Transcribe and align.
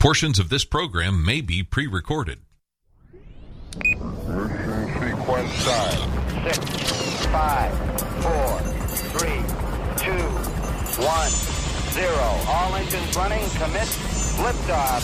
Portions 0.00 0.38
of 0.38 0.48
this 0.48 0.64
program 0.64 1.24
may 1.24 1.40
be 1.40 1.64
pre 1.64 1.88
recorded. 1.88 2.38
Sequence 3.72 5.52
start. 5.54 5.94
Six, 6.44 6.58
five, 7.26 7.72
four, 8.22 8.60
three, 9.18 9.42
two, 9.96 10.22
one, 11.02 11.30
zero. 11.90 12.30
All 12.46 12.76
engines 12.76 13.16
running. 13.16 13.40
Commit. 13.58 13.88
Liftoff. 14.38 15.02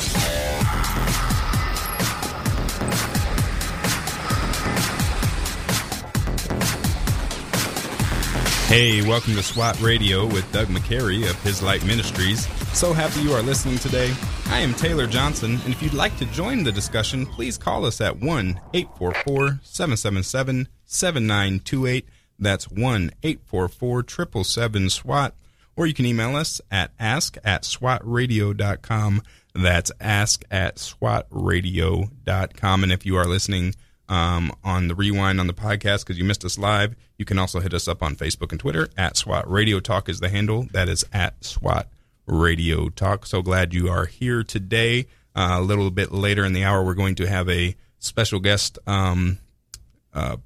Hey, 8.68 9.02
welcome 9.02 9.34
to 9.34 9.42
SWAT 9.42 9.80
Radio 9.80 10.24
with 10.24 10.50
Doug 10.52 10.68
McCary 10.68 11.28
of 11.28 11.42
His 11.42 11.64
Light 11.64 11.84
Ministries. 11.84 12.46
So 12.72 12.92
happy 12.92 13.22
you 13.22 13.32
are 13.32 13.42
listening 13.42 13.78
today. 13.78 14.14
I 14.46 14.60
am 14.60 14.74
Taylor 14.74 15.06
Johnson, 15.06 15.58
and 15.64 15.74
if 15.74 15.82
you'd 15.82 15.94
like 15.94 16.16
to 16.18 16.26
join 16.26 16.62
the 16.62 16.72
discussion, 16.72 17.26
please 17.26 17.58
call 17.58 17.84
us 17.84 18.00
at 18.00 18.20
1 18.20 18.60
844 18.72 19.60
777 19.62 20.68
7928. 20.86 22.08
That's 22.38 22.70
1 22.70 23.10
844 23.22 24.04
777 24.08 24.90
SWAT. 24.90 25.34
Or 25.76 25.86
you 25.86 25.94
can 25.94 26.06
email 26.06 26.36
us 26.36 26.60
at 26.70 26.92
ask 27.00 27.36
at 27.42 27.62
swatradio.com. 27.62 29.22
That's 29.54 29.90
ask 30.00 30.44
at 30.50 30.76
swatradio.com. 30.76 32.82
And 32.82 32.92
if 32.92 33.04
you 33.04 33.16
are 33.16 33.26
listening 33.26 33.74
um, 34.08 34.52
on 34.62 34.88
the 34.88 34.94
rewind 34.94 35.40
on 35.40 35.48
the 35.48 35.52
podcast 35.52 36.04
because 36.04 36.18
you 36.18 36.24
missed 36.24 36.44
us 36.44 36.58
live, 36.58 36.94
you 37.18 37.24
can 37.24 37.38
also 37.38 37.60
hit 37.60 37.74
us 37.74 37.88
up 37.88 38.02
on 38.02 38.14
Facebook 38.14 38.52
and 38.52 38.60
Twitter 38.60 38.88
at 38.96 39.16
SWAT 39.16 39.50
Radio 39.50 39.80
Talk 39.80 40.08
is 40.08 40.20
the 40.20 40.28
handle. 40.28 40.68
That 40.72 40.88
is 40.88 41.04
at 41.12 41.44
SWAT 41.44 41.88
Radio 42.26 42.88
Talk. 42.88 43.26
So 43.26 43.42
glad 43.42 43.74
you 43.74 43.88
are 43.88 44.06
here 44.06 44.42
today. 44.42 45.06
Uh, 45.34 45.56
a 45.58 45.60
little 45.60 45.90
bit 45.90 46.12
later 46.12 46.44
in 46.44 46.52
the 46.52 46.64
hour, 46.64 46.84
we're 46.84 46.94
going 46.94 47.16
to 47.16 47.26
have 47.26 47.48
a 47.48 47.76
special 47.98 48.40
guest 48.40 48.78
um, 48.86 49.38
uh, 50.12 50.36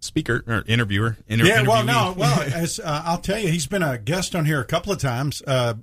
speaker 0.00 0.44
or 0.46 0.64
interviewer. 0.66 1.16
Inter- 1.26 1.46
yeah, 1.46 1.62
well, 1.62 1.84
no, 1.84 2.14
well, 2.16 2.40
as 2.54 2.78
uh, 2.78 3.02
I'll 3.04 3.18
tell 3.18 3.38
you, 3.38 3.48
he's 3.48 3.66
been 3.66 3.82
a 3.82 3.98
guest 3.98 4.34
on 4.34 4.44
here 4.44 4.60
a 4.60 4.64
couple 4.64 4.92
of 4.92 4.98
times. 4.98 5.42
Uh, 5.46 5.74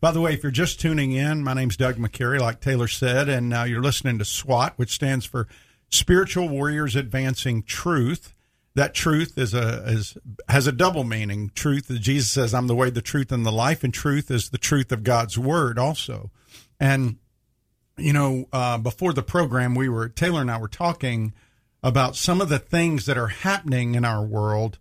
by 0.00 0.12
the 0.12 0.20
way, 0.20 0.32
if 0.32 0.42
you're 0.42 0.52
just 0.52 0.80
tuning 0.80 1.12
in, 1.12 1.42
my 1.42 1.54
name's 1.54 1.76
Doug 1.76 1.96
McCary, 1.96 2.40
like 2.40 2.60
Taylor 2.60 2.88
said, 2.88 3.28
and 3.28 3.52
you're 3.68 3.82
listening 3.82 4.18
to 4.18 4.24
SWAT, 4.24 4.74
which 4.76 4.92
stands 4.92 5.26
for 5.26 5.46
Spiritual 5.90 6.48
Warriors 6.48 6.96
Advancing 6.96 7.62
Truth. 7.62 8.34
That 8.74 8.94
truth 8.94 9.36
is 9.36 9.52
a 9.52 9.84
is 9.86 10.16
has 10.48 10.66
a 10.66 10.72
double 10.72 11.04
meaning. 11.04 11.50
Truth, 11.54 11.90
Jesus 12.00 12.30
says, 12.30 12.54
"I'm 12.54 12.68
the 12.68 12.74
way, 12.74 12.90
the 12.90 13.02
truth, 13.02 13.32
and 13.32 13.44
the 13.44 13.52
life," 13.52 13.82
and 13.82 13.92
truth 13.92 14.30
is 14.30 14.50
the 14.50 14.58
truth 14.58 14.92
of 14.92 15.02
God's 15.02 15.36
word, 15.36 15.78
also. 15.78 16.30
And 16.78 17.16
you 17.98 18.12
know, 18.12 18.46
uh, 18.52 18.78
before 18.78 19.12
the 19.12 19.22
program, 19.22 19.74
we 19.74 19.88
were 19.88 20.08
Taylor 20.08 20.40
and 20.40 20.50
I 20.50 20.58
were 20.58 20.68
talking 20.68 21.34
about 21.82 22.14
some 22.14 22.40
of 22.40 22.48
the 22.48 22.58
things 22.58 23.06
that 23.06 23.18
are 23.18 23.28
happening 23.28 23.94
in 23.94 24.04
our 24.04 24.22
world 24.22 24.78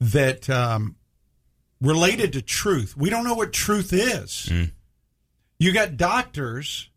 that 0.00 0.48
um, 0.50 0.96
related 1.80 2.32
to 2.32 2.42
truth. 2.42 2.96
We 2.96 3.10
don't 3.10 3.24
know 3.24 3.34
what 3.34 3.52
truth 3.52 3.92
is. 3.92 4.46
You 5.58 5.72
got 5.72 5.96
doctors 5.96 6.90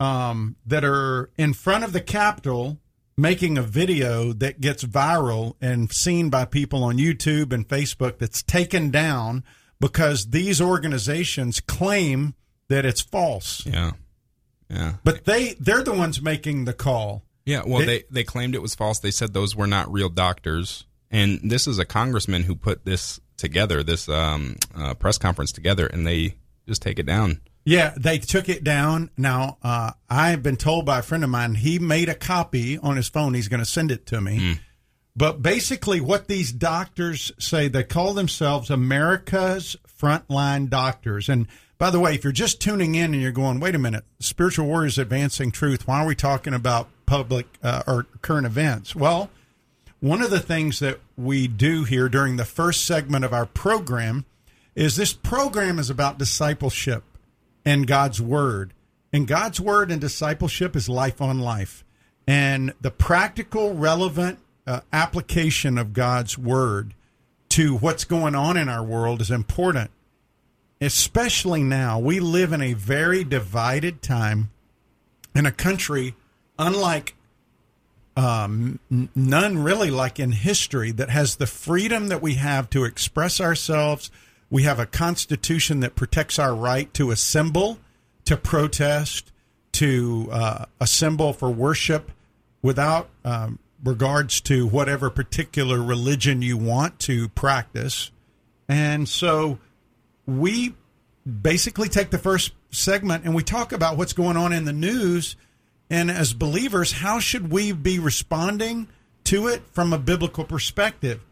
um, 0.00 0.56
that 0.66 0.84
are 0.84 1.30
in 1.36 1.54
front 1.54 1.84
of 1.84 1.92
the 1.92 2.00
Capitol 2.00 2.78
making 3.16 3.56
a 3.56 3.62
video 3.62 4.32
that 4.34 4.60
gets 4.60 4.84
viral 4.84 5.54
and 5.60 5.90
seen 5.92 6.28
by 6.30 6.44
people 6.44 6.84
on 6.84 6.98
YouTube 6.98 7.52
and 7.52 7.66
Facebook 7.66 8.18
that's 8.18 8.42
taken 8.42 8.90
down 8.90 9.42
because 9.80 10.26
these 10.30 10.60
organizations 10.60 11.60
claim 11.60 12.34
that 12.68 12.84
it's 12.84 13.00
false. 13.00 13.64
Yeah. 13.66 13.92
Yeah. 14.68 14.94
But 15.04 15.24
they 15.24 15.54
they're 15.60 15.84
the 15.84 15.94
ones 15.94 16.20
making 16.20 16.64
the 16.64 16.72
call. 16.72 17.22
Yeah, 17.44 17.62
well, 17.64 17.82
It- 17.82 17.86
they 17.86 18.04
they 18.10 18.24
claimed 18.24 18.54
it 18.54 18.62
was 18.62 18.74
false. 18.74 18.98
They 18.98 19.12
said 19.12 19.32
those 19.32 19.54
were 19.54 19.68
not 19.68 19.90
real 19.92 20.08
doctors, 20.08 20.84
and 21.10 21.40
this 21.44 21.66
is 21.68 21.78
a 21.78 21.84
congressman 21.84 22.42
who 22.42 22.56
put 22.56 22.84
this 22.84 23.20
together, 23.36 23.82
this 23.84 24.08
um, 24.08 24.56
uh, 24.74 24.94
press 24.94 25.18
conference 25.18 25.52
together, 25.52 25.86
and 25.86 26.04
they 26.06 26.34
just 26.66 26.82
take 26.82 26.98
it 26.98 27.06
down. 27.06 27.40
Yeah, 27.66 27.94
they 27.96 28.18
took 28.18 28.48
it 28.48 28.62
down. 28.62 29.10
Now, 29.18 29.58
uh, 29.60 29.90
I've 30.08 30.40
been 30.40 30.56
told 30.56 30.86
by 30.86 31.00
a 31.00 31.02
friend 31.02 31.24
of 31.24 31.30
mine 31.30 31.56
he 31.56 31.80
made 31.80 32.08
a 32.08 32.14
copy 32.14 32.78
on 32.78 32.96
his 32.96 33.08
phone. 33.08 33.34
He's 33.34 33.48
going 33.48 33.60
to 33.60 33.66
send 33.66 33.90
it 33.90 34.06
to 34.06 34.20
me. 34.20 34.38
But 35.16 35.42
basically, 35.42 36.00
what 36.00 36.28
these 36.28 36.52
doctors 36.52 37.32
say, 37.40 37.66
they 37.66 37.82
call 37.82 38.14
themselves 38.14 38.70
America's 38.70 39.76
frontline 40.00 40.70
doctors. 40.70 41.28
And 41.28 41.48
by 41.76 41.90
the 41.90 41.98
way, 41.98 42.14
if 42.14 42.22
you're 42.22 42.32
just 42.32 42.60
tuning 42.60 42.94
in 42.94 43.12
and 43.12 43.20
you're 43.20 43.32
going, 43.32 43.58
wait 43.58 43.74
a 43.74 43.78
minute, 43.78 44.04
Spiritual 44.20 44.66
Warriors 44.66 44.96
Advancing 44.96 45.50
Truth, 45.50 45.88
why 45.88 46.02
are 46.02 46.06
we 46.06 46.14
talking 46.14 46.54
about 46.54 46.88
public 47.04 47.46
uh, 47.64 47.82
or 47.88 48.04
current 48.22 48.46
events? 48.46 48.94
Well, 48.94 49.28
one 49.98 50.22
of 50.22 50.30
the 50.30 50.38
things 50.38 50.78
that 50.78 51.00
we 51.16 51.48
do 51.48 51.82
here 51.82 52.08
during 52.08 52.36
the 52.36 52.44
first 52.44 52.86
segment 52.86 53.24
of 53.24 53.32
our 53.32 53.46
program 53.46 54.24
is 54.76 54.94
this 54.94 55.14
program 55.14 55.80
is 55.80 55.90
about 55.90 56.18
discipleship 56.18 57.02
and 57.66 57.86
God's 57.86 58.22
word. 58.22 58.72
And 59.12 59.26
God's 59.26 59.60
word 59.60 59.90
and 59.90 60.00
discipleship 60.00 60.76
is 60.76 60.88
life 60.88 61.20
on 61.20 61.40
life. 61.40 61.84
And 62.26 62.72
the 62.80 62.90
practical, 62.90 63.74
relevant 63.74 64.38
uh, 64.66 64.80
application 64.92 65.76
of 65.76 65.92
God's 65.92 66.38
word 66.38 66.94
to 67.50 67.76
what's 67.76 68.04
going 68.04 68.34
on 68.34 68.56
in 68.56 68.68
our 68.68 68.84
world 68.84 69.20
is 69.20 69.30
important. 69.30 69.90
Especially 70.80 71.62
now, 71.62 71.98
we 71.98 72.20
live 72.20 72.52
in 72.52 72.60
a 72.60 72.74
very 72.74 73.24
divided 73.24 74.02
time 74.02 74.50
in 75.34 75.46
a 75.46 75.52
country 75.52 76.14
unlike 76.58 77.14
um, 78.16 78.80
none 79.14 79.58
really 79.58 79.90
like 79.90 80.18
in 80.18 80.32
history 80.32 80.90
that 80.92 81.10
has 81.10 81.36
the 81.36 81.46
freedom 81.46 82.08
that 82.08 82.22
we 82.22 82.34
have 82.34 82.70
to 82.70 82.84
express 82.84 83.40
ourselves. 83.40 84.10
We 84.50 84.62
have 84.62 84.78
a 84.78 84.86
constitution 84.86 85.80
that 85.80 85.96
protects 85.96 86.38
our 86.38 86.54
right 86.54 86.92
to 86.94 87.10
assemble, 87.10 87.78
to 88.26 88.36
protest, 88.36 89.32
to 89.72 90.28
uh, 90.30 90.64
assemble 90.80 91.32
for 91.32 91.50
worship 91.50 92.12
without 92.62 93.08
um, 93.24 93.58
regards 93.84 94.40
to 94.42 94.66
whatever 94.66 95.10
particular 95.10 95.82
religion 95.82 96.42
you 96.42 96.56
want 96.56 96.98
to 97.00 97.28
practice. 97.30 98.10
And 98.68 99.08
so 99.08 99.58
we 100.26 100.74
basically 101.26 101.88
take 101.88 102.10
the 102.10 102.18
first 102.18 102.52
segment 102.70 103.24
and 103.24 103.34
we 103.34 103.42
talk 103.42 103.72
about 103.72 103.96
what's 103.96 104.12
going 104.12 104.36
on 104.36 104.52
in 104.52 104.64
the 104.64 104.72
news. 104.72 105.36
And 105.90 106.10
as 106.10 106.32
believers, 106.32 106.92
how 106.92 107.20
should 107.20 107.50
we 107.50 107.72
be 107.72 107.98
responding 107.98 108.88
to 109.24 109.48
it 109.48 109.62
from 109.72 109.92
a 109.92 109.98
biblical 109.98 110.44
perspective? 110.44 111.22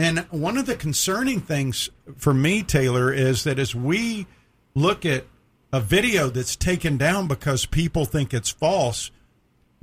And 0.00 0.20
one 0.30 0.56
of 0.56 0.64
the 0.64 0.76
concerning 0.76 1.42
things 1.42 1.90
for 2.16 2.32
me, 2.32 2.62
Taylor, 2.62 3.12
is 3.12 3.44
that 3.44 3.58
as 3.58 3.74
we 3.74 4.26
look 4.74 5.04
at 5.04 5.24
a 5.74 5.80
video 5.82 6.30
that's 6.30 6.56
taken 6.56 6.96
down 6.96 7.28
because 7.28 7.66
people 7.66 8.06
think 8.06 8.32
it's 8.32 8.48
false, 8.48 9.10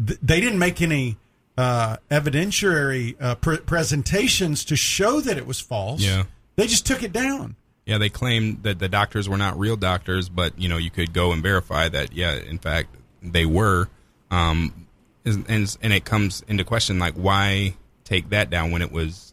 th- 0.04 0.18
they 0.24 0.42
didn't 0.42 0.58
make 0.58 0.82
any 0.82 1.18
uh, 1.56 1.98
evidentiary 2.10 3.16
uh, 3.22 3.36
pre- 3.36 3.60
presentations 3.60 4.66
to 4.66 4.76
show 4.76 5.22
that 5.22 5.38
it 5.38 5.46
was 5.46 5.60
false. 5.60 6.02
Yeah. 6.02 6.24
They 6.56 6.66
just 6.66 6.88
took 6.88 7.04
it 7.04 7.14
down. 7.14 7.56
Yeah, 7.86 8.00
they 8.00 8.10
claimed 8.10 8.64
that 8.64 8.80
the 8.80 8.90
doctors 8.90 9.30
were 9.30 9.38
not 9.38 9.60
real 9.60 9.76
doctors, 9.76 10.30
but 10.30 10.58
you 10.60 10.68
know 10.68 10.78
you 10.78 10.90
could 10.90 11.14
go 11.14 11.32
and 11.32 11.44
verify 11.44 11.90
that. 11.90 12.12
Yeah, 12.12 12.34
in 12.34 12.58
fact, 12.58 12.90
they 13.22 13.46
were. 13.46 13.88
Um, 14.32 14.88
and 15.24 15.78
and 15.80 15.94
it 15.94 16.06
comes 16.06 16.44
into 16.48 16.64
question 16.64 16.98
like 16.98 17.14
why 17.14 17.76
take 18.04 18.30
that 18.30 18.50
down 18.50 18.72
when 18.72 18.82
it 18.82 18.92
was 18.92 19.27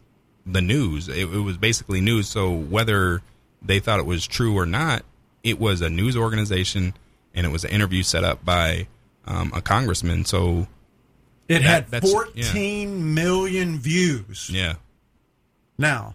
the 0.45 0.61
news? 0.61 1.07
It, 1.09 1.17
it 1.33 1.39
was 1.41 1.57
basically 1.57 2.01
news. 2.01 2.27
So 2.27 2.51
whether 2.51 3.21
they 3.61 3.79
thought 3.79 3.99
it 3.99 4.05
was 4.05 4.25
true 4.27 4.55
or 4.57 4.65
not, 4.65 5.03
it 5.43 5.59
was 5.59 5.81
a 5.81 5.89
news 5.89 6.15
organization, 6.17 6.93
and 7.33 7.45
it 7.45 7.49
was 7.49 7.63
an 7.63 7.71
interview 7.71 8.03
set 8.03 8.23
up 8.23 8.43
by 8.45 8.87
um, 9.25 9.51
a 9.55 9.61
congressman. 9.61 10.25
So 10.25 10.67
It 11.47 11.59
That- 11.63 11.89
had 11.91 12.01
fourteen 12.01 13.13
million 13.13 13.79
views. 13.79 14.49
yeah, 14.51 14.75
Now, 15.77 16.13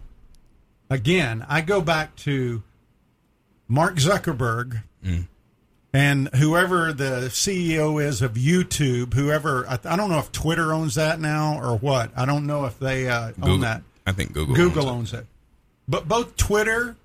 again, 0.89 1.45
I 1.47 1.61
go 1.61 1.81
back 1.81 2.15
to 2.17 2.63
Mark 3.67 3.95
Zuckerberg 3.95 4.83
and 5.93 6.29
whoever 6.35 6.93
the 6.93 7.27
CEO 7.29 8.01
is 8.01 8.21
of 8.21 8.33
YouTube, 8.35 9.13
whoever, 9.13 9.67
I, 9.67 9.77
I 9.83 9.95
don't 9.97 10.09
know 10.09 10.19
if 10.19 10.31
Twitter 10.31 10.71
owns 10.73 10.95
that 10.95 11.19
now 11.19 11.59
or 11.61 11.77
what. 11.77 12.11
I 12.15 12.25
don't 12.25 12.45
know 12.47 12.63
if 12.65 12.79
they 12.79 13.09
uh, 13.09 13.27
own 13.27 13.33
Google. 13.41 13.57
that. 13.59 13.83
I 14.11 14.13
think 14.13 14.33
Google. 14.33 14.55
Google 14.55 14.89
owns 14.89 15.13
it. 15.13 15.17
owns 15.17 15.23
it. 15.23 15.27
But 15.87 16.07
both 16.07 16.35
Twitter, 16.37 16.95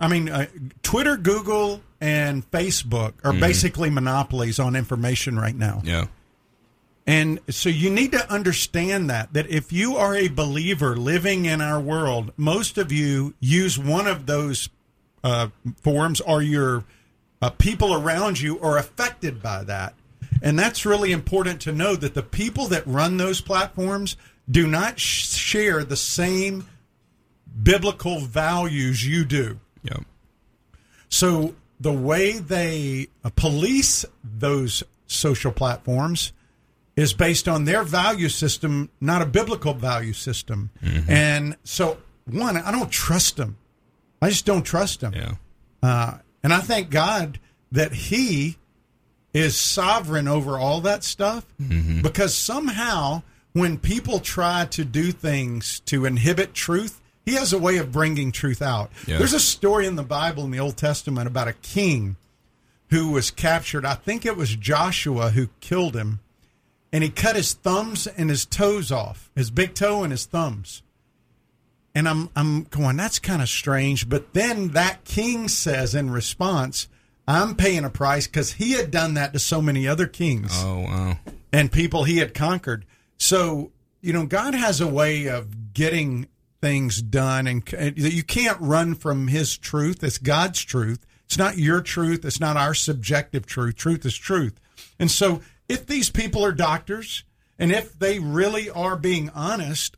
I 0.00 0.08
mean, 0.08 0.28
uh, 0.28 0.46
Twitter, 0.82 1.16
Google, 1.16 1.80
and 2.00 2.50
Facebook 2.50 3.14
are 3.22 3.32
basically 3.32 3.90
monopolies 3.90 4.58
on 4.58 4.76
information 4.76 5.38
right 5.38 5.54
now. 5.54 5.82
Yeah. 5.84 6.06
And 7.06 7.40
so 7.50 7.68
you 7.68 7.90
need 7.90 8.12
to 8.12 8.32
understand 8.32 9.10
that 9.10 9.34
that 9.34 9.48
if 9.50 9.72
you 9.72 9.96
are 9.96 10.14
a 10.14 10.28
believer 10.28 10.96
living 10.96 11.44
in 11.44 11.60
our 11.60 11.78
world, 11.78 12.32
most 12.36 12.78
of 12.78 12.90
you 12.90 13.34
use 13.40 13.78
one 13.78 14.06
of 14.06 14.24
those 14.26 14.70
uh, 15.22 15.48
forums, 15.82 16.20
or 16.22 16.42
your 16.42 16.84
uh, 17.42 17.50
people 17.50 17.94
around 17.94 18.40
you 18.40 18.58
are 18.60 18.78
affected 18.78 19.42
by 19.42 19.64
that. 19.64 19.94
And 20.42 20.58
that's 20.58 20.84
really 20.84 21.12
important 21.12 21.60
to 21.62 21.72
know 21.72 21.94
that 21.96 22.14
the 22.14 22.22
people 22.22 22.66
that 22.68 22.86
run 22.86 23.16
those 23.16 23.40
platforms 23.40 24.16
do 24.50 24.66
not 24.66 24.98
sh- 24.98 25.28
share 25.28 25.84
the 25.84 25.96
same 25.96 26.66
biblical 27.62 28.20
values 28.20 29.06
you 29.06 29.24
do. 29.24 29.58
Yep. 29.82 30.04
So 31.08 31.54
the 31.80 31.92
way 31.92 32.38
they 32.38 33.08
uh, 33.24 33.30
police 33.34 34.04
those 34.22 34.82
social 35.06 35.52
platforms 35.52 36.32
is 36.96 37.12
based 37.12 37.48
on 37.48 37.64
their 37.64 37.82
value 37.82 38.28
system, 38.28 38.88
not 39.00 39.20
a 39.20 39.26
biblical 39.26 39.74
value 39.74 40.12
system. 40.12 40.70
And 41.08 41.56
so, 41.64 41.98
one, 42.24 42.56
I 42.56 42.70
don't 42.70 42.90
trust 42.90 43.36
them. 43.36 43.56
I 44.22 44.28
just 44.28 44.46
don't 44.46 44.62
trust 44.62 45.00
them. 45.00 45.12
Yeah. 45.12 45.34
Uh, 45.82 46.18
and 46.42 46.52
I 46.54 46.60
thank 46.60 46.90
God 46.90 47.40
that 47.72 47.92
He 47.92 48.58
is 49.32 49.56
sovereign 49.56 50.28
over 50.28 50.56
all 50.56 50.80
that 50.82 51.02
stuff 51.02 51.44
because 52.02 52.36
somehow 52.36 53.22
when 53.54 53.78
people 53.78 54.18
try 54.20 54.66
to 54.66 54.84
do 54.84 55.10
things 55.12 55.80
to 55.86 56.04
inhibit 56.04 56.52
truth, 56.54 57.00
He 57.24 57.34
has 57.36 57.54
a 57.54 57.58
way 57.58 57.78
of 57.78 57.90
bringing 57.90 58.32
truth 58.32 58.60
out. 58.60 58.90
Yeah. 59.06 59.16
There's 59.16 59.32
a 59.32 59.40
story 59.40 59.86
in 59.86 59.96
the 59.96 60.02
Bible 60.02 60.44
in 60.44 60.50
the 60.50 60.60
Old 60.60 60.76
Testament 60.76 61.26
about 61.26 61.48
a 61.48 61.54
king 61.54 62.16
who 62.90 63.10
was 63.12 63.30
captured. 63.30 63.86
I 63.86 63.94
think 63.94 64.26
it 64.26 64.36
was 64.36 64.54
Joshua 64.56 65.30
who 65.30 65.48
killed 65.60 65.96
him. 65.96 66.20
And 66.92 67.02
he 67.02 67.08
cut 67.10 67.34
his 67.34 67.54
thumbs 67.54 68.06
and 68.06 68.28
his 68.30 68.44
toes 68.44 68.92
off, 68.92 69.30
his 69.34 69.50
big 69.50 69.74
toe 69.74 70.04
and 70.04 70.12
his 70.12 70.26
thumbs. 70.26 70.82
And 71.94 72.08
I'm 72.08 72.28
I'm 72.36 72.64
going, 72.64 72.96
that's 72.96 73.18
kind 73.18 73.40
of 73.40 73.48
strange. 73.48 74.08
But 74.08 74.32
then 74.34 74.68
that 74.72 75.04
king 75.04 75.48
says 75.48 75.94
in 75.94 76.10
response, 76.10 76.88
I'm 77.26 77.54
paying 77.56 77.84
a 77.84 77.90
price 77.90 78.26
because 78.26 78.52
he 78.54 78.72
had 78.72 78.90
done 78.90 79.14
that 79.14 79.32
to 79.32 79.38
so 79.38 79.62
many 79.62 79.88
other 79.88 80.06
kings 80.06 80.52
Oh 80.62 80.80
wow. 80.80 81.18
and 81.52 81.72
people 81.72 82.04
he 82.04 82.18
had 82.18 82.34
conquered. 82.34 82.84
So, 83.18 83.72
you 84.00 84.12
know, 84.12 84.26
God 84.26 84.54
has 84.54 84.80
a 84.80 84.86
way 84.86 85.26
of 85.26 85.72
getting 85.72 86.28
things 86.60 87.02
done 87.02 87.46
and 87.46 87.62
uh, 87.74 87.90
you 87.94 88.22
can't 88.22 88.58
run 88.60 88.94
from 88.94 89.28
his 89.28 89.56
truth. 89.58 90.02
It's 90.02 90.18
God's 90.18 90.62
truth. 90.62 91.06
It's 91.26 91.38
not 91.38 91.58
your 91.58 91.80
truth. 91.80 92.24
It's 92.24 92.40
not 92.40 92.56
our 92.56 92.74
subjective 92.74 93.46
truth. 93.46 93.76
Truth 93.76 94.06
is 94.06 94.16
truth. 94.16 94.58
And 94.98 95.10
so 95.10 95.40
if 95.68 95.86
these 95.86 96.10
people 96.10 96.44
are 96.44 96.52
doctors 96.52 97.24
and 97.58 97.70
if 97.70 97.98
they 97.98 98.18
really 98.18 98.70
are 98.70 98.96
being 98.96 99.30
honest, 99.30 99.96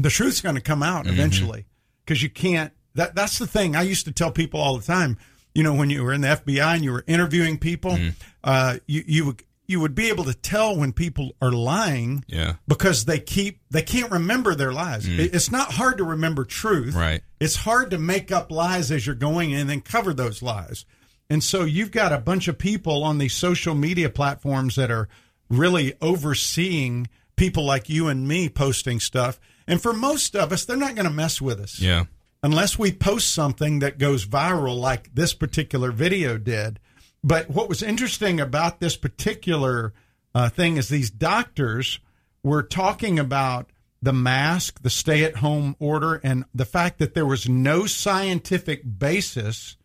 the 0.00 0.10
truth's 0.10 0.40
going 0.40 0.54
to 0.54 0.60
come 0.60 0.82
out 0.82 1.04
mm-hmm. 1.04 1.14
eventually 1.14 1.66
because 2.04 2.22
you 2.22 2.30
can't 2.30 2.72
that 2.94 3.14
that's 3.14 3.38
the 3.38 3.46
thing 3.46 3.76
i 3.76 3.82
used 3.82 4.06
to 4.06 4.12
tell 4.12 4.32
people 4.32 4.58
all 4.58 4.76
the 4.76 4.84
time 4.84 5.16
you 5.54 5.62
know 5.62 5.74
when 5.74 5.90
you 5.90 6.02
were 6.02 6.12
in 6.12 6.22
the 6.22 6.28
fbi 6.28 6.74
and 6.74 6.84
you 6.84 6.92
were 6.92 7.04
interviewing 7.06 7.58
people 7.58 7.92
mm. 7.92 8.14
uh, 8.42 8.76
you 8.86 9.04
you 9.06 9.26
would 9.26 9.42
you 9.70 9.80
would 9.80 9.94
be 9.94 10.08
able 10.08 10.24
to 10.24 10.34
tell 10.34 10.76
when 10.76 10.92
people 10.92 11.30
are 11.40 11.52
lying 11.52 12.24
Yeah. 12.26 12.54
because 12.68 13.04
they 13.04 13.20
keep 13.20 13.60
they 13.70 13.82
can't 13.82 14.10
remember 14.10 14.54
their 14.54 14.72
lies 14.72 15.06
mm. 15.06 15.18
It- 15.18 15.34
it's 15.34 15.50
not 15.50 15.72
hard 15.74 15.98
to 15.98 16.04
remember 16.04 16.44
truth 16.44 16.94
Right. 16.94 17.22
it's 17.38 17.56
hard 17.56 17.90
to 17.92 17.98
make 17.98 18.32
up 18.32 18.50
lies 18.50 18.90
as 18.90 19.06
you're 19.06 19.14
going 19.14 19.54
and 19.54 19.70
then 19.70 19.80
cover 19.80 20.12
those 20.12 20.42
lies 20.42 20.84
and 21.30 21.44
so 21.44 21.64
you've 21.64 21.92
got 21.92 22.12
a 22.12 22.18
bunch 22.18 22.48
of 22.48 22.58
people 22.58 23.04
on 23.04 23.18
these 23.18 23.34
social 23.34 23.74
media 23.76 24.10
platforms 24.10 24.74
that 24.74 24.90
are 24.90 25.08
really 25.48 25.94
overseeing 26.00 27.08
people 27.36 27.64
like 27.64 27.88
you 27.88 28.08
and 28.08 28.26
me 28.26 28.48
posting 28.48 29.00
stuff. 29.00 29.38
And 29.66 29.80
for 29.80 29.92
most 29.92 30.34
of 30.36 30.52
us, 30.52 30.64
they're 30.64 30.76
not 30.76 30.94
going 30.94 31.06
to 31.06 31.12
mess 31.12 31.40
with 31.40 31.60
us 31.60 31.78
Yeah. 31.78 32.04
unless 32.42 32.78
we 32.78 32.92
post 32.92 33.32
something 33.32 33.78
that 33.78 33.98
goes 33.98 34.26
viral 34.26 34.76
like 34.78 35.14
this 35.14 35.32
particular 35.32 35.92
video 35.92 36.36
did. 36.38 36.80
But 37.22 37.50
what 37.50 37.68
was 37.68 37.82
interesting 37.82 38.40
about 38.40 38.80
this 38.80 38.96
particular 38.96 39.92
uh, 40.34 40.48
thing 40.48 40.76
is 40.76 40.88
these 40.88 41.10
doctors 41.10 42.00
were 42.42 42.62
talking 42.62 43.18
about 43.18 43.70
the 44.02 44.12
mask, 44.12 44.82
the 44.82 44.90
stay 44.90 45.24
at 45.24 45.36
home 45.36 45.76
order, 45.78 46.20
and 46.24 46.44
the 46.54 46.64
fact 46.64 46.98
that 46.98 47.14
there 47.14 47.26
was 47.26 47.48
no 47.48 47.86
scientific 47.86 48.82
basis 48.98 49.76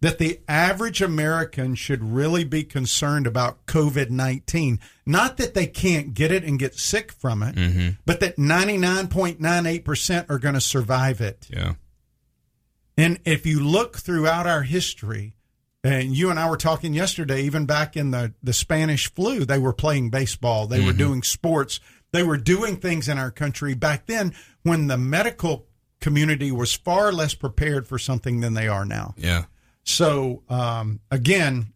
that 0.00 0.18
the 0.18 0.40
average 0.48 1.02
American 1.02 1.74
should 1.74 2.02
really 2.02 2.44
be 2.44 2.64
concerned 2.64 3.26
about 3.26 3.66
COVID 3.66 4.08
19. 4.08 4.80
Not 5.04 5.36
that 5.36 5.52
they 5.52 5.66
can't 5.66 6.14
get 6.14 6.32
it 6.32 6.42
and 6.42 6.58
get 6.58 6.74
sick 6.74 7.12
from 7.12 7.42
it, 7.42 7.54
but 8.06 8.20
that 8.20 8.36
99.98% 8.36 10.30
are 10.30 10.38
going 10.38 10.54
to 10.54 10.60
survive 10.60 11.20
it. 11.20 11.46
Yeah. 11.50 11.74
And 12.96 13.18
if 13.26 13.44
you 13.44 13.60
look 13.60 13.98
throughout 13.98 14.46
our 14.46 14.62
history, 14.62 15.34
and 15.82 16.14
you 16.16 16.30
and 16.30 16.38
I 16.38 16.48
were 16.48 16.56
talking 16.56 16.92
yesterday, 16.92 17.42
even 17.42 17.64
back 17.64 17.96
in 17.96 18.10
the, 18.10 18.34
the 18.42 18.52
Spanish 18.52 19.12
flu, 19.12 19.44
they 19.44 19.58
were 19.58 19.72
playing 19.72 20.10
baseball, 20.10 20.66
they 20.66 20.84
were 20.84 20.92
doing 20.92 21.22
sports, 21.22 21.80
they 22.12 22.22
were 22.22 22.36
doing 22.36 22.76
things 22.76 23.08
in 23.08 23.18
our 23.18 23.30
country 23.30 23.74
back 23.74 24.06
then 24.06 24.34
when 24.62 24.88
the 24.88 24.98
medical 24.98 25.66
community 26.00 26.50
was 26.50 26.74
far 26.74 27.12
less 27.12 27.34
prepared 27.34 27.86
for 27.86 27.98
something 27.98 28.40
than 28.40 28.54
they 28.54 28.68
are 28.68 28.84
now. 28.84 29.14
Yeah. 29.16 29.44
So 29.84 30.42
um, 30.48 31.00
again, 31.10 31.72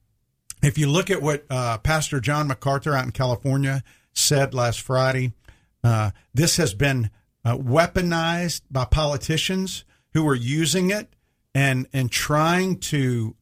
if 0.63 0.77
you 0.79 0.89
look 0.89 1.11
at 1.11 1.23
what 1.23 1.45
uh, 1.49 1.79
Pastor 1.79 2.21
John 2.21 2.49
MacArthur 2.49 2.95
out 2.95 3.05
in 3.05 3.13
California 3.13 3.83
said 4.13 4.55
last 4.55 4.81
Friday, 4.81 5.33
uh, 5.83 6.11
this 6.33 6.57
has 6.57 6.75
been 6.75 7.11
uh, 7.45 7.57
weaponized 7.57 8.63
by 8.71 8.85
politicians 8.85 9.85
who 10.13 10.27
are 10.29 10.35
using 10.35 10.91
it 10.91 11.15
and 11.55 11.87
and 11.93 12.11
trying 12.11 12.79
to 12.79 13.37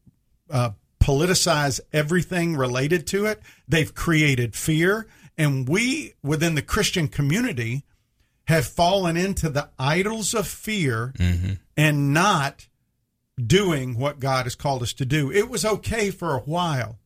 uh, 0.52 0.70
politicize 1.00 1.80
everything 1.92 2.56
related 2.56 3.06
to 3.08 3.26
it. 3.26 3.40
They've 3.66 3.92
created 3.92 4.54
fear, 4.54 5.06
and 5.36 5.68
we 5.68 6.14
within 6.22 6.54
the 6.54 6.62
Christian 6.62 7.08
community 7.08 7.84
have 8.44 8.66
fallen 8.66 9.16
into 9.16 9.48
the 9.48 9.70
idols 9.78 10.34
of 10.34 10.46
fear 10.46 11.12
and 11.76 12.12
not 12.12 12.68
doing 13.44 13.98
what 13.98 14.20
God 14.20 14.44
has 14.44 14.54
called 14.54 14.82
us 14.82 14.92
to 14.94 15.04
do. 15.04 15.30
It 15.32 15.48
was 15.48 15.64
okay 15.64 16.10
for 16.10 16.34
a 16.34 16.40
while, 16.40 16.98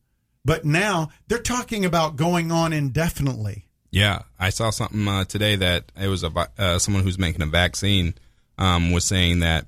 but 0.43 0.65
now 0.65 1.09
they're 1.27 1.39
talking 1.39 1.85
about 1.85 2.15
going 2.15 2.51
on 2.51 2.73
indefinitely. 2.73 3.65
Yeah, 3.89 4.23
I 4.37 4.49
saw 4.49 4.69
something 4.69 5.07
uh, 5.07 5.23
today 5.23 5.55
that 5.55 5.91
it 5.99 6.07
was 6.07 6.23
a 6.23 6.31
uh, 6.57 6.79
someone 6.79 7.03
who's 7.03 7.17
making 7.17 7.41
a 7.41 7.47
vaccine 7.47 8.15
um, 8.57 8.91
was 8.91 9.05
saying 9.05 9.39
that 9.39 9.65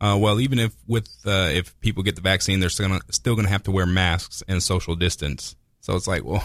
uh, 0.00 0.16
well, 0.20 0.40
even 0.40 0.58
if 0.58 0.74
with 0.86 1.08
uh, 1.26 1.50
if 1.52 1.78
people 1.80 2.02
get 2.02 2.14
the 2.16 2.22
vaccine, 2.22 2.60
they're 2.60 2.68
still 2.68 2.88
gonna, 2.88 3.00
still 3.10 3.34
going 3.34 3.46
to 3.46 3.50
have 3.52 3.64
to 3.64 3.70
wear 3.70 3.86
masks 3.86 4.42
and 4.48 4.62
social 4.62 4.94
distance. 4.94 5.56
So 5.80 5.96
it's 5.96 6.06
like, 6.06 6.24
well, 6.24 6.44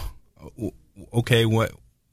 okay, 1.12 1.46
what? 1.46 1.72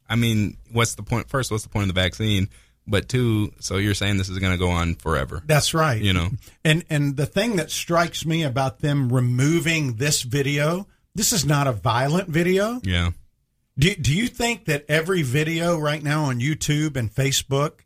I 0.10 0.15
mean, 0.15 0.57
what's 0.71 0.95
the 0.95 1.03
point? 1.03 1.29
First, 1.29 1.51
what's 1.51 1.63
the 1.63 1.69
point 1.69 1.89
of 1.89 1.95
the 1.95 2.01
vaccine? 2.01 2.50
But 2.88 3.07
two, 3.07 3.53
so 3.60 3.77
you're 3.77 3.93
saying 3.93 4.17
this 4.17 4.27
is 4.27 4.39
going 4.39 4.51
to 4.53 4.57
go 4.57 4.69
on 4.69 4.95
forever? 4.95 5.41
That's 5.45 5.74
right. 5.74 6.01
You 6.01 6.13
know, 6.13 6.29
And 6.65 6.83
and 6.89 7.15
the 7.15 7.27
thing 7.27 7.55
that 7.57 7.71
strikes 7.71 8.25
me 8.25 8.43
about 8.43 8.79
them 8.79 9.13
removing 9.13 9.95
this 9.95 10.24
video, 10.24 10.88
this 11.15 11.31
is 11.31 11.45
not 11.45 11.67
a 11.67 11.71
violent 11.71 12.27
video. 12.27 12.81
yeah, 12.83 13.12
Do, 13.77 13.93
do 13.95 14.13
you 14.15 14.27
think 14.27 14.65
that 14.65 14.86
every 14.89 15.21
video 15.21 15.77
right 15.77 16.03
now 16.03 16.25
on 16.25 16.39
YouTube 16.39 16.98
and 16.98 17.13
Facebook 17.13 17.81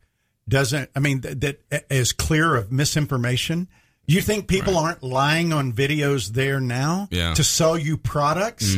doesn't, 0.47 0.89
I 0.95 0.99
mean, 0.99 1.21
that, 1.21 1.41
that 1.69 1.85
is 1.89 2.13
clear 2.13 2.55
of 2.55 2.71
misinformation? 2.71 3.67
You 4.07 4.21
think 4.21 4.47
people 4.47 4.77
aren't 4.77 5.01
lying 5.01 5.51
on 5.51 5.73
videos 5.73 6.29
there 6.33 6.59
now 6.59 7.07
Yeah. 7.11 7.33
to 7.33 7.43
sell 7.43 7.77
you 7.77 7.97
products? 7.97 8.75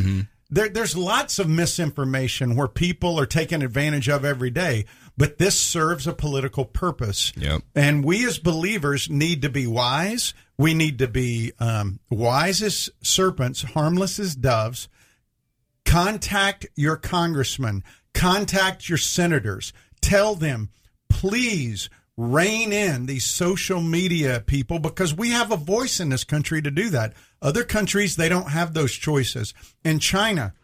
There, 0.50 0.70
there's 0.70 0.96
lots 0.96 1.38
of 1.38 1.46
misinformation 1.48 2.56
where 2.56 2.68
people 2.68 3.20
are 3.20 3.26
taken 3.26 3.60
advantage 3.60 4.08
of 4.08 4.24
every 4.24 4.48
day, 4.48 4.86
but 5.18 5.36
this 5.36 5.60
serves 5.60 6.06
a 6.06 6.14
political 6.14 6.64
purpose. 6.64 7.32
Yep. 7.36 7.60
And 7.74 8.02
we 8.02 8.26
as 8.26 8.38
believers 8.38 9.10
need 9.10 9.42
to 9.42 9.50
be 9.50 9.66
wise. 9.66 10.32
We 10.56 10.72
need 10.72 10.98
to 11.00 11.08
be 11.08 11.52
um, 11.60 12.00
wise 12.08 12.62
as 12.62 12.88
serpents, 13.02 13.62
harmless 13.62 14.18
as 14.18 14.34
doves 14.34 14.88
contact 15.84 16.66
your 16.76 16.96
congressman, 16.96 17.82
contact 18.12 18.88
your 18.88 18.98
senators, 18.98 19.72
tell 20.00 20.34
them, 20.34 20.68
please 21.08 21.88
rein 22.16 22.72
in 22.72 23.06
these 23.06 23.24
social 23.24 23.80
media 23.80 24.42
people 24.44 24.78
because 24.80 25.14
we 25.14 25.30
have 25.30 25.52
a 25.52 25.56
voice 25.56 26.00
in 26.00 26.08
this 26.08 26.24
country 26.24 26.60
to 26.60 26.70
do 26.70 26.90
that. 26.90 27.14
Other 27.40 27.62
countries, 27.62 28.16
they 28.16 28.28
don't 28.28 28.50
have 28.50 28.74
those 28.74 28.92
choices. 28.92 29.54
In 29.84 30.00
China, 30.00 30.54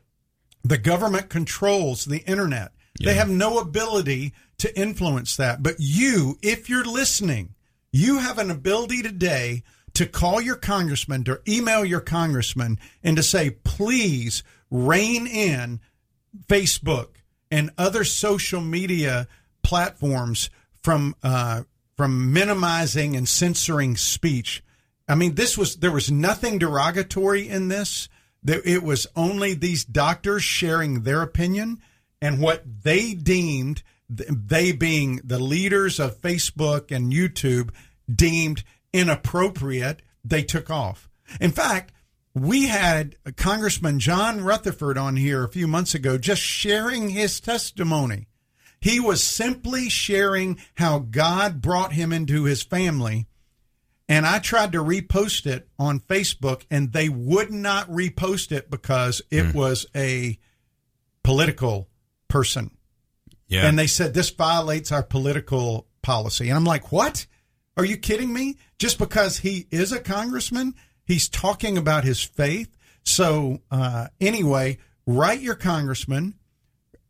the 0.65 0.79
government 0.79 1.29
controls 1.29 2.05
the 2.05 2.25
internet. 2.29 2.73
They 3.03 3.15
have 3.15 3.29
no 3.29 3.59
ability 3.59 4.33
to 4.59 4.79
influence 4.79 5.37
that. 5.37 5.63
But 5.63 5.77
you, 5.79 6.39
if 6.43 6.69
you're 6.69 6.85
listening, 6.85 7.55
you 7.93 8.19
have 8.19 8.39
an 8.39 8.51
ability 8.51 9.03
today 9.03 9.63
to 9.95 10.07
call 10.07 10.41
your 10.41 10.57
congressman, 10.57 11.25
to 11.25 11.41
email 11.47 11.85
your 11.85 12.01
congressman, 12.01 12.79
and 13.03 13.17
to 13.17 13.23
say, 13.23 13.51
please 13.51 14.43
rein 14.71 15.27
in 15.27 15.81
Facebook 16.49 17.17
and 17.51 17.71
other 17.79 18.05
social 18.05 18.61
media 18.61 19.29
platforms 19.65 20.51
from 20.83 21.17
uh, 21.23 21.63
from 21.97 22.33
minimizing 22.33 23.17
and 23.17 23.29
censoring 23.29 23.97
speech. 23.97 24.63
I 25.09 25.15
mean, 25.15 25.35
this 25.35 25.59
was 25.59 25.77
there 25.77 25.93
was 25.93 26.11
nothing 26.11 26.59
derogatory 26.59 27.49
in 27.49 27.69
this. 27.69 28.09
it 28.47 28.83
was 28.83 29.07
only 29.17 29.55
these 29.55 29.85
doctors 29.85 30.43
sharing 30.43 31.03
their 31.03 31.23
opinion 31.23 31.81
and 32.21 32.41
what 32.41 32.63
they 32.83 33.15
deemed, 33.15 33.83
they 34.09 34.73
being 34.73 35.21
the 35.25 35.39
leaders 35.39 35.99
of 35.99 36.21
Facebook 36.21 36.95
and 36.95 37.13
YouTube, 37.13 37.71
deemed 38.13 38.65
inappropriate, 38.93 40.01
they 40.25 40.43
took 40.43 40.71
off. 40.71 41.09
In 41.41 41.51
fact, 41.51 41.93
we 42.35 42.67
had 42.67 43.17
Congressman 43.37 43.99
John 44.01 44.43
Rutherford 44.43 44.99
on 44.99 45.17
here 45.17 45.45
a 45.45 45.49
few 45.49 45.69
months 45.69 45.95
ago 45.95 46.19
just 46.19 46.43
sharing 46.43 47.11
his 47.11 47.41
testimony. 47.41 48.27
He 48.85 49.01
was 49.01 49.25
simply 49.25 49.89
sharing 49.89 50.59
how 50.75 50.99
God 50.99 51.63
brought 51.63 51.95
him 51.95 52.13
into 52.13 52.45
his 52.45 52.63
family. 52.63 53.27
And 54.11 54.27
I 54.27 54.41
tried 54.41 54.73
to 54.73 54.85
repost 54.85 55.47
it 55.47 55.67
on 55.79 56.01
Facebook, 56.01 56.67
and 56.71 56.93
they 56.93 57.09
would 57.09 57.51
not 57.51 57.89
repost 57.89 58.53
it 58.53 58.71
because 58.71 59.23
it 59.31 59.45
mm. 59.45 59.55
was 59.55 59.87
a 59.97 60.39
political 61.23 61.89
person. 62.29 62.77
Yeah. 63.49 63.67
And 63.67 63.79
they 63.79 63.87
said 63.87 64.13
this 64.13 64.29
violates 64.29 64.93
our 64.93 65.03
political 65.03 65.87
policy. 66.03 66.51
And 66.51 66.59
I'm 66.59 66.67
like, 66.67 66.93
what? 66.93 67.25
Are 67.79 67.87
you 67.87 67.97
kidding 67.97 68.35
me? 68.35 68.59
Just 68.79 68.99
because 68.99 69.39
he 69.39 69.67
is 69.71 69.93
a 69.93 69.99
congressman, 69.99 70.75
he's 71.07 71.31
talking 71.31 71.79
about 71.79 72.05
his 72.05 72.23
faith. 72.23 72.77
So, 73.03 73.63
uh, 73.71 74.09
anyway, 74.21 74.77
write 75.07 75.41
your 75.41 75.55
congressman, 75.55 76.35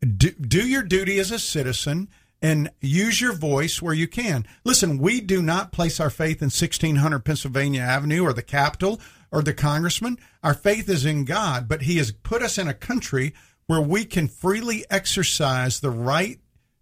do, 0.01 0.31
do 0.31 0.67
your 0.67 0.83
duty 0.83 1.19
as 1.19 1.31
a 1.31 1.39
citizen, 1.39 2.09
and 2.41 2.69
use 2.81 3.21
your 3.21 3.33
voice 3.33 3.81
where 3.81 3.93
you 3.93 4.07
can. 4.07 4.45
Listen, 4.63 4.99
we 4.99 5.19
do 5.19 5.41
not 5.41 5.71
place 5.71 5.99
our 5.99 6.09
faith 6.09 6.41
in 6.41 6.47
1600 6.47 7.19
Pennsylvania 7.19 7.81
Avenue 7.81 8.23
or 8.23 8.33
the 8.33 8.43
Capitol 8.43 8.99
or 9.31 9.41
the 9.41 9.53
congressman. 9.53 10.17
Our 10.43 10.53
faith 10.53 10.87
is 10.87 11.05
in 11.05 11.25
God, 11.25 11.67
but 11.67 11.83
He 11.83 11.97
has 11.97 12.11
put 12.11 12.41
us 12.41 12.57
in 12.57 12.67
a 12.67 12.73
country 12.73 13.33
where 13.67 13.81
we 13.81 14.05
can 14.05 14.27
freely 14.27 14.85
exercise 14.89 15.79
the 15.79 15.89
right 15.89 16.39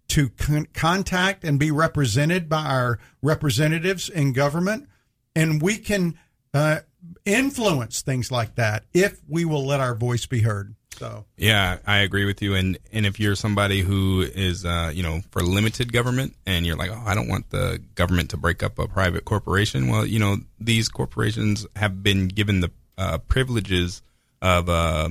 to 0.08 0.28
con- 0.28 0.66
contact 0.74 1.44
and 1.44 1.58
be 1.58 1.70
represented 1.70 2.48
by 2.48 2.66
our 2.66 2.98
representatives 3.22 4.08
in 4.08 4.32
government, 4.32 4.86
and 5.34 5.62
we 5.62 5.78
can 5.78 6.18
uh, 6.52 6.80
influence 7.24 8.02
things 8.02 8.30
like 8.30 8.54
that 8.56 8.84
if 8.92 9.20
we 9.28 9.44
will 9.44 9.64
let 9.66 9.80
our 9.80 9.94
voice 9.94 10.26
be 10.26 10.42
heard. 10.42 10.74
So 10.94 11.24
yeah, 11.36 11.78
I 11.86 11.98
agree 11.98 12.24
with 12.24 12.42
you. 12.42 12.54
And 12.54 12.78
and 12.92 13.06
if 13.06 13.18
you're 13.18 13.34
somebody 13.34 13.80
who 13.80 14.22
is 14.22 14.64
uh, 14.64 14.90
you 14.94 15.02
know 15.02 15.20
for 15.30 15.42
limited 15.42 15.92
government, 15.92 16.34
and 16.46 16.64
you're 16.64 16.76
like, 16.76 16.90
oh, 16.90 17.02
I 17.04 17.14
don't 17.14 17.28
want 17.28 17.50
the 17.50 17.80
government 17.94 18.30
to 18.30 18.36
break 18.36 18.62
up 18.62 18.78
a 18.78 18.86
private 18.86 19.24
corporation. 19.24 19.88
Well, 19.88 20.06
you 20.06 20.18
know 20.18 20.38
these 20.58 20.88
corporations 20.88 21.66
have 21.76 22.02
been 22.02 22.28
given 22.28 22.60
the 22.60 22.70
uh, 22.96 23.18
privileges 23.18 24.02
of 24.40 24.68
uh, 24.68 25.10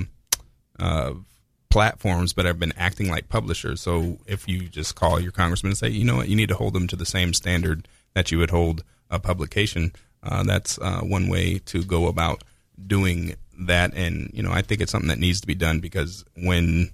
of 0.79 1.25
platforms, 1.69 2.33
but 2.33 2.45
have 2.45 2.59
been 2.59 2.73
acting 2.77 3.09
like 3.09 3.29
publishers. 3.29 3.81
So 3.81 4.19
if 4.27 4.47
you 4.47 4.69
just 4.69 4.95
call 4.95 5.19
your 5.19 5.31
congressman 5.31 5.71
and 5.71 5.77
say, 5.77 5.89
you 5.89 6.05
know 6.05 6.17
what, 6.17 6.29
you 6.29 6.35
need 6.35 6.49
to 6.49 6.55
hold 6.55 6.73
them 6.73 6.87
to 6.87 6.95
the 6.95 7.05
same 7.05 7.33
standard 7.33 7.87
that 8.13 8.31
you 8.31 8.37
would 8.37 8.51
hold 8.51 8.83
a 9.09 9.17
publication, 9.17 9.91
uh, 10.21 10.43
that's 10.43 10.77
uh, 10.79 11.01
one 11.01 11.27
way 11.27 11.59
to 11.65 11.83
go 11.83 12.07
about 12.07 12.43
doing 12.85 13.35
that. 13.59 13.93
And 13.93 14.29
you 14.33 14.43
know, 14.43 14.51
I 14.51 14.61
think 14.61 14.81
it's 14.81 14.91
something 14.91 15.09
that 15.09 15.19
needs 15.19 15.41
to 15.41 15.47
be 15.47 15.55
done 15.55 15.79
because 15.79 16.25
when 16.35 16.91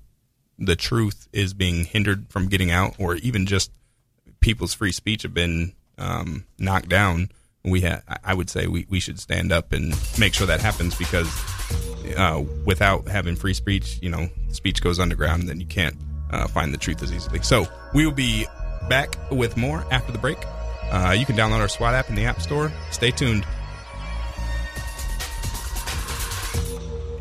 the 0.57 0.75
truth 0.75 1.27
is 1.31 1.53
being 1.53 1.85
hindered 1.85 2.27
from 2.29 2.47
getting 2.47 2.71
out, 2.71 2.95
or 2.99 3.15
even 3.15 3.45
just 3.45 3.71
people's 4.39 4.73
free 4.73 4.91
speech 4.91 5.23
have 5.23 5.33
been 5.33 5.73
um, 5.97 6.45
knocked 6.57 6.89
down, 6.89 7.29
we 7.63 7.81
ha- 7.81 8.01
I 8.23 8.33
would 8.33 8.49
say 8.49 8.67
we, 8.67 8.85
we 8.89 8.99
should 8.99 9.19
stand 9.19 9.51
up 9.51 9.73
and 9.73 9.93
make 10.17 10.33
sure 10.33 10.47
that 10.47 10.61
happens 10.61 10.95
because 10.95 11.27
uh, 12.17 12.43
without 12.65 13.07
having 13.07 13.35
free 13.35 13.53
speech, 13.53 13.99
you 14.01 14.09
know, 14.09 14.29
speech 14.49 14.81
goes 14.81 14.99
underground, 14.99 15.41
and 15.41 15.49
then 15.49 15.59
you 15.59 15.65
can't 15.65 15.95
uh, 16.31 16.47
find 16.47 16.73
the 16.73 16.77
truth 16.77 17.01
as 17.03 17.11
easily. 17.13 17.41
So 17.41 17.67
we 17.93 18.05
will 18.05 18.13
be 18.13 18.45
back 18.87 19.15
with 19.31 19.57
more 19.57 19.85
after 19.91 20.11
the 20.11 20.17
break. 20.17 20.37
Uh, 20.91 21.15
you 21.17 21.25
can 21.25 21.35
download 21.35 21.59
our 21.59 21.67
SWAT 21.67 21.93
app 21.93 22.09
in 22.09 22.15
the 22.15 22.25
App 22.25 22.41
Store. 22.41 22.71
Stay 22.91 23.11
tuned. 23.11 23.45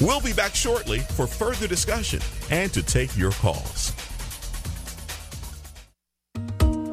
We'll 0.00 0.20
be 0.20 0.32
back 0.32 0.54
shortly 0.54 1.00
for 1.00 1.26
further 1.26 1.66
discussion 1.66 2.20
and 2.50 2.72
to 2.72 2.82
take 2.82 3.16
your 3.16 3.32
calls. 3.32 3.92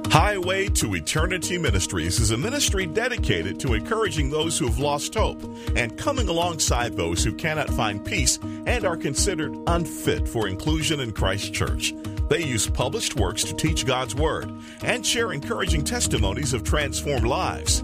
Highway 0.08 0.68
to 0.70 0.96
Eternity 0.96 1.58
Ministries 1.58 2.20
is 2.20 2.32
a 2.32 2.38
ministry 2.38 2.86
dedicated 2.86 3.60
to 3.62 3.76
encouraging 3.76 4.30
those 4.30 4.58
who 4.58 4.66
have 4.66 4.80
lost 4.80 5.14
hope 5.14 5.42
and 5.76 5.98
coming 5.98 6.28
alongside 6.28 6.98
those 6.98 7.24
who 7.24 7.34
cannot 7.34 7.70
find 7.70 8.04
peace 8.04 8.40
and 8.66 8.84
are 8.84 8.98
considered 8.98 9.56
unfit 9.68 10.28
for 10.28 10.48
inclusion 10.48 11.00
in 11.00 11.12
Christ 11.12 11.54
Church. 11.54 11.94
They 12.30 12.44
use 12.44 12.68
published 12.68 13.16
works 13.16 13.44
to 13.46 13.54
teach 13.54 13.86
God's 13.86 14.16
Word 14.16 14.52
and 14.84 15.06
share 15.06 15.32
encouraging 15.32 15.86
testimonies 15.86 16.54
of 16.54 16.64
transformed 16.64 17.28
lives. 17.28 17.84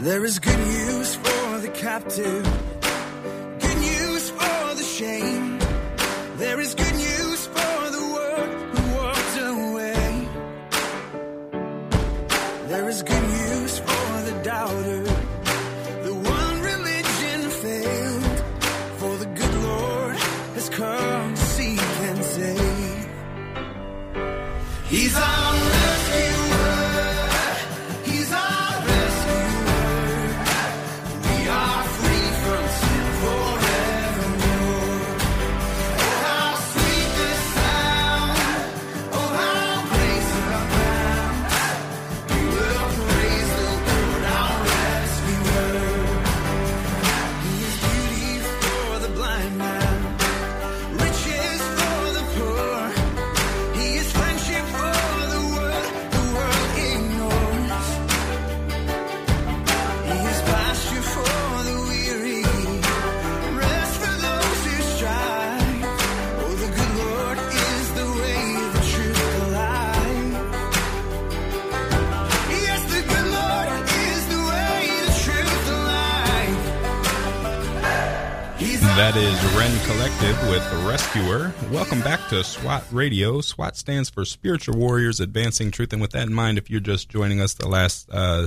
There 0.00 0.24
is 0.24 0.38
good 0.38 0.58
news 0.58 1.14
for 1.14 1.58
the 1.58 1.68
captive, 1.68 2.46
Collective 79.90 80.48
with 80.48 80.72
Rescuer. 80.86 81.52
Welcome 81.72 82.00
back 82.00 82.28
to 82.28 82.44
SWAT 82.44 82.84
Radio. 82.92 83.40
SWAT 83.40 83.76
stands 83.76 84.08
for 84.08 84.24
Spiritual 84.24 84.78
Warriors 84.78 85.18
Advancing 85.18 85.72
Truth. 85.72 85.92
And 85.92 86.00
with 86.00 86.12
that 86.12 86.28
in 86.28 86.32
mind, 86.32 86.58
if 86.58 86.70
you're 86.70 86.78
just 86.78 87.08
joining 87.08 87.40
us, 87.40 87.54
the 87.54 87.66
last 87.66 88.08
uh, 88.12 88.46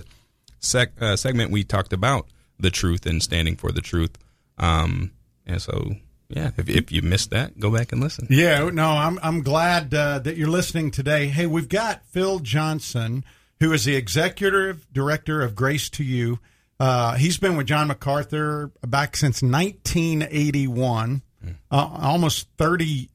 sec- 0.61 0.93
uh, 1.01 1.17
segment 1.17 1.51
we 1.51 1.65
talked 1.65 1.91
about 1.91 2.27
the 2.57 2.71
truth 2.71 3.05
and 3.05 3.21
standing 3.21 3.57
for 3.57 3.73
the 3.73 3.81
truth. 3.81 4.17
Um, 4.57 5.11
and 5.45 5.61
so, 5.61 5.97
yeah, 6.29 6.51
if, 6.55 6.69
if 6.69 6.93
you 6.93 7.01
missed 7.01 7.31
that, 7.31 7.59
go 7.59 7.69
back 7.69 7.91
and 7.91 7.99
listen. 7.99 8.25
Yeah, 8.29 8.69
no, 8.69 8.91
I'm 8.91 9.19
I'm 9.21 9.41
glad 9.41 9.93
uh, 9.93 10.19
that 10.19 10.37
you're 10.37 10.47
listening 10.47 10.91
today. 10.91 11.27
Hey, 11.27 11.45
we've 11.45 11.67
got 11.69 12.05
Phil 12.05 12.39
Johnson, 12.39 13.25
who 13.59 13.73
is 13.73 13.83
the 13.83 13.97
executive 13.97 14.87
director 14.93 15.41
of 15.41 15.55
Grace 15.55 15.89
to 15.89 16.05
You. 16.05 16.39
Uh, 16.79 17.15
he's 17.15 17.37
been 17.37 17.57
with 17.57 17.67
John 17.67 17.89
MacArthur 17.89 18.71
back 18.87 19.17
since 19.17 19.41
1981, 19.41 21.21
uh, 21.71 21.89
almost 22.01 22.47
30. 22.57 23.09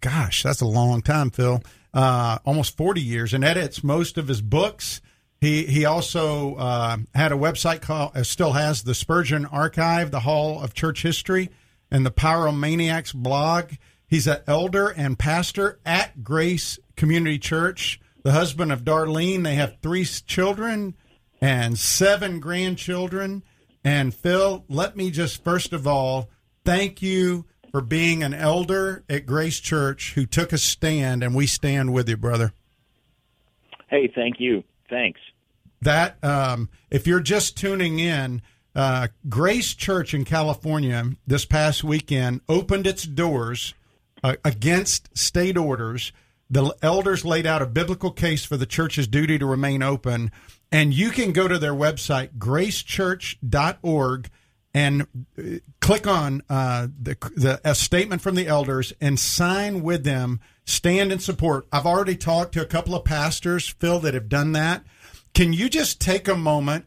Gosh, 0.00 0.42
that's 0.42 0.60
a 0.60 0.66
long 0.66 1.02
time, 1.02 1.30
Phil. 1.30 1.62
Uh, 1.94 2.38
almost 2.44 2.76
40 2.76 3.00
years, 3.00 3.32
and 3.32 3.44
edits 3.44 3.82
most 3.82 4.18
of 4.18 4.28
his 4.28 4.42
books. 4.42 5.00
He 5.40 5.64
he 5.66 5.84
also 5.84 6.56
uh, 6.56 6.98
had 7.14 7.32
a 7.32 7.36
website 7.36 7.80
called, 7.80 8.16
uh, 8.16 8.24
still 8.24 8.52
has 8.52 8.82
the 8.82 8.94
Spurgeon 8.94 9.46
Archive, 9.46 10.10
the 10.10 10.20
Hall 10.20 10.62
of 10.62 10.74
Church 10.74 11.02
History, 11.02 11.50
and 11.90 12.04
the 12.04 12.10
Pyromaniacs 12.10 13.14
blog. 13.14 13.72
He's 14.06 14.26
an 14.26 14.38
elder 14.46 14.88
and 14.88 15.18
pastor 15.18 15.78
at 15.84 16.24
Grace 16.24 16.78
Community 16.96 17.38
Church. 17.38 18.00
The 18.22 18.32
husband 18.32 18.72
of 18.72 18.84
Darlene. 18.84 19.44
They 19.44 19.54
have 19.54 19.78
three 19.80 20.04
children 20.04 20.94
and 21.40 21.78
seven 21.78 22.40
grandchildren. 22.40 23.42
And 23.84 24.14
Phil, 24.14 24.64
let 24.68 24.96
me 24.96 25.10
just 25.10 25.44
first 25.44 25.72
of 25.72 25.86
all 25.86 26.28
thank 26.64 27.00
you 27.00 27.46
for 27.70 27.80
being 27.80 28.22
an 28.22 28.34
elder 28.34 29.04
at 29.08 29.26
Grace 29.26 29.60
Church 29.60 30.14
who 30.14 30.26
took 30.26 30.52
a 30.52 30.58
stand, 30.58 31.22
and 31.22 31.34
we 31.34 31.46
stand 31.46 31.92
with 31.92 32.08
you, 32.08 32.16
brother. 32.16 32.52
Hey, 33.88 34.10
thank 34.14 34.36
you. 34.38 34.64
Thanks. 34.88 35.20
That 35.80 36.22
um, 36.24 36.68
if 36.90 37.06
you're 37.06 37.20
just 37.20 37.56
tuning 37.56 37.98
in, 37.98 38.42
uh, 38.74 39.08
Grace 39.28 39.74
Church 39.74 40.14
in 40.14 40.24
California 40.24 41.12
this 41.26 41.44
past 41.44 41.82
weekend 41.82 42.40
opened 42.48 42.86
its 42.86 43.04
doors 43.04 43.74
uh, 44.22 44.36
against 44.44 45.16
state 45.16 45.56
orders. 45.56 46.12
The 46.50 46.74
elders 46.82 47.24
laid 47.24 47.46
out 47.46 47.62
a 47.62 47.66
biblical 47.66 48.10
case 48.10 48.44
for 48.44 48.56
the 48.56 48.66
church's 48.66 49.06
duty 49.06 49.38
to 49.38 49.46
remain 49.46 49.82
open, 49.82 50.30
and 50.72 50.94
you 50.94 51.10
can 51.10 51.32
go 51.32 51.46
to 51.48 51.58
their 51.58 51.74
website 51.74 52.38
gracechurch.org 52.38 54.30
and 54.78 55.08
uh, 55.36 55.42
click 55.80 56.06
on 56.06 56.40
uh, 56.48 56.86
the 57.02 57.16
the 57.34 57.60
a 57.64 57.74
statement 57.74 58.22
from 58.22 58.36
the 58.36 58.46
elders 58.46 58.92
and 59.00 59.18
sign 59.18 59.82
with 59.82 60.04
them. 60.04 60.40
Stand 60.64 61.10
in 61.10 61.18
support. 61.18 61.66
I've 61.72 61.86
already 61.86 62.14
talked 62.14 62.52
to 62.52 62.62
a 62.62 62.66
couple 62.66 62.94
of 62.94 63.04
pastors, 63.04 63.66
Phil, 63.66 63.98
that 64.00 64.14
have 64.14 64.28
done 64.28 64.52
that. 64.52 64.84
Can 65.34 65.52
you 65.52 65.68
just 65.68 66.00
take 66.00 66.28
a 66.28 66.36
moment 66.36 66.84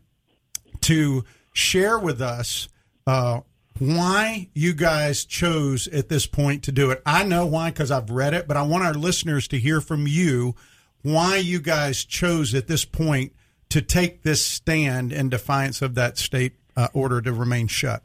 to 0.81 1.25
share 1.51 1.99
with 1.99 2.21
us 2.21 2.69
uh, 3.05 3.41
why 3.77 4.47
you 4.53 4.73
guys 4.73 5.25
chose 5.25 5.87
at 5.87 6.07
this 6.07 6.25
point 6.25 6.63
to 6.63 6.71
do 6.71 6.91
it? 6.91 7.01
I 7.05 7.25
know 7.25 7.45
why 7.45 7.71
because 7.71 7.91
I've 7.91 8.09
read 8.09 8.33
it, 8.33 8.47
but 8.47 8.55
I 8.55 8.61
want 8.61 8.85
our 8.85 8.93
listeners 8.93 9.49
to 9.49 9.59
hear 9.59 9.81
from 9.81 10.07
you 10.07 10.55
why 11.01 11.37
you 11.37 11.59
guys 11.59 12.05
chose 12.05 12.55
at 12.55 12.67
this 12.67 12.85
point 12.85 13.33
to 13.69 13.81
take 13.81 14.23
this 14.23 14.45
stand 14.45 15.11
in 15.11 15.27
defiance 15.29 15.81
of 15.81 15.95
that 15.95 16.17
state 16.17 16.53
uh, 16.75 16.87
order 16.93 17.21
to 17.21 17.33
remain 17.33 17.67
shut. 17.67 18.03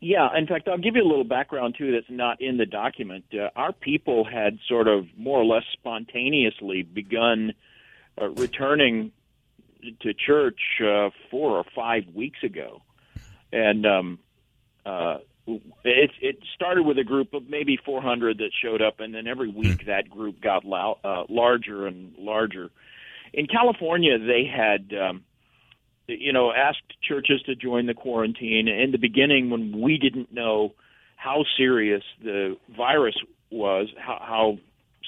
Yeah, 0.00 0.28
in 0.36 0.46
fact, 0.46 0.68
I'll 0.68 0.76
give 0.76 0.96
you 0.96 1.02
a 1.02 1.08
little 1.08 1.24
background 1.24 1.76
too 1.78 1.92
that's 1.92 2.10
not 2.10 2.42
in 2.42 2.58
the 2.58 2.66
document. 2.66 3.24
Uh, 3.32 3.48
our 3.56 3.72
people 3.72 4.24
had 4.24 4.58
sort 4.68 4.86
of 4.86 5.06
more 5.16 5.40
or 5.40 5.46
less 5.46 5.64
spontaneously 5.72 6.82
begun 6.82 7.54
uh, 8.20 8.28
returning 8.28 9.12
to 10.00 10.12
church 10.12 10.60
uh, 10.80 11.08
four 11.30 11.56
or 11.56 11.64
five 11.74 12.02
weeks 12.14 12.42
ago, 12.42 12.82
and 13.50 13.86
um, 13.86 14.18
uh, 14.84 15.18
it 15.46 16.10
it 16.20 16.38
started 16.54 16.82
with 16.82 16.98
a 16.98 17.04
group 17.04 17.32
of 17.32 17.48
maybe 17.48 17.78
400 17.82 18.38
that 18.38 18.50
showed 18.62 18.82
up, 18.82 19.00
and 19.00 19.14
then 19.14 19.26
every 19.26 19.48
week 19.48 19.86
that 19.86 20.10
group 20.10 20.38
got 20.38 20.66
lou- 20.66 20.96
uh, 21.02 21.24
larger 21.30 21.86
and 21.86 22.14
larger. 22.18 22.70
In 23.32 23.46
California, 23.46 24.18
they 24.18 24.44
had. 24.44 24.92
Um, 24.92 25.24
you 26.06 26.32
know, 26.32 26.52
asked 26.52 26.82
churches 27.02 27.42
to 27.46 27.54
join 27.54 27.86
the 27.86 27.94
quarantine. 27.94 28.68
In 28.68 28.92
the 28.92 28.98
beginning, 28.98 29.50
when 29.50 29.80
we 29.80 29.98
didn't 29.98 30.32
know 30.32 30.74
how 31.16 31.44
serious 31.56 32.02
the 32.22 32.56
virus 32.76 33.14
was, 33.50 33.88
how, 33.98 34.18
how 34.20 34.58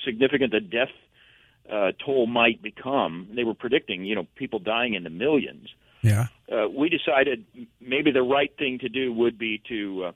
significant 0.05 0.53
the 0.53 0.61
death 0.61 0.89
uh, 1.71 1.93
toll 2.05 2.27
might 2.27 2.63
become, 2.63 3.29
they 3.35 3.45
were 3.45 3.55
predicting, 3.55 4.05
you 4.05 4.15
know, 4.15 4.27
people 4.37 4.59
dying 4.59 4.95
in 4.95 5.05
the 5.05 5.11
millions. 5.11 5.69
Yeah. 6.03 6.27
Uh, 6.51 6.69
we 6.69 6.89
decided 6.89 7.45
maybe 7.81 8.13
the 8.13 8.23
right 8.23 8.53
thing 8.57 8.79
to 8.81 8.89
do 8.89 9.13
would 9.13 9.39
be 9.39 9.61
to. 9.69 10.05
Uh, 10.05 10.13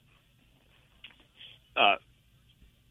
uh, 1.76 1.96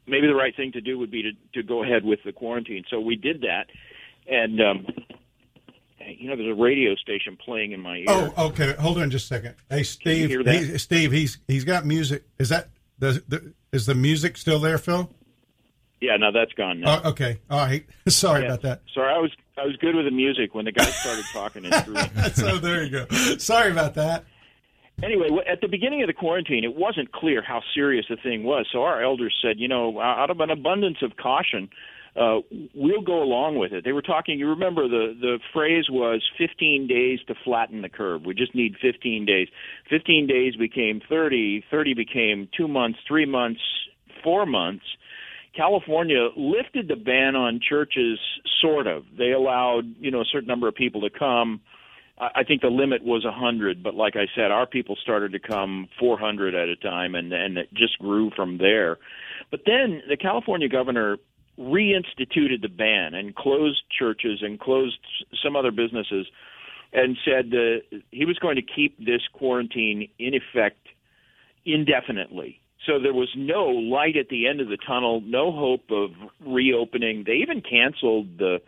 maybe 0.08 0.28
the 0.28 0.36
right 0.36 0.56
thing 0.56 0.72
to 0.74 0.82
do 0.82 0.98
would 0.98 1.12
be 1.12 1.24
to, 1.24 1.32
to 1.54 1.64
go 1.68 1.84
ahead 1.84 2.04
with 2.04 2.20
the 2.26 2.32
quarantine. 2.32 2.84
So 2.90 3.00
we 3.00 3.16
did 3.16 3.42
that, 3.42 3.68
and 4.28 4.60
um, 4.60 4.88
you 6.18 6.30
know, 6.30 6.36
there's 6.36 6.50
a 6.50 6.60
radio 6.62 6.96
station 6.96 7.38
playing 7.44 7.72
in 7.74 7.80
my 7.80 7.98
ear. 7.98 8.06
Oh, 8.08 8.48
okay. 8.48 8.74
Hold 8.80 8.98
on 9.00 9.10
just 9.12 9.26
a 9.26 9.36
second. 9.36 9.56
Hey, 9.70 9.84
Steve. 9.84 10.30
he- 10.46 10.78
Steve, 10.78 11.12
he's 11.12 11.38
he's 11.48 11.64
got 11.64 11.86
music. 11.86 12.24
Is 12.38 12.50
that 12.50 12.70
the, 12.98 13.24
the 13.28 13.54
is 13.72 13.86
the 13.86 13.96
music 13.96 14.38
still 14.38 14.60
there, 14.60 14.78
Phil? 14.78 15.10
Yeah, 16.02 16.16
no, 16.18 16.32
that's 16.32 16.54
gone 16.54 16.80
now. 16.80 17.02
Oh, 17.04 17.10
okay. 17.10 17.40
All 17.50 17.60
right. 17.60 17.86
Sorry 18.08 18.42
Yeah. 18.42 18.48
about 18.48 18.62
that. 18.62 18.82
Sorry, 18.94 19.14
I 19.14 19.18
was 19.20 19.32
I 19.58 19.66
was 19.66 19.76
good 19.78 19.96
with 19.96 20.06
the 20.06 20.12
music 20.12 20.56
when 20.56 20.66
the 20.66 20.72
guy 20.72 20.86
started 20.86 21.26
talking 21.34 21.70
so 22.34 22.58
there 22.58 22.84
you 22.86 22.90
go. 22.92 23.06
Sorry 23.38 23.72
about 23.72 23.96
that. 23.96 24.24
Anyway, 25.04 25.30
at 25.50 25.62
the 25.62 25.68
beginning 25.70 26.02
of 26.04 26.08
the 26.08 26.14
quarantine, 26.14 26.66
it 26.66 26.76
wasn't 26.76 27.12
clear 27.14 27.42
how 27.42 27.62
serious 27.74 28.06
the 28.10 28.18
thing 28.18 28.44
was. 28.44 28.68
So 28.72 28.84
our 28.84 29.02
elders 29.02 29.34
said, 29.42 29.58
you 29.58 29.68
know, 29.70 30.00
out 30.02 30.30
of 30.30 30.42
an 30.42 30.50
abundance 30.50 30.98
of 31.02 31.16
caution, 31.16 31.70
uh, 32.16 32.40
we'll 32.74 33.02
go 33.02 33.22
along 33.22 33.58
with 33.58 33.72
it. 33.72 33.84
They 33.84 33.92
were 33.92 34.02
talking. 34.02 34.40
You 34.40 34.50
remember 34.50 34.88
the 34.88 35.16
the 35.20 35.40
phrase 35.54 35.86
was 35.90 36.24
15 36.38 36.88
days 36.88 37.20
to 37.28 37.36
flatten 37.44 37.82
the 37.82 37.90
curve. 37.90 38.24
We 38.26 38.34
just 38.34 38.56
need 38.56 38.76
15 38.82 39.26
days. 39.26 39.48
15 39.90 40.28
days 40.28 40.56
became 40.56 41.02
30. 41.08 41.66
30 41.70 41.94
became 41.94 42.50
two 42.56 42.68
months, 42.68 43.00
three 43.08 43.26
months, 43.26 43.62
four 44.24 44.46
months. 44.46 44.86
California 45.56 46.30
lifted 46.36 46.88
the 46.88 46.96
ban 46.96 47.36
on 47.36 47.60
churches, 47.60 48.20
sort 48.62 48.88
of. 48.88 49.04
They 49.18 49.32
allowed, 49.32 49.84
you 50.00 50.12
know, 50.12 50.22
a 50.22 50.26
certain 50.32 50.48
number 50.48 50.68
of 50.68 50.76
people 50.76 51.02
to 51.02 51.10
come. 51.10 51.62
I 52.20 52.44
think 52.44 52.62
the 52.62 52.68
limit 52.68 53.02
was 53.02 53.24
a 53.24 53.30
100, 53.30 53.82
but 53.82 53.96
like 53.96 54.16
I 54.18 54.26
said, 54.36 54.52
our 54.52 54.66
people 54.66 54.98
started 55.02 55.32
to 55.32 55.40
come 55.40 55.88
400 56.00 56.54
at 56.54 56.68
a 56.68 56.76
time, 56.76 57.16
and 57.16 57.32
and 57.32 57.58
it 57.58 57.74
just 57.74 57.98
grew 58.00 58.30
from 58.36 58.58
there. 58.58 58.98
But 59.52 59.62
then 59.66 60.02
the 60.10 60.18
California 60.18 60.68
governor 60.68 61.18
reinstituted 61.60 62.62
the 62.62 62.70
ban 62.70 63.14
and 63.14 63.36
closed 63.36 63.84
churches 63.98 64.40
and 64.42 64.60
closed 64.60 64.98
some 65.44 65.56
other 65.56 65.72
businesses, 65.72 66.28
and 66.94 67.18
said 67.24 67.52
that 67.52 67.82
he 68.12 68.26
was 68.26 68.40
going 68.40 68.56
to 68.56 68.62
keep 68.62 68.98
this 68.98 69.22
quarantine 69.34 70.10
in 70.18 70.34
effect 70.34 70.88
indefinitely. 71.66 72.60
So 72.86 73.00
there 73.00 73.14
was 73.14 73.30
no 73.36 73.66
light 73.66 74.16
at 74.18 74.30
the 74.30 74.48
end 74.48 74.62
of 74.62 74.70
the 74.70 74.78
tunnel, 74.78 75.22
no 75.22 75.52
hope 75.52 75.92
of 75.92 76.12
reopening. 76.40 77.26
They 77.26 77.34
even 77.34 77.62
canceled 77.62 78.38
the 78.38 78.62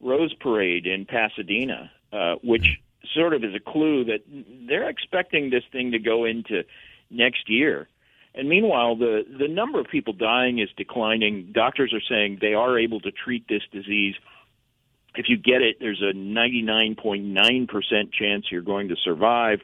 Rose 0.00 0.32
Parade 0.34 0.86
in 0.86 1.04
Pasadena, 1.04 1.90
uh, 2.12 2.36
which 2.42 2.80
sort 3.14 3.34
of 3.34 3.44
is 3.44 3.54
a 3.54 3.60
clue 3.60 4.04
that 4.04 4.20
they're 4.68 4.88
expecting 4.88 5.50
this 5.50 5.64
thing 5.72 5.92
to 5.92 5.98
go 5.98 6.24
into 6.24 6.62
next 7.10 7.48
year. 7.48 7.88
And 8.36 8.48
meanwhile, 8.48 8.96
the 8.96 9.24
the 9.38 9.48
number 9.48 9.80
of 9.80 9.86
people 9.86 10.12
dying 10.12 10.58
is 10.58 10.68
declining. 10.76 11.50
Doctors 11.52 11.94
are 11.94 12.02
saying 12.08 12.38
they 12.40 12.54
are 12.54 12.78
able 12.78 13.00
to 13.00 13.10
treat 13.10 13.48
this 13.48 13.62
disease. 13.72 14.14
If 15.14 15.30
you 15.30 15.38
get 15.38 15.62
it, 15.62 15.76
there's 15.80 16.02
a 16.02 16.14
99.9% 16.14 18.12
chance 18.12 18.44
you're 18.50 18.60
going 18.60 18.88
to 18.88 18.96
survive. 19.02 19.60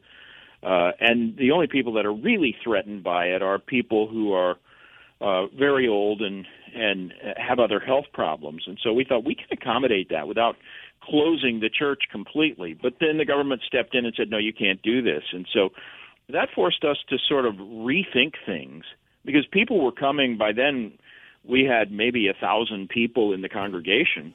Uh, 0.62 0.92
and 0.98 1.36
the 1.36 1.50
only 1.50 1.66
people 1.66 1.92
that 1.94 2.06
are 2.06 2.12
really 2.14 2.56
threatened 2.64 3.04
by 3.04 3.26
it 3.26 3.42
are 3.42 3.58
people 3.58 4.08
who 4.08 4.32
are 4.32 4.56
uh, 5.20 5.48
very 5.48 5.86
old 5.86 6.22
and 6.22 6.46
and 6.74 7.12
have 7.36 7.58
other 7.58 7.78
health 7.78 8.06
problems. 8.14 8.64
And 8.66 8.78
so 8.82 8.94
we 8.94 9.04
thought 9.04 9.24
we 9.24 9.34
can 9.34 9.46
accommodate 9.52 10.08
that 10.08 10.26
without 10.26 10.56
closing 11.02 11.60
the 11.60 11.68
church 11.68 12.04
completely. 12.10 12.74
But 12.80 12.94
then 13.00 13.18
the 13.18 13.26
government 13.26 13.60
stepped 13.66 13.94
in 13.94 14.06
and 14.06 14.14
said, 14.16 14.30
no, 14.30 14.38
you 14.38 14.52
can't 14.52 14.80
do 14.82 15.02
this. 15.02 15.22
And 15.32 15.46
so 15.52 15.70
that 16.32 16.48
forced 16.54 16.84
us 16.84 16.96
to 17.08 17.16
sort 17.28 17.46
of 17.46 17.54
rethink 17.54 18.34
things 18.46 18.84
because 19.24 19.46
people 19.50 19.82
were 19.84 19.92
coming. 19.92 20.36
By 20.36 20.52
then, 20.52 20.92
we 21.44 21.64
had 21.64 21.90
maybe 21.90 22.28
a 22.28 22.34
thousand 22.34 22.88
people 22.88 23.32
in 23.32 23.42
the 23.42 23.48
congregation, 23.48 24.34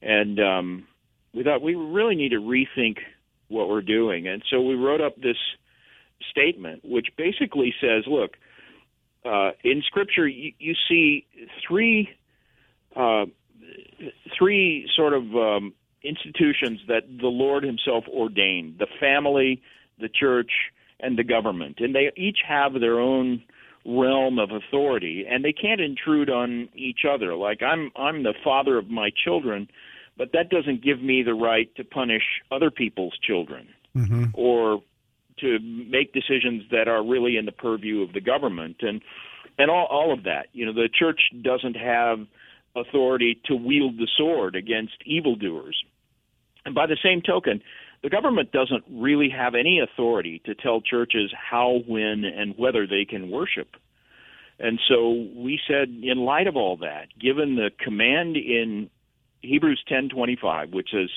and 0.00 0.40
um, 0.40 0.86
we 1.34 1.42
thought 1.44 1.62
we 1.62 1.74
really 1.74 2.14
need 2.14 2.30
to 2.30 2.40
rethink 2.40 2.98
what 3.48 3.68
we're 3.68 3.82
doing. 3.82 4.26
And 4.26 4.42
so 4.50 4.60
we 4.60 4.74
wrote 4.74 5.00
up 5.00 5.16
this 5.16 5.36
statement, 6.30 6.82
which 6.84 7.08
basically 7.16 7.74
says, 7.80 8.04
look, 8.06 8.32
uh, 9.24 9.52
in 9.62 9.82
Scripture 9.86 10.26
you, 10.26 10.52
you 10.58 10.74
see 10.88 11.26
three 11.66 12.08
uh, 12.96 13.26
three 14.36 14.88
sort 14.96 15.14
of 15.14 15.22
um, 15.34 15.72
institutions 16.02 16.80
that 16.88 17.02
the 17.20 17.28
Lord 17.28 17.62
Himself 17.62 18.04
ordained: 18.08 18.76
the 18.78 18.88
family, 19.00 19.62
the 20.00 20.08
church, 20.08 20.50
and 21.02 21.18
the 21.18 21.24
government, 21.24 21.76
and 21.80 21.94
they 21.94 22.10
each 22.16 22.38
have 22.46 22.74
their 22.74 22.98
own 22.98 23.42
realm 23.84 24.38
of 24.38 24.50
authority, 24.52 25.26
and 25.28 25.44
they 25.44 25.52
can't 25.52 25.80
intrude 25.80 26.30
on 26.30 26.68
each 26.74 27.00
other. 27.08 27.34
Like 27.34 27.62
I'm, 27.62 27.90
I'm 27.96 28.22
the 28.22 28.34
father 28.44 28.78
of 28.78 28.88
my 28.88 29.10
children, 29.24 29.68
but 30.16 30.30
that 30.32 30.48
doesn't 30.48 30.82
give 30.82 31.02
me 31.02 31.22
the 31.22 31.34
right 31.34 31.74
to 31.76 31.84
punish 31.84 32.22
other 32.50 32.70
people's 32.70 33.18
children 33.22 33.68
Mm-hmm. 33.94 34.24
or 34.32 34.82
to 35.40 35.58
make 35.60 36.14
decisions 36.14 36.62
that 36.70 36.88
are 36.88 37.04
really 37.04 37.36
in 37.36 37.44
the 37.44 37.52
purview 37.52 38.00
of 38.00 38.14
the 38.14 38.22
government 38.22 38.76
and 38.80 39.02
and 39.58 39.70
all, 39.70 39.86
all 39.90 40.14
of 40.14 40.24
that. 40.24 40.46
You 40.54 40.64
know, 40.64 40.72
the 40.72 40.88
church 40.88 41.20
doesn't 41.42 41.76
have 41.76 42.20
authority 42.74 43.38
to 43.44 43.54
wield 43.54 43.98
the 43.98 44.08
sword 44.16 44.56
against 44.56 44.94
evildoers. 45.04 45.84
And 46.64 46.74
by 46.74 46.86
the 46.86 46.96
same 47.04 47.20
token, 47.20 47.60
the 48.02 48.10
government 48.10 48.50
doesn't 48.52 48.84
really 48.90 49.30
have 49.30 49.54
any 49.54 49.80
authority 49.80 50.40
to 50.44 50.54
tell 50.54 50.80
churches 50.80 51.32
how, 51.32 51.80
when, 51.86 52.24
and 52.24 52.54
whether 52.56 52.86
they 52.86 53.04
can 53.08 53.30
worship. 53.30 53.76
And 54.58 54.80
so 54.88 55.10
we 55.34 55.60
said, 55.66 55.88
in 56.02 56.18
light 56.18 56.46
of 56.46 56.56
all 56.56 56.76
that, 56.78 57.06
given 57.20 57.56
the 57.56 57.70
command 57.78 58.36
in 58.36 58.90
Hebrews 59.40 59.82
10:25, 59.90 60.72
which 60.72 60.90
says, 60.92 61.10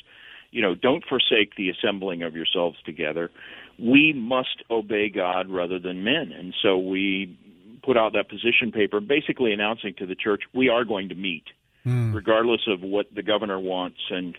you 0.51 0.61
know, 0.61 0.73
don't 0.73 1.03
forsake 1.05 1.55
the 1.55 1.69
assembling 1.69 2.23
of 2.23 2.35
yourselves 2.35 2.77
together, 2.85 3.29
we 3.77 4.13
must 4.13 4.63
obey 4.71 5.09
God 5.09 5.49
rather 5.49 5.79
than 5.79 6.03
men. 6.03 6.31
And 6.31 6.55
so 6.61 6.77
we 6.77 7.37
put 7.83 7.97
out 7.97 8.13
that 8.13 8.29
position 8.29 8.71
paper, 8.71 8.99
basically 8.99 9.53
announcing 9.53 9.93
to 9.97 10.05
the 10.05 10.15
church 10.15 10.43
we 10.53 10.69
are 10.69 10.85
going 10.85 11.09
to 11.09 11.15
meet, 11.15 11.43
hmm. 11.83 12.13
regardless 12.15 12.61
of 12.67 12.81
what 12.81 13.07
the 13.13 13.21
governor 13.21 13.59
wants 13.59 13.99
and 14.09 14.35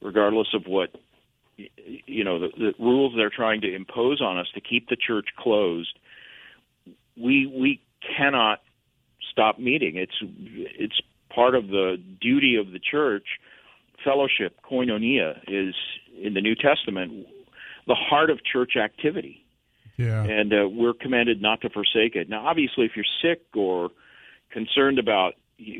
regardless 0.00 0.48
of 0.54 0.66
what 0.66 0.90
you 2.06 2.24
know 2.24 2.38
the, 2.38 2.48
the 2.56 2.72
rules 2.78 3.14
they're 3.16 3.30
trying 3.30 3.60
to 3.62 3.74
impose 3.74 4.20
on 4.20 4.38
us 4.38 4.46
to 4.54 4.60
keep 4.60 4.88
the 4.88 4.96
church 4.96 5.26
closed. 5.36 5.98
We 7.16 7.46
we 7.46 7.80
cannot 8.16 8.62
stop 9.30 9.58
meeting. 9.58 9.96
It's 9.96 10.14
it's 10.22 11.00
part 11.34 11.54
of 11.54 11.68
the 11.68 11.96
duty 12.20 12.56
of 12.56 12.72
the 12.72 12.78
church. 12.78 13.26
Fellowship, 14.04 14.56
koinonia, 14.62 15.40
is 15.48 15.74
in 16.22 16.34
the 16.34 16.40
New 16.40 16.54
Testament 16.54 17.26
the 17.88 17.96
heart 17.96 18.30
of 18.30 18.38
church 18.44 18.76
activity 18.76 19.44
Yeah. 19.96 20.22
and 20.22 20.52
uh, 20.52 20.68
we're 20.68 20.92
commanded 20.92 21.40
not 21.42 21.60
to 21.62 21.70
forsake 21.70 22.14
it. 22.14 22.28
Now, 22.28 22.46
obviously, 22.46 22.84
if 22.84 22.92
you're 22.94 23.04
sick 23.22 23.42
or 23.54 23.88
concerned 24.52 24.98
about 24.98 25.34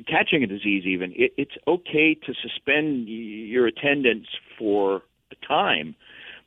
catching 0.09 0.43
a 0.43 0.47
disease, 0.47 0.85
even 0.87 1.13
it, 1.15 1.33
it's 1.37 1.57
okay 1.69 2.15
to 2.15 2.35
suspend 2.43 3.07
y- 3.07 3.13
your 3.55 3.67
attendance 3.67 4.27
for 4.59 5.03
time, 5.49 5.95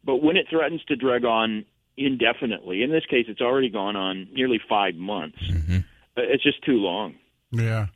but 0.06 0.18
when 0.18 0.38
it 0.38 0.46
threatens 0.50 0.84
to 0.86 0.96
drag 0.96 1.26
on 1.26 1.66
indefinitely, 1.98 2.84
in 2.84 2.92
this 2.92 3.06
case, 3.10 3.26
it's 3.28 3.42
already 3.42 3.70
gone 3.70 3.96
on 3.96 4.28
nearly 4.34 4.60
five 4.70 4.96
months. 4.96 5.38
Uh, 5.50 6.22
It's 6.24 6.44
just 6.44 6.64
too 6.64 6.78
long. 6.78 7.16
Yeah. 7.52 7.88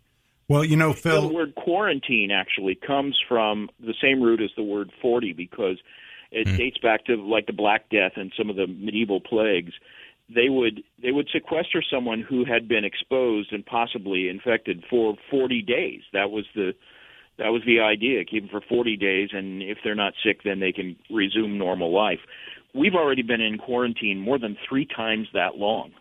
Well, 0.47 0.63
you 0.63 0.77
know, 0.77 0.93
Phil. 0.93 1.27
The 1.27 1.33
word 1.33 1.55
quarantine 1.55 2.29
actually 2.31 2.75
comes 2.75 3.17
from 3.27 3.69
the 3.79 3.95
same 4.01 4.21
root 4.21 4.41
as 4.41 4.51
the 4.55 4.63
word 4.63 4.91
40 5.01 5.33
because 5.33 5.77
it 6.31 6.45
dates 6.57 6.77
back 6.77 7.05
to 7.05 7.15
like 7.15 7.47
the 7.47 7.53
Black 7.53 7.89
Death 7.89 8.13
and 8.15 8.31
some 8.37 8.49
of 8.49 8.55
the 8.55 8.67
medieval 8.67 9.19
plagues. 9.19 9.73
They 10.33 10.49
would 10.49 10.83
they 11.01 11.11
would 11.11 11.29
sequester 11.31 11.83
someone 11.89 12.21
who 12.21 12.45
had 12.45 12.67
been 12.67 12.83
exposed 12.83 13.53
and 13.53 13.65
possibly 13.65 14.27
infected 14.29 14.83
for 14.89 15.15
40 15.31 15.61
days. 15.61 16.01
That 16.13 16.31
was 16.31 16.45
the 16.55 16.73
that 17.37 17.49
was 17.49 17.61
the 17.65 17.81
idea. 17.81 18.23
Keep 18.23 18.43
them 18.43 18.49
for 18.49 18.65
40 18.67 18.97
days, 18.97 19.29
and 19.33 19.61
if 19.61 19.79
they're 19.83 19.95
not 19.95 20.13
sick, 20.23 20.41
then 20.43 20.59
they 20.59 20.71
can 20.71 20.95
resume 21.09 21.57
normal 21.57 21.93
life. 21.93 22.19
We've 22.73 22.95
already 22.95 23.21
been 23.21 23.41
in 23.41 23.57
quarantine 23.57 24.19
more 24.19 24.39
than 24.39 24.57
three 24.67 24.85
times 24.85 25.27
that 25.33 25.55
long. 25.57 25.91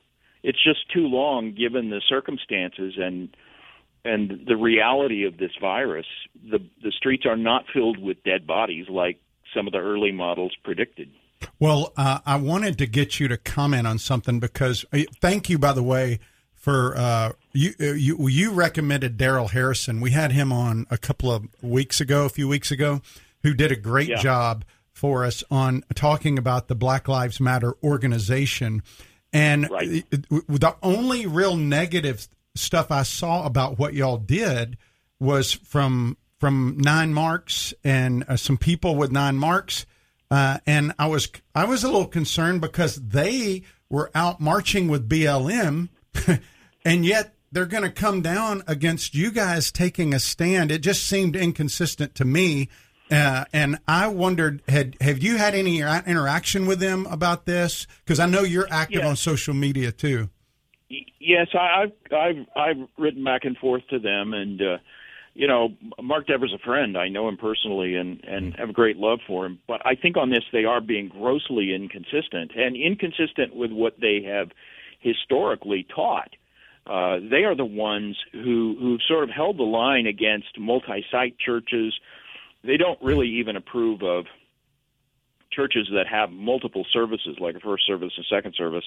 It's 0.42 0.62
just 0.62 0.90
too 0.92 1.06
long 1.06 1.54
given 1.54 1.90
the 1.90 2.02
circumstances 2.08 2.94
and 2.98 3.34
and 4.06 4.46
the 4.46 4.56
reality 4.56 5.24
of 5.24 5.38
this 5.38 5.52
virus. 5.60 6.06
The 6.50 6.58
the 6.82 6.92
streets 6.92 7.24
are 7.26 7.36
not 7.36 7.64
filled 7.72 7.98
with 7.98 8.22
dead 8.24 8.46
bodies 8.46 8.86
like 8.88 9.18
some 9.56 9.66
of 9.66 9.72
the 9.72 9.78
early 9.78 10.12
models 10.12 10.54
predicted. 10.62 11.10
Well, 11.58 11.92
uh, 11.96 12.20
I 12.26 12.36
wanted 12.36 12.78
to 12.78 12.86
get 12.86 13.18
you 13.20 13.28
to 13.28 13.36
comment 13.36 13.86
on 13.86 13.98
something 13.98 14.40
because 14.40 14.84
uh, 14.92 15.00
thank 15.20 15.48
you, 15.48 15.58
by 15.58 15.72
the 15.72 15.82
way, 15.82 16.18
for 16.54 16.96
uh, 16.96 17.32
you, 17.54 17.72
uh, 17.80 17.84
you. 17.92 18.28
You 18.28 18.50
recommended 18.52 19.16
Darrell 19.16 19.48
Harrison. 19.48 20.00
We 20.00 20.10
had 20.10 20.32
him 20.32 20.52
on 20.52 20.86
a 20.90 20.98
couple 20.98 21.30
of 21.32 21.46
weeks 21.62 22.00
ago, 22.00 22.24
a 22.26 22.28
few 22.28 22.48
weeks 22.48 22.70
ago, 22.70 23.00
who 23.42 23.54
did 23.54 23.72
a 23.72 23.76
great 23.76 24.08
Yeah. 24.08 24.20
job 24.20 24.64
for 24.92 25.24
us 25.24 25.42
on 25.50 25.82
talking 25.94 26.38
about 26.38 26.68
the 26.68 26.74
Black 26.74 27.08
Lives 27.08 27.40
Matter 27.40 27.74
organization. 27.82 28.82
And 29.32 29.68
Right. 29.70 30.04
the 30.10 30.76
only 30.82 31.26
real 31.26 31.56
negative 31.56 32.28
stuff 32.54 32.90
I 32.90 33.02
saw 33.02 33.44
about 33.46 33.78
what 33.78 33.94
y'all 33.94 34.18
did 34.18 34.76
was 35.18 35.52
from 35.52 36.16
from 36.38 36.76
nine 36.78 37.14
marks 37.14 37.72
and 37.82 38.22
uh, 38.28 38.36
some 38.36 38.58
people 38.58 38.96
with 38.96 39.10
nine 39.10 39.36
marks. 39.36 39.86
Uh, 40.30 40.58
and 40.66 40.92
I 40.98 41.06
was 41.06 41.28
I 41.54 41.64
was 41.64 41.82
a 41.84 41.86
little 41.88 42.06
concerned 42.06 42.60
because 42.60 42.96
they 42.96 43.62
were 43.88 44.10
out 44.14 44.40
marching 44.40 44.88
with 44.88 45.08
BLM, 45.08 45.88
and 46.84 47.04
yet 47.04 47.34
they're 47.54 47.66
going 47.66 47.84
to 47.84 47.90
come 47.90 48.20
down 48.20 48.62
against 48.66 49.14
you 49.14 49.30
guys 49.30 49.72
taking 49.72 50.12
a 50.12 50.18
stand. 50.18 50.70
It 50.70 50.80
just 50.80 51.04
seemed 51.06 51.36
inconsistent 51.36 52.14
to 52.16 52.24
me, 52.24 52.68
uh, 53.10 53.44
and 53.52 53.78
I 53.88 54.08
wondered 54.08 54.62
had 54.68 54.96
have 55.00 55.22
you 55.22 55.36
had 55.38 55.54
any 55.54 55.78
interaction 55.80 56.66
with 56.66 56.80
them 56.80 57.06
about 57.06 57.46
this? 57.46 57.86
Because 58.04 58.18
I 58.20 58.26
know 58.26 58.42
you're 58.42 58.68
active 58.70 59.02
Yeah. 59.02 59.08
on 59.08 59.16
social 59.16 59.54
media 59.54 59.92
too. 59.92 60.28
Yes, 61.20 61.48
I, 61.54 61.84
I've 61.84 61.92
I've 62.12 62.46
I've 62.56 62.88
written 62.98 63.24
back 63.24 63.44
and 63.44 63.56
forth 63.56 63.82
to 63.88 63.98
them, 63.98 64.34
and 64.34 64.60
uh, 64.60 64.78
you 65.32 65.48
know, 65.48 65.70
Mark 66.02 66.26
Dever's 66.26 66.52
a 66.54 66.58
friend. 66.64 66.96
I 66.98 67.08
know 67.08 67.28
him 67.28 67.36
personally, 67.36 67.94
and 67.94 68.22
and 68.24 68.54
have 68.56 68.68
a 68.68 68.72
great 68.74 68.96
love 68.96 69.20
for 69.26 69.46
him. 69.46 69.58
But 69.66 69.80
I 69.86 69.94
think 69.94 70.16
on 70.16 70.30
this 70.30 70.44
they 70.52 70.64
are 70.64 70.80
being 70.80 71.08
grossly 71.08 71.74
inconsistent, 71.74 72.52
and 72.56 72.76
inconsistent 72.76 73.54
with 73.54 73.72
what 73.72 74.00
they 74.00 74.22
have 74.26 74.50
historically 75.00 75.86
taught. 75.94 76.30
Uh, 76.86 77.18
they 77.30 77.44
are 77.44 77.56
the 77.56 77.64
ones 77.64 78.16
who 78.32 78.76
who've 78.78 79.00
sort 79.08 79.24
of 79.24 79.30
held 79.30 79.58
the 79.58 79.62
line 79.62 80.06
against 80.06 80.58
multi-site 80.58 81.38
churches. 81.38 81.94
They 82.62 82.76
don't 82.76 83.00
really 83.02 83.28
even 83.40 83.56
approve 83.56 84.02
of 84.02 84.26
churches 85.50 85.88
that 85.92 86.06
have 86.10 86.30
multiple 86.30 86.84
services, 86.92 87.36
like 87.40 87.54
a 87.54 87.60
first 87.60 87.86
service, 87.86 88.12
and 88.16 88.26
second 88.28 88.54
service 88.56 88.84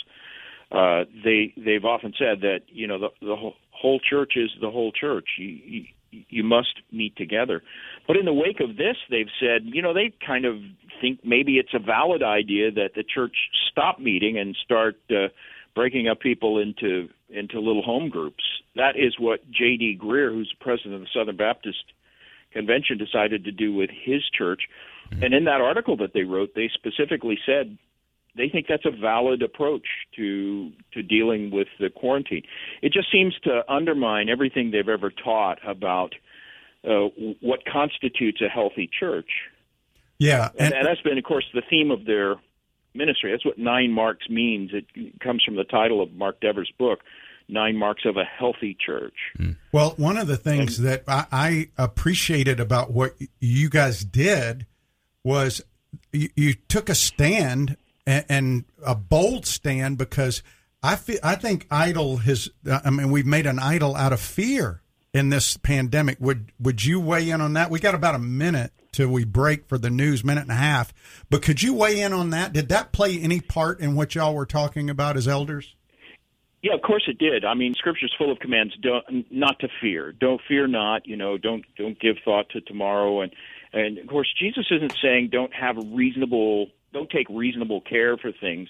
uh, 0.72 1.06
they 1.24 1.54
they've 1.56 1.86
often 1.86 2.14
said 2.18 2.42
that 2.42 2.62
you 2.68 2.88
know 2.88 3.00
the 3.00 3.10
the 3.22 3.36
whole, 3.36 3.54
whole 3.72 4.00
church 4.00 4.34
is 4.36 4.50
the 4.60 4.70
whole 4.70 4.92
church. 4.92 5.26
You, 5.38 5.48
you 5.48 5.84
you 6.12 6.44
must 6.44 6.82
meet 6.92 7.16
together. 7.16 7.62
But 8.06 8.18
in 8.18 8.26
the 8.26 8.34
wake 8.34 8.60
of 8.60 8.76
this, 8.76 8.98
they've 9.10 9.30
said 9.40 9.62
you 9.64 9.82
know 9.82 9.94
they 9.94 10.14
kind 10.26 10.46
of 10.46 10.58
think 11.00 11.20
maybe 11.24 11.54
it's 11.54 11.74
a 11.74 11.80
valid 11.80 12.22
idea 12.22 12.72
that 12.72 12.92
the 12.96 13.04
church 13.04 13.36
stop 13.72 14.00
meeting 14.00 14.38
and 14.38 14.58
start 14.62 14.98
uh, 15.10 15.28
breaking 15.78 16.08
up 16.08 16.20
people 16.20 16.58
into 16.58 17.08
into 17.30 17.60
little 17.60 17.84
home 17.84 18.10
groups. 18.10 18.44
That 18.76 18.96
is 18.98 19.14
what 19.20 19.46
J.D. 19.52 20.00
Greear, 20.02 20.32
who's 20.32 20.52
president 20.60 20.96
of 20.96 21.02
the 21.02 21.08
Southern 21.14 21.38
Baptist 21.38 21.84
Convention, 22.52 22.98
decided 22.98 23.44
to 23.44 23.52
do 23.52 23.72
with 23.72 23.92
his 23.92 24.24
church. 24.36 24.64
And 25.22 25.36
in 25.36 25.44
that 25.44 25.62
article 25.62 25.96
that 25.98 26.14
they 26.14 26.24
wrote, 26.24 26.56
they 26.56 26.72
specifically 26.74 27.38
said 27.46 27.78
they 28.36 28.50
think 28.50 28.66
that's 28.68 28.86
a 28.86 28.92
valid 28.92 29.44
approach 29.44 29.86
to 30.16 30.72
to 30.94 31.04
dealing 31.04 31.52
with 31.52 31.68
the 31.80 31.92
quarantine. 31.92 32.44
It 32.82 32.92
just 32.92 33.12
seems 33.12 33.36
to 33.44 33.62
undermine 33.72 34.30
everything 34.30 34.72
they've 34.72 34.90
ever 34.90 35.12
taught 35.12 35.60
about 35.64 36.16
uh, 36.84 37.10
what 37.40 37.60
constitutes 37.72 38.42
a 38.42 38.50
healthy 38.50 38.90
church, 39.00 39.30
Yeah, 40.20 40.50
and, 40.58 40.74
and 40.74 40.88
that's 40.88 41.02
been, 41.02 41.18
of 41.18 41.24
course, 41.24 41.46
the 41.54 41.64
theme 41.70 41.92
of 41.92 42.06
their 42.06 42.38
ministry. 42.98 43.32
That's 43.32 43.46
what 43.46 43.58
nine 43.58 43.92
marks 43.92 44.30
means. 44.30 44.72
It 44.74 45.20
comes 45.20 45.44
from 45.44 45.56
the 45.56 45.64
title 45.64 46.02
of 46.02 46.12
Mark 46.14 46.42
Dever's 46.42 46.72
book, 46.78 47.00
Nine 47.48 47.78
Marks 47.78 48.04
of 48.06 48.18
a 48.18 48.24
Healthy 48.24 48.78
Church. 48.84 49.16
Hmm. 49.38 49.52
Well, 49.72 49.94
one 49.98 50.18
of 50.18 50.28
the 50.28 50.38
things 50.38 50.80
that 50.82 51.04
I, 51.08 51.26
I 51.32 51.70
appreciated 51.78 52.60
about 52.60 52.92
what 52.92 53.16
you 53.40 53.70
guys 53.70 54.04
did 54.04 54.66
was 55.24 55.62
you, 56.12 56.30
you 56.36 56.54
took 56.54 56.90
a 56.90 56.96
stand 56.96 57.78
and, 58.06 58.26
and 58.28 58.66
a 58.86 58.96
bold 58.96 59.46
stand 59.46 59.98
because 59.98 60.44
I 60.84 60.96
feel 60.96 61.20
I 61.24 61.36
think 61.36 61.68
idol 61.72 62.18
has. 62.18 62.50
I 62.70 62.90
mean, 62.90 63.12
we've 63.12 63.26
made 63.26 63.46
an 63.46 63.60
idol 63.60 63.96
out 63.96 64.14
of 64.14 64.20
fear 64.20 64.82
in 65.14 65.30
this 65.30 65.58
pandemic. 65.58 66.18
Would 66.20 66.52
would 66.60 66.86
you 66.86 67.00
weigh 67.00 67.30
in 67.30 67.42
on 67.42 67.54
that? 67.54 67.70
We 67.70 67.80
got 67.80 67.96
about 67.96 68.16
a 68.16 68.20
minute 68.20 68.72
till 68.98 69.10
we 69.10 69.24
break 69.24 69.68
for 69.68 69.78
the 69.78 69.92
news, 69.92 70.24
minute 70.24 70.42
and 70.42 70.52
a 70.52 70.56
half. 70.56 70.92
But 71.30 71.44
could 71.44 71.62
you 71.62 71.76
weigh 71.76 72.02
in 72.02 72.14
on 72.14 72.32
that? 72.32 72.52
Did 72.52 72.68
that 72.70 72.92
play 72.92 73.20
any 73.20 73.40
part 73.40 73.80
in 73.80 73.96
what 73.96 74.16
y'all 74.16 74.34
were 74.34 74.48
talking 74.48 74.90
about 74.90 75.16
as 75.16 75.28
elders? 75.28 75.76
Yeah, 76.64 76.74
of 76.74 76.82
course 76.82 77.04
it 77.08 77.20
did. 77.20 77.46
I 77.46 77.54
mean, 77.54 77.76
Scripture's 77.76 78.14
full 78.18 78.32
of 78.32 78.40
commands 78.40 78.76
don't 78.82 79.32
not 79.32 79.60
to 79.60 79.68
fear. 79.80 80.12
Don't 80.12 80.42
fear 80.48 80.66
not. 80.66 81.06
You 81.06 81.16
know, 81.16 81.38
don't 81.38 81.64
don't 81.78 82.00
give 82.00 82.16
thought 82.26 82.50
to 82.50 82.62
tomorrow. 82.62 83.22
And 83.22 83.32
and 83.72 84.00
of 84.00 84.08
course, 84.08 84.34
Jesus 84.40 84.66
isn't 84.72 84.98
saying 85.00 85.30
don't 85.32 85.54
have 85.54 85.78
reasonable, 85.94 86.68
don't 86.92 87.10
take 87.12 87.28
reasonable 87.30 87.82
care 87.82 88.18
for 88.18 88.32
things. 88.32 88.70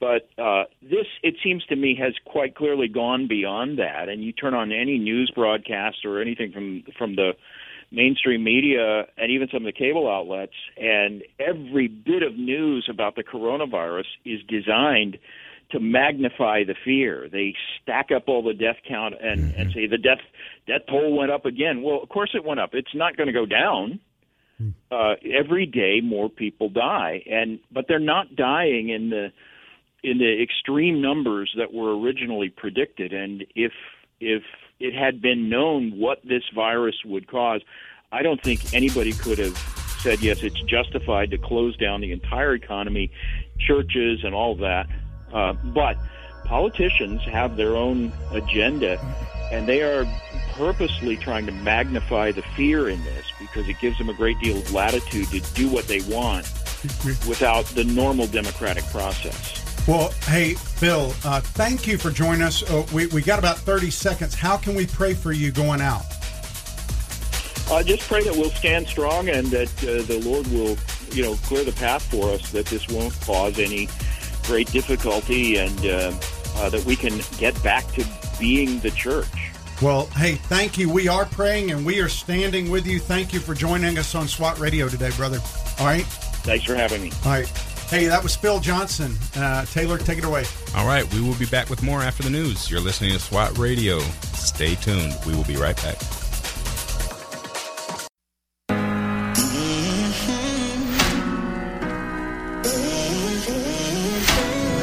But 0.00 0.28
uh, 0.36 0.64
this, 0.82 1.06
it 1.22 1.36
seems 1.42 1.64
to 1.66 1.76
me, 1.76 1.96
has 2.00 2.14
quite 2.24 2.54
clearly 2.54 2.88
gone 2.88 3.28
beyond 3.28 3.78
that. 3.78 4.08
And 4.08 4.22
you 4.22 4.32
turn 4.32 4.54
on 4.54 4.72
any 4.72 4.98
news 4.98 5.30
broadcast 5.34 6.04
or 6.04 6.20
anything 6.20 6.50
from 6.52 6.82
from 6.98 7.14
the 7.14 7.32
mainstream 7.90 8.44
media 8.44 9.06
and 9.16 9.30
even 9.30 9.48
some 9.52 9.66
of 9.66 9.72
the 9.72 9.78
cable 9.78 10.10
outlets, 10.10 10.52
and 10.76 11.22
every 11.38 11.88
bit 11.88 12.22
of 12.22 12.36
news 12.36 12.88
about 12.90 13.16
the 13.16 13.24
coronavirus 13.24 14.04
is 14.24 14.40
designed 14.48 15.18
to 15.70 15.80
magnify 15.80 16.64
the 16.64 16.74
fear. 16.84 17.28
They 17.30 17.54
stack 17.82 18.10
up 18.14 18.24
all 18.26 18.42
the 18.42 18.54
death 18.54 18.76
count 18.88 19.14
and, 19.20 19.54
and 19.54 19.72
say 19.72 19.86
the 19.86 19.98
death 19.98 20.20
death 20.66 20.82
toll 20.88 21.16
went 21.16 21.30
up 21.30 21.44
again. 21.44 21.82
Well, 21.82 22.00
of 22.02 22.08
course 22.08 22.30
it 22.34 22.44
went 22.44 22.60
up. 22.60 22.70
It's 22.72 22.94
not 22.94 23.16
going 23.16 23.26
to 23.26 23.32
go 23.32 23.46
down. 23.46 24.00
Uh, 24.90 25.14
every 25.38 25.66
day 25.66 26.00
more 26.02 26.28
people 26.28 26.68
die, 26.68 27.22
and 27.30 27.60
but 27.70 27.84
they're 27.86 28.00
not 28.00 28.34
dying 28.34 28.88
in 28.88 29.08
the 29.10 29.28
in 30.02 30.18
the 30.18 30.42
extreme 30.42 31.00
numbers 31.00 31.54
that 31.56 31.72
were 31.72 31.96
originally 31.96 32.48
predicted. 32.48 33.12
And 33.12 33.44
if 33.54 33.72
if 34.20 34.42
it 34.80 34.94
had 34.94 35.20
been 35.20 35.48
known 35.48 35.98
what 35.98 36.20
this 36.24 36.42
virus 36.54 36.96
would 37.04 37.26
cause, 37.26 37.62
I 38.12 38.22
don't 38.22 38.42
think 38.42 38.72
anybody 38.72 39.12
could 39.12 39.38
have 39.38 39.56
said 40.00 40.20
yes, 40.20 40.42
it's 40.42 40.60
justified 40.62 41.30
to 41.32 41.38
close 41.38 41.76
down 41.76 42.00
the 42.00 42.12
entire 42.12 42.54
economy, 42.54 43.10
churches, 43.58 44.24
and 44.24 44.34
all 44.34 44.54
that. 44.56 44.86
Uh, 45.32 45.52
but 45.52 45.98
politicians 46.44 47.22
have 47.24 47.56
their 47.56 47.76
own 47.76 48.12
agenda, 48.30 48.98
and 49.52 49.68
they 49.68 49.82
are 49.82 50.06
purposely 50.52 51.16
trying 51.16 51.46
to 51.46 51.52
magnify 51.52 52.32
the 52.32 52.42
fear 52.56 52.88
in 52.88 53.02
this 53.04 53.26
because 53.38 53.68
it 53.68 53.78
gives 53.80 53.98
them 53.98 54.08
a 54.08 54.14
great 54.14 54.38
deal 54.40 54.56
of 54.56 54.72
latitude 54.72 55.28
to 55.28 55.40
do 55.54 55.68
what 55.68 55.86
they 55.86 56.00
want 56.02 56.46
without 57.28 57.64
the 57.66 57.84
normal 57.84 58.26
democratic 58.26 58.84
process. 58.86 59.57
Well, 59.88 60.10
hey, 60.26 60.52
Phil, 60.52 61.14
uh, 61.24 61.40
thank 61.40 61.86
you 61.86 61.96
for 61.96 62.10
joining 62.10 62.42
us. 62.42 62.62
Uh, 62.62 62.86
we, 62.92 63.06
we 63.06 63.22
got 63.22 63.38
about 63.38 63.56
30 63.56 63.90
seconds. 63.90 64.34
How 64.34 64.58
can 64.58 64.74
we 64.74 64.84
pray 64.84 65.14
for 65.14 65.32
you 65.32 65.50
going 65.50 65.80
out? 65.80 66.02
Uh, 67.70 67.82
just 67.82 68.02
pray 68.02 68.22
that 68.22 68.34
we'll 68.36 68.50
stand 68.50 68.86
strong 68.86 69.30
and 69.30 69.46
that 69.46 69.70
uh, 69.84 70.02
the 70.02 70.20
Lord 70.22 70.46
will, 70.48 70.76
you 71.10 71.22
know, 71.22 71.36
clear 71.36 71.64
the 71.64 71.72
path 71.72 72.02
for 72.02 72.28
us, 72.28 72.52
that 72.52 72.66
this 72.66 72.86
won't 72.88 73.18
cause 73.22 73.58
any 73.58 73.88
great 74.42 74.70
difficulty, 74.70 75.56
and 75.56 75.86
uh, 75.86 76.12
uh, 76.56 76.68
that 76.68 76.84
we 76.84 76.94
can 76.94 77.18
get 77.38 77.60
back 77.62 77.90
to 77.92 78.04
being 78.38 78.80
the 78.80 78.90
church. 78.90 79.26
Well, 79.80 80.04
hey, 80.16 80.34
thank 80.34 80.76
you. 80.76 80.90
We 80.90 81.08
are 81.08 81.24
praying 81.24 81.70
and 81.70 81.86
we 81.86 82.00
are 82.00 82.10
standing 82.10 82.70
with 82.70 82.86
you. 82.86 82.98
Thank 82.98 83.32
you 83.32 83.40
for 83.40 83.54
joining 83.54 83.96
us 83.96 84.14
on 84.14 84.28
SWAT 84.28 84.58
Radio 84.58 84.86
today, 84.90 85.12
brother. 85.16 85.38
All 85.78 85.86
right. 85.86 86.04
Thanks 86.44 86.66
for 86.66 86.74
having 86.74 87.00
me. 87.00 87.10
All 87.24 87.32
right. 87.32 87.77
Hey, 87.88 88.04
that 88.06 88.22
was 88.22 88.36
Phil 88.36 88.60
Johnson. 88.60 89.16
Uh, 89.34 89.64
Taylor, 89.64 89.96
take 89.96 90.18
it 90.18 90.24
away. 90.24 90.44
All 90.76 90.86
right, 90.86 91.10
we 91.14 91.22
will 91.22 91.36
be 91.36 91.46
back 91.46 91.70
with 91.70 91.82
more 91.82 92.02
after 92.02 92.22
the 92.22 92.28
news. 92.28 92.70
You're 92.70 92.80
listening 92.80 93.12
to 93.12 93.18
SWAT 93.18 93.56
Radio. 93.56 93.98
Stay 94.34 94.74
tuned. 94.74 95.16
We 95.26 95.34
will 95.34 95.44
be 95.44 95.56
right 95.56 95.74
back. 95.76 95.96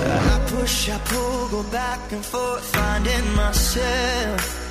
I 0.07 0.45
push, 0.47 0.89
I 0.89 0.97
pull, 1.05 1.49
go 1.49 1.63
back 1.71 2.11
and 2.11 2.25
forth, 2.25 2.63
finding 2.75 3.35
myself. 3.35 4.61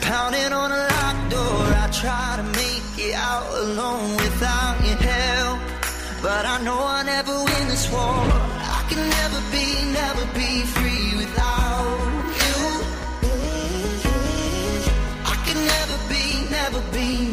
Pounding 0.00 0.52
on 0.54 0.72
a 0.72 0.76
locked 0.76 1.30
door, 1.30 1.66
I 1.76 1.90
try 1.92 2.36
to 2.38 2.42
make 2.42 3.06
it 3.06 3.14
out 3.14 3.52
alone 3.54 4.16
without 4.16 4.80
your 4.80 4.96
help. 4.96 5.01
But 6.22 6.46
I 6.46 6.62
know 6.62 6.78
I 6.78 7.02
never 7.02 7.34
win 7.36 7.68
this 7.68 7.90
war. 7.90 8.00
I 8.00 8.86
can 8.88 9.02
never 9.18 9.40
be, 9.50 9.66
never 9.90 10.24
be 10.38 10.62
free 10.74 11.16
without 11.16 11.98
you. 12.40 12.58
I 15.24 15.36
can 15.44 15.58
never 15.74 15.98
be, 16.08 16.24
never 16.48 16.80
be 16.92 17.31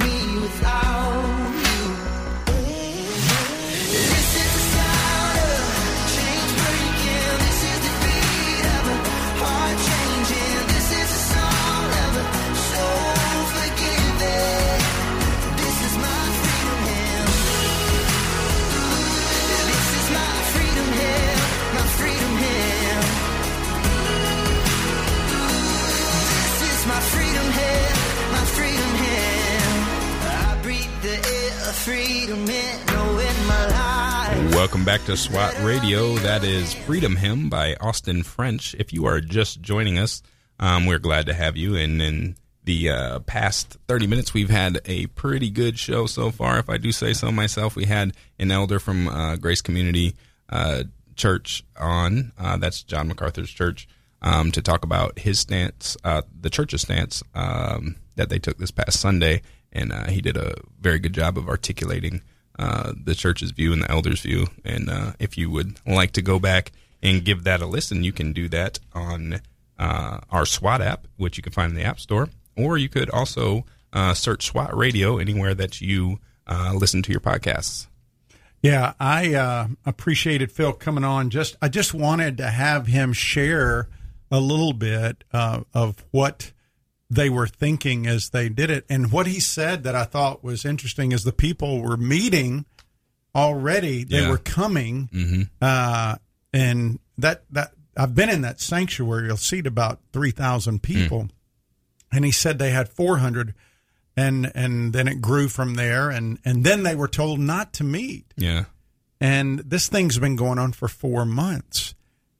to 35.10 35.18
SWAT 35.18 35.60
Radio. 35.64 36.18
That 36.18 36.44
is 36.44 36.72
Freedom 36.72 37.16
Hymn 37.16 37.50
by 37.50 37.74
Austin 37.82 38.22
French. 38.22 38.76
If 38.78 38.94
you 38.94 39.08
are 39.08 39.20
just 39.20 39.60
joining 39.60 39.98
us, 39.98 40.22
um, 40.60 40.86
we're 40.86 41.00
glad 41.00 41.26
to 41.26 41.34
have 41.34 41.58
you. 41.58 41.76
And 41.76 42.00
in 42.00 42.36
the 42.64 42.92
uh, 42.92 43.20
past 43.22 43.78
30 43.88 44.06
minutes, 44.06 44.36
we've 44.36 44.52
had 44.52 44.82
a 44.86 45.08
pretty 45.08 45.50
good 45.50 45.80
show 45.80 46.06
so 46.06 46.30
far. 46.30 46.60
If 46.60 46.70
I 46.70 46.78
do 46.78 46.92
say 46.92 47.14
so 47.14 47.32
myself, 47.32 47.76
we 47.76 47.86
had 47.86 48.14
an 48.38 48.52
elder 48.52 48.78
from 48.78 49.08
uh, 49.08 49.38
Grace 49.38 49.64
Community 49.64 50.16
uh, 50.48 50.84
Church 51.16 51.64
on. 51.76 52.32
Uh, 52.38 52.58
that's 52.58 52.84
John 52.84 53.08
MacArthur's 53.08 53.50
church. 53.50 53.88
Um, 54.22 54.52
to 54.52 54.62
talk 54.62 54.84
about 54.84 55.18
his 55.18 55.40
stance, 55.40 55.98
uh, 56.04 56.22
the 56.40 56.52
church's 56.52 56.84
stance 56.84 57.24
um, 57.34 57.96
that 58.16 58.30
they 58.30 58.38
took 58.38 58.60
this 58.60 58.70
past 58.70 59.00
Sunday, 59.00 59.42
and 59.72 59.92
uh, 59.92 60.06
he 60.06 60.22
did 60.22 60.38
a 60.38 60.54
very 60.80 61.00
good 61.00 61.14
job 61.14 61.36
of 61.36 61.50
articulating 61.50 62.22
uh, 62.60 62.92
the 63.02 63.16
church's 63.16 63.52
view 63.52 63.72
and 63.72 63.82
the 63.82 63.90
elders' 63.90 64.20
view. 64.20 64.48
And 64.66 64.90
uh, 64.90 65.14
if 65.18 65.38
you 65.38 65.50
would 65.50 65.80
like 65.88 66.12
to 66.12 66.22
go 66.22 66.40
back 66.40 66.74
and 67.02 67.24
give 67.24 67.46
that 67.46 67.62
a 67.62 67.66
listen, 67.66 68.04
you 68.04 68.12
can 68.12 68.34
do 68.34 68.50
that 68.50 68.80
on 68.94 69.40
uh, 69.80 70.20
our 70.30 70.46
SWAT 70.46 70.82
app, 70.82 71.08
which 71.16 71.38
you 71.38 71.44
can 71.44 71.54
find 71.54 71.70
in 71.70 71.78
the 71.78 71.86
App 71.86 72.02
Store, 72.02 72.28
or 72.58 72.78
you 72.78 72.90
could 72.90 73.10
also 73.12 73.64
uh, 73.94 74.14
search 74.14 74.46
SWAT 74.46 74.76
Radio 74.76 75.20
anywhere 75.20 75.56
that 75.56 75.80
you 75.80 76.20
uh, 76.48 76.74
listen 76.76 77.02
to 77.04 77.12
your 77.12 77.22
podcasts. 77.22 77.88
Yeah, 78.62 78.92
I 79.00 79.70
appreciated 79.86 80.52
Phil 80.52 80.74
coming 80.74 81.06
on. 81.06 81.30
Just 81.30 81.56
I 81.62 81.70
just 81.70 81.94
wanted 81.94 82.36
to 82.40 82.48
have 82.50 82.88
him 82.88 83.14
share 83.14 83.88
a 84.30 84.42
little 84.42 84.74
bit 84.74 85.24
of 85.32 86.04
what 86.12 86.52
they 87.10 87.30
were 87.30 87.48
thinking 87.48 88.06
as 88.08 88.30
they 88.30 88.50
did 88.50 88.70
it, 88.70 88.86
and 88.90 89.12
what 89.12 89.26
he 89.28 89.40
said 89.40 89.84
that 89.84 89.96
I 89.96 90.04
thought 90.04 90.44
was 90.44 90.64
interesting 90.66 91.12
is 91.12 91.24
the 91.24 91.32
people 91.32 91.82
were 91.82 91.98
meeting 91.98 92.66
already. 93.36 94.04
They 94.04 94.22
Yeah. 94.22 94.30
were 94.30 94.38
coming, 94.38 95.10
Mm-hmm. 95.14 95.42
uh, 95.62 96.16
and 96.54 97.00
that 97.18 97.44
that 97.52 97.74
I've 97.98 98.16
been 98.16 98.30
in 98.30 98.42
that 98.42 98.62
sanctuary. 98.62 99.28
You'll 99.28 99.38
seat 99.38 99.68
about 99.68 100.00
three 100.14 100.32
thousand 100.32 100.82
people, 100.84 101.30
and 102.12 102.26
he 102.26 102.32
said 102.32 102.60
they 102.60 102.72
had 102.72 102.90
four 102.90 103.18
hundred. 103.18 103.54
And 104.18 104.52
and 104.54 104.92
then 104.92 105.08
it 105.08 105.22
grew 105.22 105.48
from 105.48 105.76
there, 105.76 106.10
and, 106.10 106.40
and 106.44 106.66
then 106.66 106.84
they 106.84 106.94
were 106.96 107.08
told 107.08 107.40
not 107.40 107.72
to 107.74 107.86
meet 107.86 108.26
Yeah. 108.36 108.66
and 109.22 109.60
this 109.60 109.88
thing's 109.88 110.20
been 110.20 110.36
going 110.36 110.60
on 110.60 110.74
for 110.74 110.90
four 110.90 111.24
months 111.26 111.94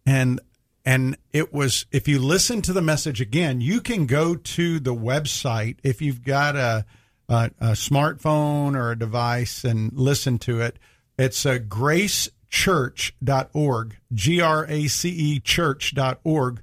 and 0.06 0.42
and 0.90 1.16
it 1.34 1.54
was 1.54 1.86
if 1.92 2.08
you 2.08 2.20
listen 2.20 2.62
to 2.64 2.74
the 2.74 2.82
message 2.82 3.22
again 3.22 3.62
you 3.62 3.80
can 3.82 4.06
go 4.06 4.36
to 4.36 4.80
the 4.80 4.96
website 4.96 5.78
if 5.84 6.02
you've 6.02 6.24
got 6.24 6.56
a 6.56 6.86
a, 7.28 7.52
a 7.60 7.72
smartphone 7.72 8.76
or 8.76 8.92
a 8.92 8.98
device 8.98 9.64
and 9.64 9.92
listen 9.94 10.40
to 10.40 10.62
it 10.62 10.80
it's 11.18 11.46
a 11.46 11.60
gracechurch.org 11.60 13.98
g-r-a-c-e 14.14 15.40
church.org 15.40 16.62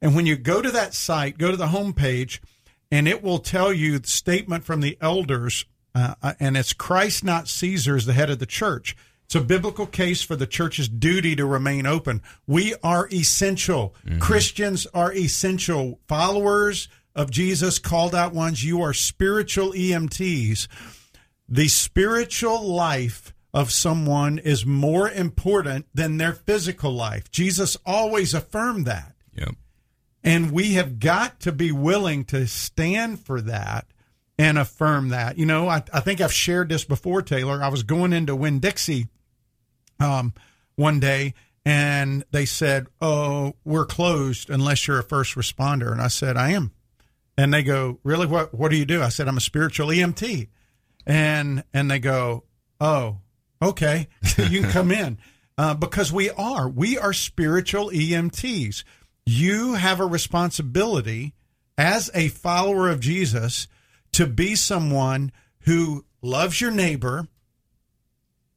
and 0.00 0.14
when 0.14 0.26
you 0.26 0.36
go 0.36 0.62
to 0.62 0.70
that 0.70 0.94
site 0.94 1.36
go 1.36 1.50
to 1.50 1.56
the 1.56 1.66
homepage 1.66 2.38
and 2.90 3.06
it 3.06 3.22
will 3.22 3.38
tell 3.38 3.72
you 3.72 3.98
the 3.98 4.08
statement 4.08 4.64
from 4.64 4.80
the 4.80 4.96
elders, 5.00 5.66
uh, 5.94 6.14
uh, 6.22 6.34
and 6.40 6.56
it's 6.56 6.72
Christ, 6.72 7.22
not 7.22 7.48
Caesar, 7.48 7.96
is 7.96 8.06
the 8.06 8.12
head 8.12 8.30
of 8.30 8.38
the 8.38 8.46
church. 8.46 8.96
It's 9.28 9.34
a 9.34 9.42
biblical 9.42 9.84
case 9.84 10.22
for 10.22 10.36
the 10.36 10.46
church's 10.46 10.88
duty 10.88 11.36
to 11.36 11.44
remain 11.44 11.84
open. 11.84 12.22
We 12.46 12.74
are 12.82 13.10
essential. 13.12 13.94
Mm-hmm. 14.06 14.20
Christians 14.20 14.86
are 14.94 15.12
essential. 15.12 16.00
Followers 16.08 16.88
of 17.14 17.30
Jesus, 17.30 17.78
called 17.78 18.14
out 18.14 18.32
ones, 18.32 18.64
you 18.64 18.80
are 18.80 18.94
spiritual 18.94 19.72
EMTs. 19.72 20.66
The 21.46 21.68
spiritual 21.68 22.66
life 22.66 23.34
of 23.52 23.70
someone 23.70 24.38
is 24.38 24.64
more 24.64 25.10
important 25.10 25.88
than 25.92 26.16
their 26.16 26.32
physical 26.32 26.92
life. 26.92 27.30
Jesus 27.30 27.76
always 27.84 28.32
affirmed 28.32 28.86
that. 28.86 29.14
Yep. 29.34 29.56
And 30.24 30.52
we 30.52 30.72
have 30.72 30.98
got 30.98 31.38
to 31.40 31.52
be 31.52 31.70
willing 31.70 32.24
to 32.26 32.46
stand 32.46 33.20
for 33.20 33.42
that 33.42 33.88
and 34.38 34.56
affirm 34.56 35.10
that. 35.10 35.36
You 35.36 35.44
know, 35.44 35.68
I, 35.68 35.82
I 35.92 36.00
think 36.00 36.22
I've 36.22 36.32
shared 36.32 36.70
this 36.70 36.84
before, 36.84 37.20
Taylor. 37.20 37.62
I 37.62 37.68
was 37.68 37.82
going 37.82 38.14
into 38.14 38.34
Winn 38.34 38.58
Dixie 38.58 39.08
um, 40.00 40.34
one 40.76 41.00
day 41.00 41.34
and 41.68 42.24
they 42.30 42.46
said, 42.46 42.86
"Oh, 42.98 43.54
we're 43.62 43.84
closed 43.84 44.48
unless 44.48 44.86
you're 44.86 45.00
a 45.00 45.02
first 45.02 45.34
responder." 45.34 45.92
And 45.92 46.00
I 46.00 46.08
said, 46.08 46.36
"I 46.36 46.52
am." 46.52 46.72
And 47.36 47.52
they 47.52 47.62
go, 47.62 47.98
"Really? 48.02 48.26
What 48.26 48.54
what 48.54 48.70
do 48.70 48.76
you 48.78 48.86
do?" 48.86 49.02
I 49.02 49.10
said, 49.10 49.28
"I'm 49.28 49.36
a 49.36 49.40
spiritual 49.40 49.88
EMT." 49.88 50.48
And 51.06 51.64
and 51.74 51.90
they 51.90 51.98
go, 51.98 52.44
"Oh, 52.80 53.18
okay, 53.60 54.08
you 54.38 54.62
can 54.62 54.70
come 54.70 54.90
in." 54.90 55.18
Uh, 55.58 55.74
because 55.74 56.10
we 56.10 56.30
are 56.30 56.68
we 56.68 56.96
are 56.96 57.12
spiritual 57.12 57.90
EMTs. 57.90 58.84
You 59.26 59.74
have 59.74 60.00
a 60.00 60.06
responsibility 60.06 61.34
as 61.76 62.10
a 62.14 62.28
follower 62.28 62.88
of 62.88 63.00
Jesus 63.00 63.68
to 64.12 64.26
be 64.26 64.54
someone 64.54 65.32
who 65.62 66.06
loves 66.22 66.62
your 66.62 66.70
neighbor, 66.70 67.28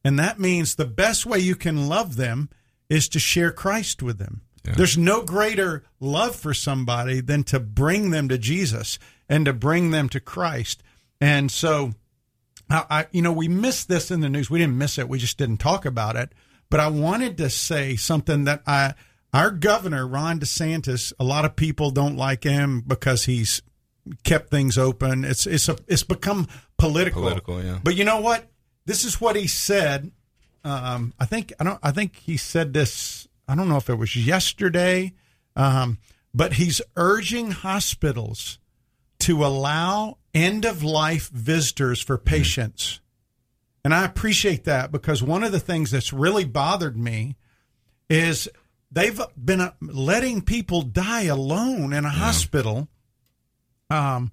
and 0.04 0.18
that 0.18 0.38
means 0.38 0.74
the 0.74 0.84
best 0.84 1.26
way 1.26 1.38
you 1.38 1.54
can 1.54 1.88
love 1.88 2.16
them 2.16 2.48
is 2.88 3.08
to 3.10 3.18
share 3.18 3.52
Christ 3.52 4.02
with 4.02 4.18
them. 4.18 4.42
Yeah. 4.64 4.74
There's 4.76 4.98
no 4.98 5.22
greater 5.22 5.84
love 5.98 6.36
for 6.36 6.54
somebody 6.54 7.20
than 7.20 7.44
to 7.44 7.58
bring 7.58 8.10
them 8.10 8.28
to 8.28 8.38
Jesus 8.38 8.98
and 9.28 9.44
to 9.46 9.52
bring 9.52 9.90
them 9.90 10.08
to 10.10 10.20
Christ. 10.20 10.82
And 11.20 11.50
so, 11.50 11.92
I, 12.70 12.84
I, 12.90 13.06
you 13.12 13.22
know, 13.22 13.32
we 13.32 13.48
missed 13.48 13.88
this 13.88 14.10
in 14.10 14.20
the 14.20 14.28
news. 14.28 14.50
We 14.50 14.58
didn't 14.58 14.78
miss 14.78 14.98
it. 14.98 15.08
We 15.08 15.18
just 15.18 15.38
didn't 15.38 15.58
talk 15.58 15.84
about 15.84 16.16
it. 16.16 16.32
But 16.70 16.80
I 16.80 16.88
wanted 16.88 17.38
to 17.38 17.50
say 17.50 17.96
something 17.96 18.44
that 18.44 18.62
I, 18.66 18.94
our 19.32 19.50
governor 19.50 20.06
Ron 20.06 20.38
DeSantis, 20.38 21.12
a 21.18 21.24
lot 21.24 21.44
of 21.44 21.56
people 21.56 21.90
don't 21.90 22.16
like 22.16 22.44
him 22.44 22.82
because 22.86 23.24
he's 23.24 23.62
kept 24.24 24.50
things 24.50 24.78
open. 24.78 25.24
It's 25.24 25.46
it's 25.46 25.68
a, 25.68 25.76
it's 25.86 26.02
become 26.02 26.48
political. 26.78 27.22
Political, 27.22 27.64
yeah. 27.64 27.78
But 27.82 27.96
you 27.96 28.04
know 28.04 28.20
what? 28.20 28.46
This 28.84 29.04
is 29.04 29.20
what 29.20 29.36
he 29.36 29.46
said. 29.46 30.10
Um, 30.64 31.12
I 31.18 31.26
think 31.26 31.52
I 31.58 31.64
don't. 31.64 31.78
I 31.82 31.90
think 31.90 32.16
he 32.16 32.36
said 32.36 32.72
this. 32.72 33.28
I 33.48 33.54
don't 33.54 33.68
know 33.68 33.76
if 33.76 33.90
it 33.90 33.96
was 33.96 34.14
yesterday, 34.16 35.12
um, 35.56 35.98
but 36.32 36.54
he's 36.54 36.80
urging 36.96 37.50
hospitals 37.50 38.58
to 39.20 39.44
allow 39.44 40.18
end 40.34 40.64
of 40.64 40.82
life 40.82 41.28
visitors 41.30 42.00
for 42.00 42.18
patients. 42.18 43.00
And 43.84 43.92
I 43.92 44.04
appreciate 44.04 44.64
that 44.64 44.92
because 44.92 45.22
one 45.22 45.42
of 45.42 45.52
the 45.52 45.60
things 45.60 45.90
that's 45.90 46.12
really 46.12 46.44
bothered 46.44 46.96
me 46.96 47.36
is 48.08 48.48
they've 48.90 49.20
been 49.36 49.60
uh, 49.60 49.72
letting 49.80 50.42
people 50.42 50.82
die 50.82 51.24
alone 51.24 51.92
in 51.92 52.04
a 52.04 52.10
hospital. 52.10 52.88
Um, 53.90 54.30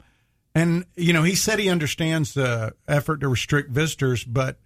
and 0.55 0.85
you 0.95 1.13
know, 1.13 1.23
he 1.23 1.35
said 1.35 1.59
he 1.59 1.69
understands 1.69 2.33
the 2.33 2.73
effort 2.87 3.21
to 3.21 3.27
restrict 3.27 3.71
visitors, 3.71 4.23
but 4.23 4.59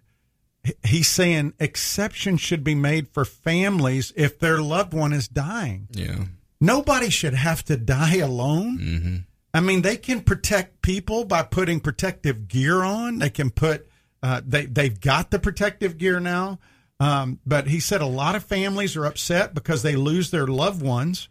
he's 0.82 1.08
saying 1.08 1.54
exceptions 1.58 2.40
should 2.40 2.64
be 2.64 2.74
made 2.74 3.08
for 3.08 3.24
families 3.24 4.12
if 4.16 4.38
their 4.38 4.60
loved 4.60 4.94
one 4.94 5.12
is 5.12 5.28
dying. 5.28 5.88
Yeah. 5.92 6.24
Nobody 6.60 7.10
should 7.10 7.34
have 7.34 7.64
to 7.66 7.76
die 7.76 8.16
alone. 8.16 9.26
I 9.52 9.60
mean, 9.60 9.82
they 9.82 9.96
can 9.96 10.22
protect 10.22 10.82
people 10.82 11.24
by 11.24 11.42
putting 11.42 11.80
protective 11.80 12.48
gear 12.48 12.82
on. 12.82 13.18
They 13.18 13.30
can 13.30 13.50
put 13.50 13.88
uh, 14.22 14.40
they 14.44 14.64
they've 14.66 14.98
got 14.98 15.30
the 15.30 15.38
protective 15.38 15.98
gear 15.98 16.18
now. 16.18 16.58
Um, 16.98 17.40
but 17.44 17.66
he 17.66 17.80
said 17.80 18.00
a 18.00 18.06
lot 18.06 18.34
of 18.34 18.44
families 18.44 18.96
are 18.96 19.04
upset 19.04 19.52
because 19.52 19.82
they 19.82 19.96
lose 19.96 20.30
their 20.30 20.46
loved 20.46 20.80
ones, 20.80 21.28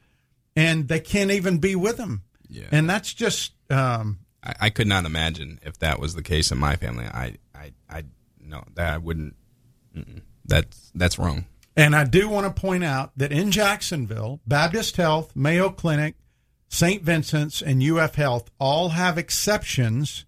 and 0.56 0.88
they 0.88 1.00
can't 1.00 1.32
even 1.32 1.58
be 1.58 1.76
with 1.76 1.98
them. 1.98 2.24
Yeah. 2.48 2.68
And 2.72 2.88
that's 2.88 3.14
just 3.14 3.54
um, 3.72 4.20
I, 4.44 4.54
I 4.62 4.70
could 4.70 4.88
not 4.88 5.06
imagine 5.06 5.60
if 5.64 5.78
that 5.80 6.00
was 6.00 6.16
the 6.16 6.24
case 6.24 6.52
in 6.52 6.58
my 6.58 6.76
family. 6.76 7.06
I, 7.06 7.36
I, 7.56 7.72
I 7.90 8.04
no, 8.40 8.64
that 8.76 8.94
I 8.94 8.98
wouldn't. 8.98 9.36
That's 10.46 10.92
that's 10.96 11.18
wrong. 11.20 11.46
And 11.76 11.96
I 11.96 12.04
do 12.04 12.30
want 12.30 12.46
to 12.54 12.62
point 12.62 12.84
out 12.84 13.12
that 13.18 13.32
in 13.32 13.50
Jacksonville, 13.52 14.40
Baptist 14.46 14.98
Health, 14.98 15.36
Mayo 15.36 15.70
Clinic, 15.70 16.16
St. 16.70 17.02
Vincent's, 17.02 17.62
and 17.62 17.82
UF 17.82 18.16
Health 18.16 18.52
all 18.60 18.90
have 18.90 19.18
exceptions 19.18 20.26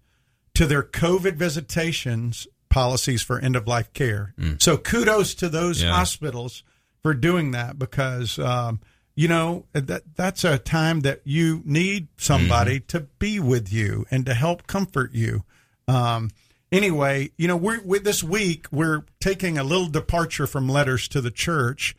to 0.55 0.65
their 0.65 0.81
COVID 0.83 1.35
visitations 1.35 2.47
policies 2.69 3.21
for 3.21 3.39
end 3.39 3.55
of 3.55 3.67
life 3.67 3.91
care. 3.93 4.33
So 4.59 4.77
kudos 4.77 5.35
to 5.35 5.49
those 5.49 5.81
Yeah. 5.83 5.91
hospitals 5.91 6.63
for 7.03 7.13
doing 7.13 7.51
that 7.51 7.77
because, 7.77 8.39
um, 8.39 8.79
you 9.15 9.27
know, 9.27 9.65
that 9.73 10.03
that's 10.15 10.43
a 10.43 10.57
time 10.57 11.01
that 11.01 11.21
you 11.23 11.61
need 11.65 12.07
somebody 12.17 12.79
to 12.81 13.01
be 13.19 13.39
with 13.39 13.71
you 13.71 14.05
and 14.11 14.25
to 14.25 14.33
help 14.33 14.67
comfort 14.67 15.13
you. 15.13 15.43
Um, 15.87 16.31
anyway, 16.71 17.31
you 17.37 17.47
know, 17.47 17.55
we're, 17.57 17.81
we 17.83 17.99
this 17.99 18.23
week 18.23 18.67
we're 18.71 19.05
taking 19.21 19.57
a 19.57 19.63
little 19.63 19.87
departure 19.87 20.47
from 20.47 20.67
letters 20.67 21.07
to 21.09 21.21
the 21.21 21.31
church 21.31 21.95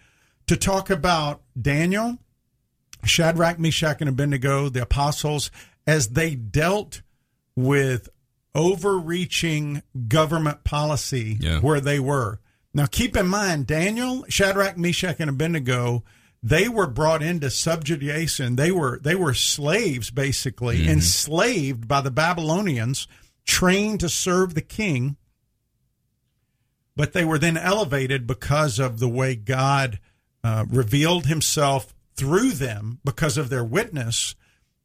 to 0.46 0.56
talk 0.56 0.90
about 0.90 1.40
Daniel, 1.60 2.18
Shadrach, 3.04 3.58
Meshach, 3.58 3.96
and 4.00 4.08
Abednego, 4.10 4.68
the 4.68 4.82
apostles, 4.82 5.50
as 5.86 6.08
they 6.10 6.34
dealt 6.34 7.00
with 7.54 8.08
overreaching 8.54 9.82
government 10.08 10.64
policy 10.64 11.38
Yeah. 11.40 11.60
where 11.60 11.80
they 11.80 11.98
were. 12.00 12.40
Now, 12.74 12.86
keep 12.86 13.16
in 13.16 13.26
mind, 13.26 13.66
Daniel, 13.66 14.24
Shadrach, 14.28 14.76
Meshach, 14.76 15.16
and 15.18 15.30
Abednego, 15.30 16.04
they 16.46 16.68
were 16.68 16.86
brought 16.86 17.24
into 17.24 17.50
subjugation. 17.50 18.54
They 18.54 18.70
were 18.70 19.00
they 19.02 19.16
were 19.16 19.34
slaves, 19.34 20.10
basically, 20.10 20.88
enslaved 20.88 21.88
by 21.88 22.00
the 22.00 22.10
Babylonians, 22.12 23.08
trained 23.44 23.98
to 24.00 24.08
serve 24.08 24.54
the 24.54 24.62
king. 24.62 25.16
But 26.94 27.14
they 27.14 27.24
were 27.24 27.38
then 27.38 27.56
elevated 27.56 28.28
because 28.28 28.78
of 28.78 29.00
the 29.00 29.08
way 29.08 29.34
God 29.34 29.98
uh, 30.44 30.66
revealed 30.70 31.26
Himself 31.26 31.92
through 32.14 32.52
them, 32.52 33.00
because 33.04 33.36
of 33.36 33.48
their 33.50 33.64
witness 33.64 34.36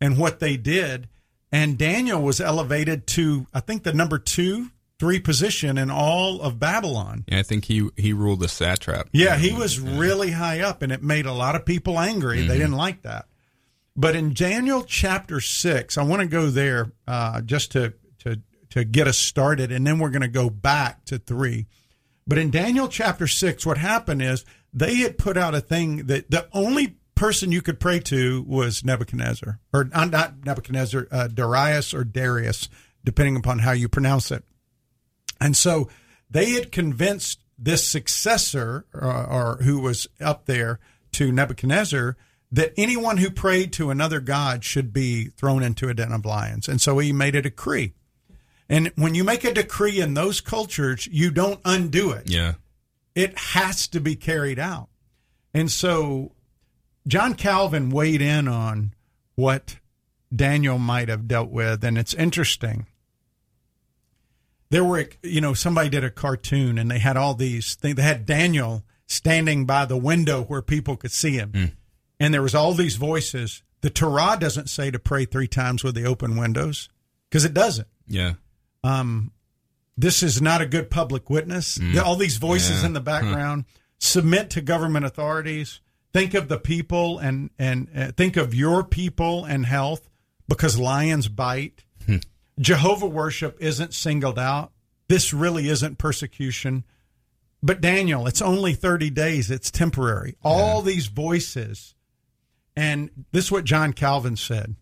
and 0.01 0.17
what 0.17 0.39
they 0.39 0.57
did. 0.57 1.09
And 1.51 1.77
Daniel 1.77 2.23
was 2.23 2.41
elevated 2.41 3.05
to, 3.07 3.45
I 3.53 3.59
think, 3.59 3.83
the 3.83 3.93
number 3.93 4.17
two, 4.17 4.71
three 5.01 5.19
position 5.19 5.79
in 5.79 5.89
all 5.89 6.39
of 6.43 6.59
Babylon. 6.59 7.25
Yeah, 7.27 7.39
I 7.39 7.41
think 7.41 7.65
he 7.65 7.89
he 7.97 8.13
ruled 8.13 8.39
the 8.39 8.47
satrap. 8.47 9.09
Yeah, 9.11 9.35
he 9.35 9.51
was 9.51 9.79
really 9.79 10.29
high 10.29 10.59
up, 10.59 10.83
and 10.83 10.91
it 10.91 11.01
made 11.01 11.25
a 11.25 11.33
lot 11.33 11.55
of 11.55 11.65
people 11.65 11.99
angry. 11.99 12.45
They 12.45 12.59
didn't 12.59 12.73
like 12.73 13.01
that. 13.01 13.25
But 13.95 14.15
in 14.15 14.35
Daniel 14.35 14.83
chapter 14.83 15.41
six, 15.41 15.97
I 15.97 16.03
want 16.03 16.21
to 16.21 16.27
go 16.27 16.51
there 16.51 16.91
uh, 17.07 17.41
just 17.41 17.71
to 17.71 17.95
to 18.19 18.41
to 18.69 18.83
get 18.83 19.07
us 19.07 19.17
started, 19.17 19.71
and 19.71 19.87
then 19.87 19.97
we're 19.97 20.11
going 20.11 20.21
to 20.21 20.27
go 20.27 20.51
back 20.51 21.03
to 21.05 21.17
three. 21.17 21.65
But 22.27 22.37
in 22.37 22.51
Daniel 22.51 22.87
chapter 22.87 23.25
six, 23.25 23.65
what 23.65 23.79
happened 23.79 24.21
is 24.21 24.45
they 24.71 24.97
had 24.97 25.17
put 25.17 25.35
out 25.35 25.55
a 25.55 25.61
thing 25.61 26.05
that 26.05 26.29
the 26.29 26.47
only 26.53 26.97
person 27.15 27.51
you 27.51 27.63
could 27.63 27.79
pray 27.79 27.99
to 28.01 28.43
was 28.43 28.85
Nebuchadnezzar, 28.85 29.59
or 29.73 29.89
uh, 29.91 30.05
not 30.05 30.45
Nebuchadnezzar, 30.45 31.07
uh, 31.09 31.27
Darius 31.27 31.91
or 31.91 32.03
Darius, 32.03 32.69
depending 33.03 33.35
upon 33.35 33.57
how 33.57 33.71
you 33.71 33.89
pronounce 33.89 34.29
it. 34.29 34.43
And 35.41 35.57
so 35.57 35.89
they 36.29 36.51
had 36.51 36.71
convinced 36.71 37.39
this 37.57 37.85
successor, 37.85 38.85
uh, 38.93 39.25
or 39.29 39.57
who 39.63 39.79
was 39.79 40.07
up 40.21 40.45
there 40.45 40.79
to 41.13 41.31
Nebuchadnezzar, 41.31 42.15
that 42.51 42.73
anyone 42.77 43.17
who 43.17 43.29
prayed 43.29 43.73
to 43.73 43.89
another 43.89 44.19
god 44.19 44.63
should 44.63 44.93
be 44.93 45.25
thrown 45.25 45.63
into 45.63 45.89
a 45.89 45.93
den 45.93 46.11
of 46.11 46.25
lions. 46.25 46.67
And 46.67 46.81
so 46.81 46.99
he 46.99 47.11
made 47.11 47.35
a 47.35 47.41
decree. 47.41 47.93
And 48.69 48.91
when 48.95 49.15
you 49.15 49.23
make 49.23 49.43
a 49.43 49.53
decree 49.53 49.99
in 49.99 50.13
those 50.13 50.41
cultures, 50.41 51.07
you 51.11 51.31
don't 51.31 51.59
undo 51.65 52.11
it. 52.11 52.29
Yeah. 52.29 52.53
It 53.15 53.37
has 53.37 53.87
to 53.89 53.99
be 53.99 54.15
carried 54.15 54.59
out. 54.59 54.89
And 55.53 55.69
so 55.69 56.31
John 57.07 57.33
Calvin 57.33 57.89
weighed 57.89 58.21
in 58.21 58.47
on 58.47 58.93
what 59.35 59.77
Daniel 60.33 60.77
might 60.77 61.09
have 61.09 61.27
dealt 61.27 61.49
with. 61.49 61.83
And 61.83 61.97
it's 61.97 62.13
interesting 62.13 62.87
there 64.71 64.83
were 64.83 65.07
you 65.21 65.39
know 65.41 65.53
somebody 65.53 65.89
did 65.89 66.03
a 66.03 66.09
cartoon 66.09 66.77
and 66.79 66.89
they 66.89 66.97
had 66.99 67.15
all 67.17 67.35
these 67.35 67.75
things 67.75 67.95
they 67.95 68.01
had 68.01 68.25
daniel 68.25 68.83
standing 69.05 69.65
by 69.65 69.85
the 69.85 69.97
window 69.97 70.41
where 70.43 70.61
people 70.63 70.95
could 70.97 71.11
see 71.11 71.33
him. 71.33 71.73
And 72.19 72.33
there 72.33 72.41
was 72.41 72.55
all 72.55 72.73
these 72.73 72.95
voices. 72.95 73.61
The 73.81 73.89
torah 73.89 74.37
doesn't 74.39 74.69
say 74.69 74.89
to 74.91 74.99
pray 74.99 75.25
three 75.25 75.47
times 75.47 75.83
with 75.83 75.95
the 75.95 76.05
open 76.05 76.37
windows 76.37 76.87
because 77.29 77.43
it 77.45 77.53
doesn't. 77.53 77.87
Yeah. 78.07 78.33
Um, 78.83 79.31
this 79.97 80.23
is 80.23 80.41
not 80.41 80.61
a 80.61 80.65
good 80.65 80.89
public 80.89 81.29
witness. 81.29 81.77
All 82.03 82.15
these 82.15 82.37
voices 82.37 82.81
Yeah. 82.81 82.87
in 82.87 82.93
the 82.93 83.01
background. 83.01 83.65
Submit 83.99 84.49
to 84.51 84.61
government 84.61 85.05
authorities. 85.05 85.81
Think 86.13 86.33
of 86.33 86.47
the 86.47 86.57
people 86.57 87.19
and 87.19 87.49
and 87.59 87.89
uh, 87.95 88.11
think 88.15 88.37
of 88.37 88.53
your 88.55 88.83
people 88.83 89.43
and 89.45 89.65
health 89.65 90.09
because 90.47 90.79
lions 90.79 91.27
bite 91.27 91.83
Jehovah 92.59 93.07
worship 93.07 93.57
isn't 93.59 93.93
singled 93.93 94.39
out. 94.39 94.71
This 95.07 95.33
really 95.33 95.67
isn't 95.69 95.97
persecution. 95.97 96.83
But 97.63 97.81
Daniel, 97.81 98.27
it's 98.27 98.41
only 98.41 98.73
30 98.73 99.09
days, 99.11 99.51
it's 99.51 99.69
temporary. 99.69 100.35
All 100.43 100.81
these 100.81 101.07
voices 101.07 101.95
And 102.75 103.25
this 103.31 103.45
is 103.45 103.51
what 103.51 103.65
John 103.65 103.93
Calvin 103.93 104.35
said 104.35 104.75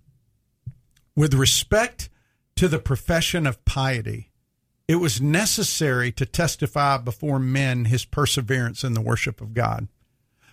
With 1.16 1.34
respect 1.34 2.10
to 2.56 2.68
the 2.68 2.80
profession 2.80 3.48
of 3.48 3.64
piety, 3.66 4.32
it 4.88 4.96
was 4.96 5.22
necessary 5.22 6.12
to 6.14 6.26
testify 6.26 6.98
before 6.98 7.40
men 7.40 7.86
his 7.86 8.06
perseverance 8.06 8.84
in 8.84 8.94
the 8.94 9.02
worship 9.02 9.40
of 9.40 9.54
God. 9.54 9.88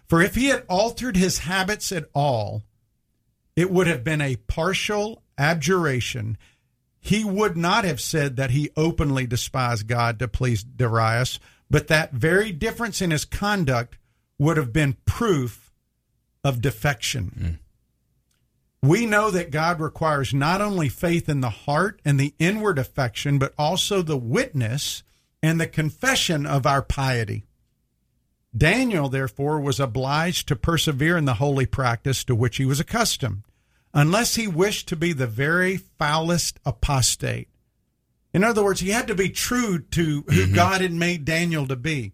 For 0.06 0.22
if 0.22 0.34
he 0.34 0.46
had 0.46 0.64
altered 0.68 1.16
his 1.16 1.40
habits 1.40 1.90
at 1.90 2.04
all, 2.14 2.62
it 3.56 3.70
would 3.70 3.86
have 3.86 4.04
been 4.04 4.20
a 4.20 4.36
partial 4.36 5.22
abjuration. 5.38 6.36
He 7.06 7.22
would 7.22 7.56
not 7.56 7.84
have 7.84 8.00
said 8.00 8.34
that 8.34 8.50
he 8.50 8.70
openly 8.76 9.28
despised 9.28 9.86
God 9.86 10.18
to 10.18 10.26
please 10.26 10.64
Darius, 10.64 11.38
but 11.70 11.86
that 11.86 12.14
very 12.14 12.50
difference 12.50 13.00
in 13.00 13.12
his 13.12 13.24
conduct 13.24 13.96
would 14.40 14.56
have 14.56 14.72
been 14.72 14.96
proof 15.04 15.72
of 16.42 16.60
defection. 16.60 17.60
Mm. 18.82 18.88
We 18.88 19.06
know 19.06 19.30
that 19.30 19.52
God 19.52 19.80
requires 19.80 20.34
not 20.34 20.60
only 20.60 20.88
faith 20.88 21.28
in 21.28 21.42
the 21.42 21.50
heart 21.50 22.02
and 22.04 22.18
the 22.18 22.34
inward 22.40 22.76
affection, 22.76 23.38
but 23.38 23.54
also 23.56 24.02
the 24.02 24.16
witness 24.16 25.04
and 25.40 25.60
the 25.60 25.68
confession 25.68 26.44
of 26.44 26.66
our 26.66 26.82
piety. 26.82 27.46
Daniel, 28.56 29.08
therefore, 29.08 29.60
was 29.60 29.78
obliged 29.78 30.48
to 30.48 30.56
persevere 30.56 31.16
in 31.16 31.24
the 31.24 31.34
holy 31.34 31.66
practice 31.66 32.24
to 32.24 32.34
which 32.34 32.56
he 32.56 32.64
was 32.64 32.80
accustomed, 32.80 33.44
unless 33.96 34.34
he 34.34 34.46
wished 34.46 34.86
to 34.88 34.94
be 34.94 35.14
the 35.14 35.26
very 35.26 35.78
foulest 35.78 36.60
apostate. 36.66 37.48
In 38.34 38.44
other 38.44 38.62
words, 38.62 38.80
he 38.80 38.90
had 38.90 39.06
to 39.06 39.14
be 39.14 39.30
true 39.30 39.78
to 39.78 40.22
who 40.28 40.44
mm-hmm. 40.44 40.54
God 40.54 40.82
had 40.82 40.92
made 40.92 41.24
Daniel 41.24 41.66
to 41.66 41.76
be. 41.76 42.12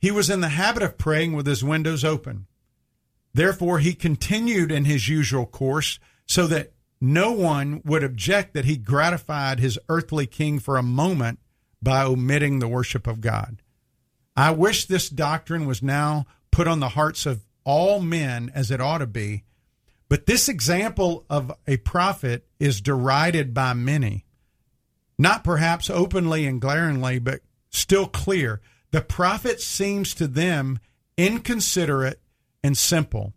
He 0.00 0.10
was 0.10 0.28
in 0.28 0.40
the 0.40 0.48
habit 0.48 0.82
of 0.82 0.98
praying 0.98 1.34
with 1.34 1.46
his 1.46 1.62
windows 1.62 2.04
open. 2.04 2.48
Therefore, 3.32 3.78
he 3.78 3.94
continued 3.94 4.72
in 4.72 4.86
his 4.86 5.08
usual 5.08 5.46
course 5.46 6.00
so 6.26 6.48
that 6.48 6.72
no 7.00 7.30
one 7.30 7.80
would 7.84 8.02
object 8.02 8.52
that 8.54 8.64
he 8.64 8.76
gratified 8.76 9.60
his 9.60 9.78
earthly 9.88 10.26
king 10.26 10.58
for 10.58 10.76
a 10.76 10.82
moment 10.82 11.38
by 11.80 12.02
omitting 12.02 12.58
the 12.58 12.68
worship 12.68 13.06
of 13.06 13.20
God. 13.20 13.62
I 14.36 14.50
wish 14.50 14.86
this 14.86 15.08
doctrine 15.08 15.64
was 15.64 15.80
now 15.80 16.26
put 16.50 16.66
on 16.66 16.80
the 16.80 16.90
hearts 16.90 17.24
of 17.24 17.44
all 17.62 18.00
men 18.00 18.50
as 18.52 18.72
it 18.72 18.80
ought 18.80 18.98
to 18.98 19.06
be, 19.06 19.44
but 20.08 20.26
this 20.26 20.48
example 20.48 21.24
of 21.28 21.52
a 21.66 21.78
prophet 21.78 22.46
is 22.60 22.80
derided 22.80 23.52
by 23.52 23.74
many. 23.74 24.24
Not 25.18 25.44
perhaps 25.44 25.90
openly 25.90 26.46
and 26.46 26.60
glaringly, 26.60 27.18
but 27.18 27.40
still 27.70 28.06
clear. 28.06 28.60
The 28.90 29.00
prophet 29.00 29.60
seems 29.60 30.14
to 30.14 30.26
them 30.26 30.78
inconsiderate 31.16 32.20
and 32.62 32.76
simple. 32.76 33.34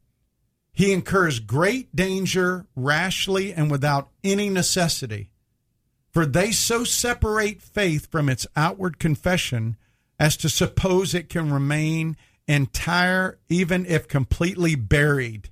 He 0.71 0.93
incurs 0.93 1.39
great 1.39 1.95
danger 1.95 2.65
rashly 2.75 3.53
and 3.53 3.71
without 3.71 4.09
any 4.23 4.49
necessity. 4.49 5.31
For 6.11 6.25
they 6.25 6.51
so 6.51 6.83
separate 6.83 7.61
faith 7.61 8.09
from 8.09 8.29
its 8.29 8.47
outward 8.55 8.99
confession 8.99 9.77
as 10.19 10.35
to 10.37 10.49
suppose 10.49 11.13
it 11.13 11.29
can 11.29 11.51
remain 11.51 12.17
entire 12.47 13.39
even 13.47 13.85
if 13.85 14.07
completely 14.07 14.75
buried. 14.75 15.49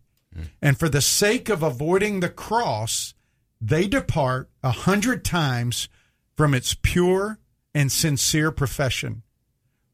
And 0.62 0.78
for 0.78 0.90
the 0.90 1.02
sake 1.02 1.50
of 1.50 1.64
avoiding 1.64 2.20
the 2.20 2.30
cross, 2.30 3.14
they 3.60 3.88
depart 3.88 4.50
a 4.64 4.72
hundred 4.72 5.26
times 5.26 5.90
from 6.36 6.54
its 6.54 6.76
pure 6.82 7.40
and 7.74 7.92
sincere 7.92 8.52
profession. 8.52 9.24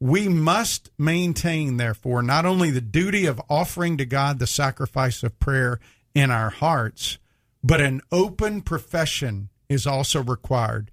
We 0.00 0.28
must 0.28 0.90
maintain, 0.98 1.76
therefore, 1.78 2.22
not 2.22 2.44
only 2.44 2.70
the 2.70 2.80
duty 2.80 3.24
of 3.26 3.40
offering 3.48 3.96
to 3.98 4.04
God 4.04 4.38
the 4.38 4.46
sacrifice 4.46 5.22
of 5.22 5.38
prayer 5.38 5.80
in 6.14 6.30
our 6.30 6.50
hearts, 6.50 7.18
but 7.62 7.80
an 7.80 8.02
open 8.12 8.60
profession 8.60 9.48
is 9.68 9.86
also 9.86 10.22
required. 10.22 10.90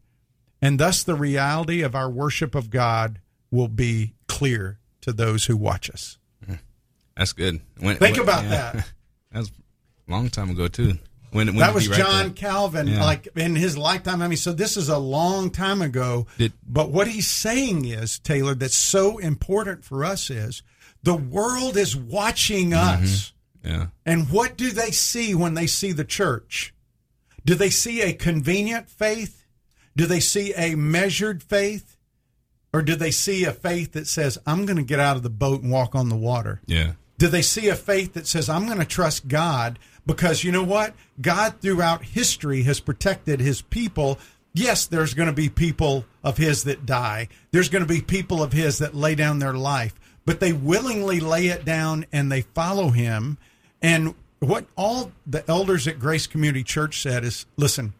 And 0.61 0.79
thus 0.79 1.03
the 1.03 1.15
reality 1.15 1.81
of 1.81 1.95
our 1.95 2.09
worship 2.09 2.55
of 2.55 2.69
God 2.69 3.19
will 3.49 3.67
be 3.67 4.13
clear 4.27 4.79
to 5.01 5.11
those 5.11 5.45
who 5.45 5.57
watch 5.57 5.89
us. 5.89 6.17
Hmm. 6.45 6.55
That's 7.17 7.33
good. 7.33 7.59
When, 7.79 7.97
Think 7.97 8.17
when- 8.17 8.23
about 8.23 8.43
yeah. 8.45 8.49
that. 8.49 8.91
That 9.31 9.39
was 9.39 9.51
a 10.07 10.11
long 10.11 10.29
time 10.29 10.49
ago 10.49 10.67
too. 10.67 10.97
When, 11.31 11.47
when 11.47 11.57
that 11.57 11.73
was 11.73 11.87
write 11.87 11.97
John 11.99 12.27
that? 12.29 12.35
Calvin, 12.35 12.87
Yeah. 12.87 13.03
like 13.03 13.27
in 13.37 13.55
his 13.55 13.77
lifetime. 13.77 14.21
I 14.21 14.27
mean, 14.27 14.37
so 14.37 14.51
this 14.51 14.75
is 14.75 14.89
a 14.89 14.97
long 14.97 15.49
time 15.49 15.81
ago. 15.81 16.27
Did- 16.37 16.51
but 16.67 16.91
what 16.91 17.07
he's 17.07 17.27
saying 17.29 17.85
is, 17.85 18.19
Taylor, 18.19 18.53
that's 18.53 18.75
so 18.75 19.17
important 19.17 19.85
for 19.85 20.03
us 20.03 20.29
is 20.29 20.61
the 21.03 21.15
world 21.15 21.77
is 21.77 21.95
watching 21.95 22.71
Mm-hmm. 22.71 23.03
us. 23.03 23.33
Yeah. 23.63 23.87
And 24.05 24.29
what 24.29 24.57
do 24.57 24.71
they 24.71 24.91
see 24.91 25.33
when 25.35 25.53
they 25.53 25.67
see 25.67 25.91
the 25.93 26.03
church? 26.03 26.73
Do 27.45 27.55
they 27.55 27.69
see 27.69 28.01
a 28.01 28.11
convenient 28.11 28.89
faith? 28.89 29.45
Do 29.95 30.05
they 30.07 30.19
see 30.19 30.53
a 30.55 30.75
measured 30.75 31.43
faith? 31.43 31.95
Or 32.73 32.81
do 32.81 32.95
they 32.95 33.11
see 33.11 33.43
a 33.45 33.51
faith 33.53 33.91
that 33.93 34.07
says, 34.07 34.37
I'm 34.45 34.65
going 34.65 34.77
to 34.77 34.83
get 34.83 34.99
out 34.99 35.15
of 35.17 35.23
the 35.23 35.29
boat 35.29 35.61
and 35.61 35.71
walk 35.71 35.93
on 35.95 36.09
the 36.09 36.15
water? 36.15 36.61
Yeah. 36.65 36.93
Do 37.21 37.27
they 37.27 37.43
see 37.43 37.67
a 37.67 37.75
faith 37.75 38.13
that 38.13 38.25
says, 38.25 38.49
I'm 38.49 38.65
going 38.65 38.79
to 38.79 38.83
trust 38.83 39.27
God 39.27 39.77
because 40.07 40.43
you 40.43 40.51
know 40.51 40.63
what? 40.63 40.95
God 41.21 41.53
throughout 41.61 42.03
history 42.03 42.63
has 42.63 42.79
protected 42.79 43.39
his 43.39 43.61
people. 43.61 44.17
Yes, 44.55 44.87
there's 44.87 45.13
going 45.13 45.27
to 45.27 45.31
be 45.31 45.47
people 45.47 46.05
of 46.23 46.37
his 46.37 46.63
that 46.63 46.87
die, 46.87 47.27
there's 47.51 47.69
going 47.69 47.83
to 47.83 47.87
be 47.87 48.01
people 48.01 48.41
of 48.41 48.53
his 48.53 48.79
that 48.79 48.95
lay 48.95 49.13
down 49.13 49.37
their 49.37 49.53
life, 49.53 49.93
but 50.25 50.39
they 50.39 50.51
willingly 50.51 51.19
lay 51.19 51.49
it 51.49 51.63
down 51.63 52.07
and 52.11 52.31
they 52.31 52.41
follow 52.41 52.89
him. 52.89 53.37
And 53.83 54.15
what 54.39 54.65
all 54.75 55.11
the 55.27 55.47
elders 55.47 55.87
at 55.87 55.99
Grace 55.99 56.25
Community 56.25 56.63
Church 56.63 57.03
said 57.03 57.23
is 57.23 57.45
listen, 57.55 57.93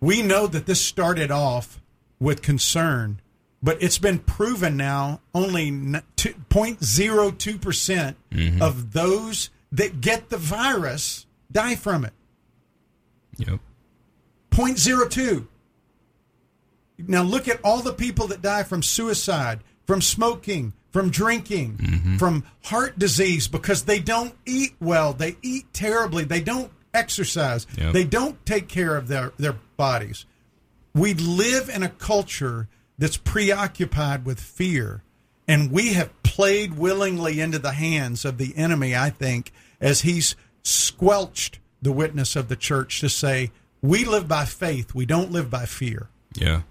we 0.00 0.22
know 0.22 0.46
that 0.46 0.64
this 0.64 0.80
started 0.80 1.30
off 1.30 1.78
with 2.18 2.40
concern, 2.40 3.20
but 3.62 3.82
it's 3.82 3.98
been 3.98 4.18
proven 4.18 4.76
now 4.76 5.20
only 5.34 5.70
0.02% 5.70 8.14
mm-hmm. 8.30 8.62
of 8.62 8.92
those 8.92 9.50
that 9.72 10.00
get 10.00 10.28
the 10.28 10.36
virus 10.36 11.26
die 11.50 11.74
from 11.74 12.04
it. 12.04 12.12
Yep. 13.38 13.60
0.02. 14.50 15.46
Now 16.98 17.22
look 17.22 17.48
at 17.48 17.60
all 17.62 17.82
the 17.82 17.92
people 17.92 18.26
that 18.28 18.40
die 18.40 18.62
from 18.62 18.82
suicide, 18.82 19.60
from 19.86 20.00
smoking, 20.00 20.72
from 20.90 21.10
drinking, 21.10 21.76
mm-hmm. 21.76 22.16
from 22.16 22.44
heart 22.64 22.98
disease 22.98 23.48
because 23.48 23.84
they 23.84 23.98
don't 23.98 24.34
eat 24.46 24.74
well, 24.80 25.12
they 25.12 25.36
eat 25.42 25.72
terribly, 25.74 26.24
they 26.24 26.40
don't 26.40 26.72
exercise, 26.94 27.66
Yep. 27.76 27.92
they 27.92 28.04
don't 28.04 28.44
take 28.46 28.68
care 28.68 28.96
of 28.96 29.08
their, 29.08 29.32
their 29.36 29.56
bodies. 29.76 30.24
We 30.94 31.12
live 31.12 31.68
in 31.68 31.82
a 31.82 31.90
culture 31.90 32.68
that's 32.98 33.16
preoccupied 33.16 34.24
with 34.24 34.40
fear, 34.40 35.02
and 35.46 35.70
we 35.70 35.92
have 35.94 36.22
played 36.22 36.74
willingly 36.74 37.40
into 37.40 37.58
the 37.58 37.72
hands 37.72 38.24
of 38.24 38.38
the 38.38 38.56
enemy, 38.56 38.96
I 38.96 39.10
think, 39.10 39.52
as 39.80 40.02
he's 40.02 40.36
squelched 40.62 41.58
the 41.82 41.92
witness 41.92 42.36
of 42.36 42.48
the 42.48 42.56
church 42.56 43.00
to 43.00 43.08
say, 43.08 43.52
we 43.82 44.04
live 44.04 44.26
by 44.26 44.44
faith, 44.44 44.94
we 44.94 45.06
don't 45.06 45.30
live 45.30 45.50
by 45.50 45.66
fear. 45.66 46.08
Yeah, 46.34 46.62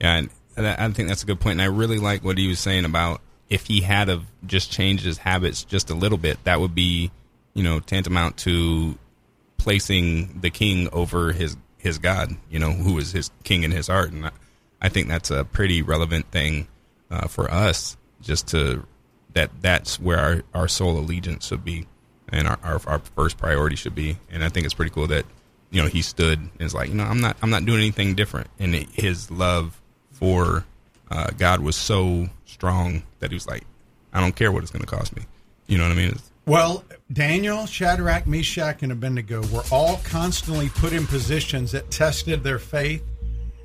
yeah, 0.00 0.16
and, 0.16 0.30
I 0.56 0.90
think 0.90 1.08
that's 1.08 1.22
a 1.22 1.26
good 1.26 1.40
point. 1.40 1.60
And 1.60 1.62
I 1.62 1.66
really 1.66 1.98
like 1.98 2.24
what 2.24 2.36
he 2.36 2.48
was 2.48 2.58
saying 2.58 2.84
about 2.84 3.20
if 3.48 3.66
he 3.66 3.80
had 3.80 4.08
of 4.08 4.24
just 4.44 4.72
changed 4.72 5.04
his 5.04 5.18
habits 5.18 5.62
just 5.62 5.88
a 5.90 5.94
little 5.94 6.18
bit, 6.18 6.42
that 6.44 6.60
would 6.60 6.74
be, 6.74 7.10
you 7.54 7.62
know, 7.62 7.78
tantamount 7.80 8.36
to 8.38 8.98
placing 9.56 10.40
the 10.40 10.50
king 10.50 10.88
over 10.92 11.32
his 11.32 11.56
his 11.78 11.98
God, 11.98 12.36
you 12.50 12.58
know, 12.58 12.72
who 12.72 12.98
is 12.98 13.12
his 13.12 13.30
king 13.44 13.62
in 13.62 13.70
his 13.70 13.86
heart. 13.86 14.10
And 14.10 14.26
I, 14.26 14.30
I 14.80 14.88
think 14.88 15.08
that's 15.08 15.30
a 15.30 15.44
pretty 15.44 15.82
relevant 15.82 16.30
thing 16.30 16.68
uh, 17.10 17.26
for 17.28 17.50
us, 17.50 17.96
just 18.20 18.48
to 18.48 18.86
that 19.34 19.50
that's 19.60 20.00
where 20.00 20.18
our, 20.18 20.42
our 20.54 20.68
sole 20.68 20.98
allegiance 20.98 21.46
should 21.46 21.64
be, 21.64 21.86
and 22.28 22.48
our, 22.48 22.58
our 22.62 22.80
our 22.86 22.98
first 22.98 23.38
priority 23.38 23.76
should 23.76 23.94
be. 23.94 24.18
And 24.30 24.44
I 24.44 24.48
think 24.48 24.64
it's 24.64 24.74
pretty 24.74 24.90
cool 24.90 25.06
that 25.08 25.24
you 25.70 25.82
know 25.82 25.88
he 25.88 26.02
stood 26.02 26.38
and 26.38 26.50
is 26.60 26.74
like, 26.74 26.88
you 26.88 26.94
know, 26.94 27.04
I'm 27.04 27.20
not 27.20 27.36
I'm 27.42 27.50
not 27.50 27.64
doing 27.64 27.78
anything 27.78 28.14
different, 28.14 28.48
and 28.58 28.74
it, 28.74 28.88
his 28.92 29.30
love 29.30 29.80
for 30.12 30.64
uh, 31.10 31.30
God 31.36 31.60
was 31.60 31.76
so 31.76 32.28
strong 32.44 33.02
that 33.20 33.30
he 33.30 33.34
was 33.34 33.46
like, 33.46 33.64
I 34.12 34.20
don't 34.20 34.34
care 34.34 34.52
what 34.52 34.62
it's 34.62 34.72
going 34.72 34.84
to 34.84 34.86
cost 34.86 35.16
me. 35.16 35.22
You 35.66 35.78
know 35.78 35.84
what 35.84 35.92
I 35.92 35.96
mean? 35.96 36.10
It's, 36.10 36.30
Well, 36.46 36.84
Daniel, 37.12 37.66
Shadrach, 37.66 38.26
Meshach, 38.26 38.82
and 38.82 38.92
Abednego 38.92 39.46
were 39.48 39.62
all 39.70 40.00
constantly 40.04 40.68
put 40.70 40.92
in 40.92 41.06
positions 41.06 41.72
that 41.72 41.90
tested 41.90 42.42
their 42.42 42.58
faith. 42.58 43.02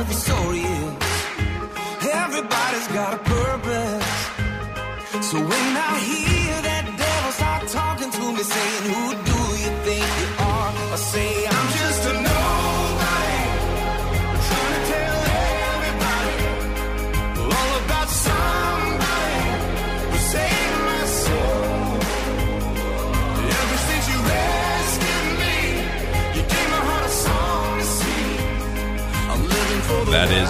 the 0.08 0.14
story 0.14 0.60
is 0.60 0.94
everybody's 2.12 2.88
got 2.90 3.14
a 3.14 3.18
purpose. 3.18 4.06
So 5.30 5.38
when 5.40 5.78
I 5.78 6.00
hear 6.00 6.33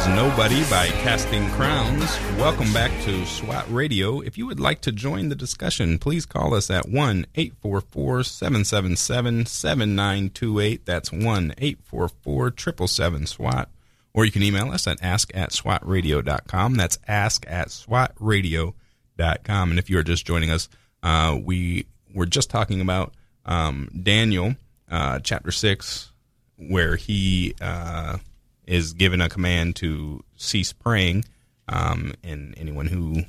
Nobody 0.08 0.64
by 0.70 0.88
Casting 1.02 1.50
Crowns. 1.52 2.20
Welcome 2.38 2.72
back 2.74 2.92
to 3.04 3.26
SWAT 3.26 3.66
Radio. 3.72 4.20
If 4.20 4.38
you 4.38 4.46
would 4.46 4.60
like 4.60 4.82
to 4.82 4.92
join 4.92 5.30
the 5.30 5.36
discussion, 5.36 5.98
please 5.98 6.26
call 6.26 6.54
us 6.54 6.70
at 6.70 6.90
1 6.90 7.26
844 7.34 8.24
777 8.24 9.46
7928. 9.46 10.86
That's 10.86 11.12
1 11.12 11.54
844 11.58 12.50
777 12.50 13.28
SWAT. 13.28 13.70
Or 14.14 14.26
you 14.26 14.32
can 14.32 14.44
email 14.44 14.72
us 14.72 14.88
at 14.88 15.02
ask 15.02 15.32
at 15.34 15.52
swatradio.com. 15.52 16.76
That's 16.76 17.00
ask 17.08 17.46
at 17.48 17.70
swatradio.com. 17.70 19.70
And 19.70 19.80
if 19.80 19.90
you 19.90 19.98
are 19.98 20.04
just 20.04 20.28
joining 20.28 20.52
us, 20.52 20.68
uh, 21.02 21.40
we 21.42 21.88
were 22.14 22.26
just 22.26 22.50
talking 22.50 22.82
about 22.82 23.14
um, 23.46 23.90
Daniel, 24.04 24.56
uh, 24.92 25.20
chapter 25.20 25.52
6, 25.52 26.12
where 26.58 26.98
he. 26.98 27.56
Uh, 27.62 28.18
is 28.66 28.94
given 28.94 29.22
a 29.22 29.30
command 29.30 29.76
to 29.78 30.24
cease 30.36 30.74
praying, 30.74 31.26
um, 31.68 32.14
and 32.24 32.54
anyone 32.58 32.88
who 32.88 33.24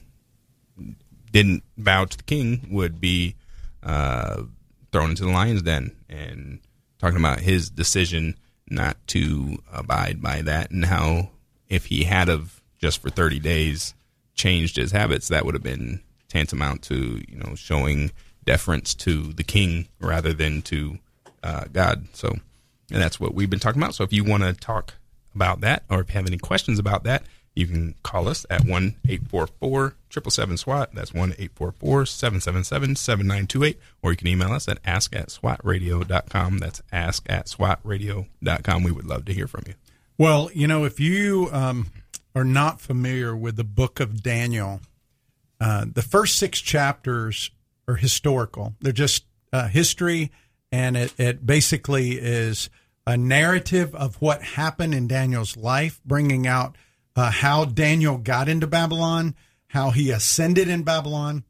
didn't 1.31 1.63
bow 1.77 2.05
to 2.05 2.17
the 2.17 2.23
king 2.23 2.67
would 2.71 3.01
be 3.01 3.35
uh, 3.83 4.43
thrown 4.93 5.11
into 5.11 5.25
the 5.25 5.31
lion's 5.31 5.63
den. 5.63 5.95
And 6.09 6.61
talking 6.99 7.19
about 7.19 7.41
his 7.41 7.71
decision 7.71 8.37
not 8.69 8.97
to 9.09 9.59
abide 9.73 10.23
by 10.23 10.43
that, 10.43 10.71
and 10.71 10.85
how 10.85 11.31
if 11.69 11.87
he 11.87 12.05
had 12.05 12.29
of 12.29 12.63
just 12.81 13.03
for 13.03 13.11
thirty 13.11 13.39
days 13.39 13.95
changed 14.35 14.77
his 14.77 14.93
habits, 14.93 15.29
that 15.29 15.45
would 15.45 15.55
have 15.55 15.63
been 15.63 16.01
tantamount 16.29 16.83
to 16.83 17.23
you 17.29 17.37
know 17.37 17.55
showing 17.55 18.11
deference 18.45 18.95
to 18.95 19.33
the 19.33 19.45
king 19.45 19.89
rather 20.01 20.33
than 20.33 20.63
to 20.63 20.99
uh, 21.43 21.65
God. 21.73 22.07
So, 22.13 22.29
and 22.91 23.03
that's 23.03 23.19
what 23.19 23.35
we've 23.35 23.51
been 23.51 23.61
talking 23.61 23.81
about. 23.81 23.95
So, 23.95 24.05
if 24.05 24.13
you 24.13 24.25
want 24.25 24.43
to 24.43 24.53
talk 24.53 24.95
about 25.35 25.61
that, 25.61 25.85
or 25.91 26.01
if 26.01 26.09
you 26.09 26.15
have 26.15 26.27
any 26.27 26.39
questions 26.39 26.79
about 26.79 27.05
that, 27.05 27.25
you 27.55 27.67
can 27.67 27.95
call 28.03 28.29
us 28.29 28.45
at 28.51 28.65
1 28.65 28.97
844 29.09 29.95
777 30.11 30.57
SWAT. 30.57 30.95
That's 30.95 31.15
1 31.15 31.31
844 31.39 32.07
777 32.07 32.97
7928. 32.97 33.81
Or 34.03 34.11
you 34.11 34.17
can 34.17 34.27
email 34.27 34.53
us 34.53 34.69
at 34.69 34.79
ask 34.85 35.15
at 35.15 35.29
swatradio.com. 35.29 36.59
That's 36.59 36.83
ask 36.91 37.25
at 37.29 37.47
swatradio.com. 37.47 38.83
We 38.83 38.91
would 38.91 39.07
love 39.07 39.25
to 39.27 39.33
hear 39.33 39.47
from 39.47 39.63
you. 39.67 39.75
Well, 40.19 40.51
you 40.53 40.67
know, 40.67 40.85
if 40.85 40.99
you 40.99 41.49
um, 41.53 41.91
are 42.35 42.45
not 42.45 42.81
familiar 42.81 43.37
with 43.37 43.57
the 43.57 43.65
book 43.65 44.01
of 44.01 44.23
Daniel, 44.23 44.81
uh, 45.61 45.87
the 45.93 46.03
first 46.03 46.37
six 46.39 46.61
chapters 46.61 47.51
are 47.87 47.97
historical. 47.97 48.75
They're 48.81 48.93
just 48.93 49.25
uh, 49.53 49.69
history, 49.69 50.33
and 50.73 50.97
it, 50.97 51.15
it 51.19 51.47
basically 51.47 52.13
is 52.13 52.69
a 53.07 53.17
narrative 53.17 53.95
of 53.95 54.17
what 54.17 54.43
happened 54.43 54.95
in 54.95 55.07
Daniel's 55.07 55.57
life, 55.57 56.01
bringing 56.05 56.47
out 56.47 56.77
uh, 57.17 57.31
how 57.31 57.65
Daniel 57.65 58.19
got 58.19 58.49
into 58.49 58.67
Babylon, 58.67 59.35
how 59.69 59.91
he 59.91 60.11
ascended 60.11 60.69
in 60.69 60.83
Babylon. 60.83 61.45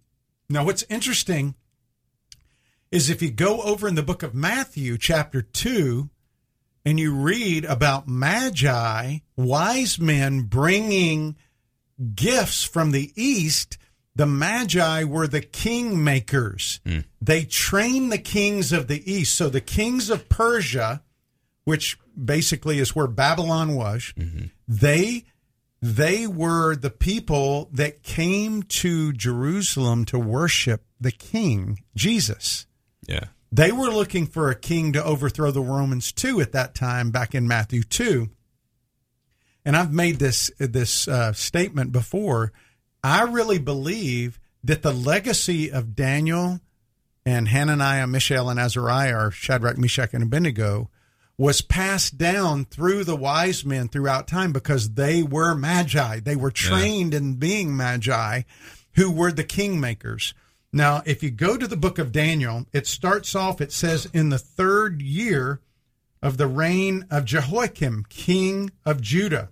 Now, 0.49 0.65
what's 0.65 0.85
interesting 0.91 1.55
is 2.91 3.11
if 3.11 3.23
you 3.23 3.31
go 3.31 3.63
over 3.63 3.89
in 3.89 3.95
the 3.95 4.03
book 4.03 4.23
of 4.23 4.35
Matthew, 4.35 4.99
chapter 4.99 5.43
2, 5.43 6.11
and 6.85 7.01
you 7.01 7.15
read 7.15 7.65
about 7.65 8.07
magi, 8.07 9.19
wise 9.37 9.99
men 9.99 10.43
bringing 10.43 11.37
gifts 12.15 12.65
from 12.65 12.91
the 12.91 13.13
east, 13.17 13.79
the 14.15 14.27
magi 14.27 15.03
were 15.05 15.27
the 15.27 15.41
king 15.41 16.05
makers. 16.05 16.81
They 17.21 17.45
trained 17.45 18.13
the 18.13 18.19
kings 18.19 18.73
of 18.73 18.87
the 18.87 19.11
east. 19.11 19.35
So 19.35 19.49
the 19.49 19.61
kings 19.61 20.11
of 20.11 20.29
Persia, 20.29 21.03
which 21.65 21.99
basically 22.23 22.79
is 22.79 22.95
where 22.95 23.07
Babylon 23.07 23.75
was, 23.75 24.13
they 24.69 25.25
they 25.83 26.27
were 26.27 26.75
the 26.77 26.91
people 26.91 27.69
that 27.73 28.03
came 28.03 28.63
to 28.63 29.13
Jerusalem 29.13 30.07
to 30.07 30.19
worship 30.19 30.83
the 30.99 31.13
king, 31.13 31.83
Jesus. 31.95 32.67
Yeah. 33.07 33.25
They 33.53 33.71
were 33.71 33.91
looking 33.91 34.27
for 34.27 34.51
a 34.51 34.55
king 34.55 34.95
to 34.95 35.05
overthrow 35.05 35.51
the 35.51 35.61
Romans 35.61 36.11
too 36.11 36.41
at 36.41 36.53
that 36.53 36.75
time, 36.75 37.11
back 37.11 37.35
in 37.35 37.47
Matthew 37.47 37.83
2. 37.83 38.31
and 39.65 39.77
I've 39.77 39.93
made 39.93 40.19
this 40.19 40.51
this 40.59 41.07
uh, 41.07 41.33
statement 41.33 41.93
before. 41.93 42.53
I 43.03 43.23
really 43.23 43.59
believe 43.59 44.41
that 44.63 44.83
the 44.83 44.93
legacy 44.93 45.71
of 45.71 45.95
Daniel 45.95 46.61
and 47.27 47.49
Hananiah, 47.49 48.07
Mishael, 48.07 48.49
and 48.51 48.59
Azariah, 48.59 49.17
or 49.17 49.31
Shadrach, 49.31 49.79
Meshach, 49.79 50.15
and 50.15 50.23
Abednego, 50.23 50.91
was 51.37 51.61
passed 51.61 52.17
down 52.17 52.65
through 52.65 53.05
the 53.05 53.17
wise 53.17 53.65
men 53.65 53.89
throughout 53.89 54.29
time 54.29 54.53
because 54.53 54.91
they 54.91 55.23
were 55.23 55.55
magi. 55.55 56.21
They 56.21 56.37
were 56.37 56.51
trained 56.51 57.13
in 57.13 57.35
being 57.35 57.77
magi 57.77 58.43
who 58.95 59.11
were 59.11 59.33
the 59.33 59.45
kingmakers. 59.45 60.33
Now, 60.73 61.03
if 61.07 61.23
you 61.23 61.31
go 61.31 61.57
to 61.57 61.67
the 61.67 61.77
book 61.77 61.99
of 61.99 62.13
Daniel, 62.13 62.67
it 62.73 62.87
starts 62.87 63.35
off, 63.35 63.61
it 63.61 63.73
says, 63.73 64.07
in 64.13 64.31
the 64.31 64.39
third 64.39 65.03
year 65.03 65.61
of 66.23 66.37
the 66.37 66.47
reign 66.47 67.07
of 67.11 67.25
Jehoiakim, 67.25 68.07
king 68.09 68.71
of 68.85 69.01
Judah. 69.01 69.51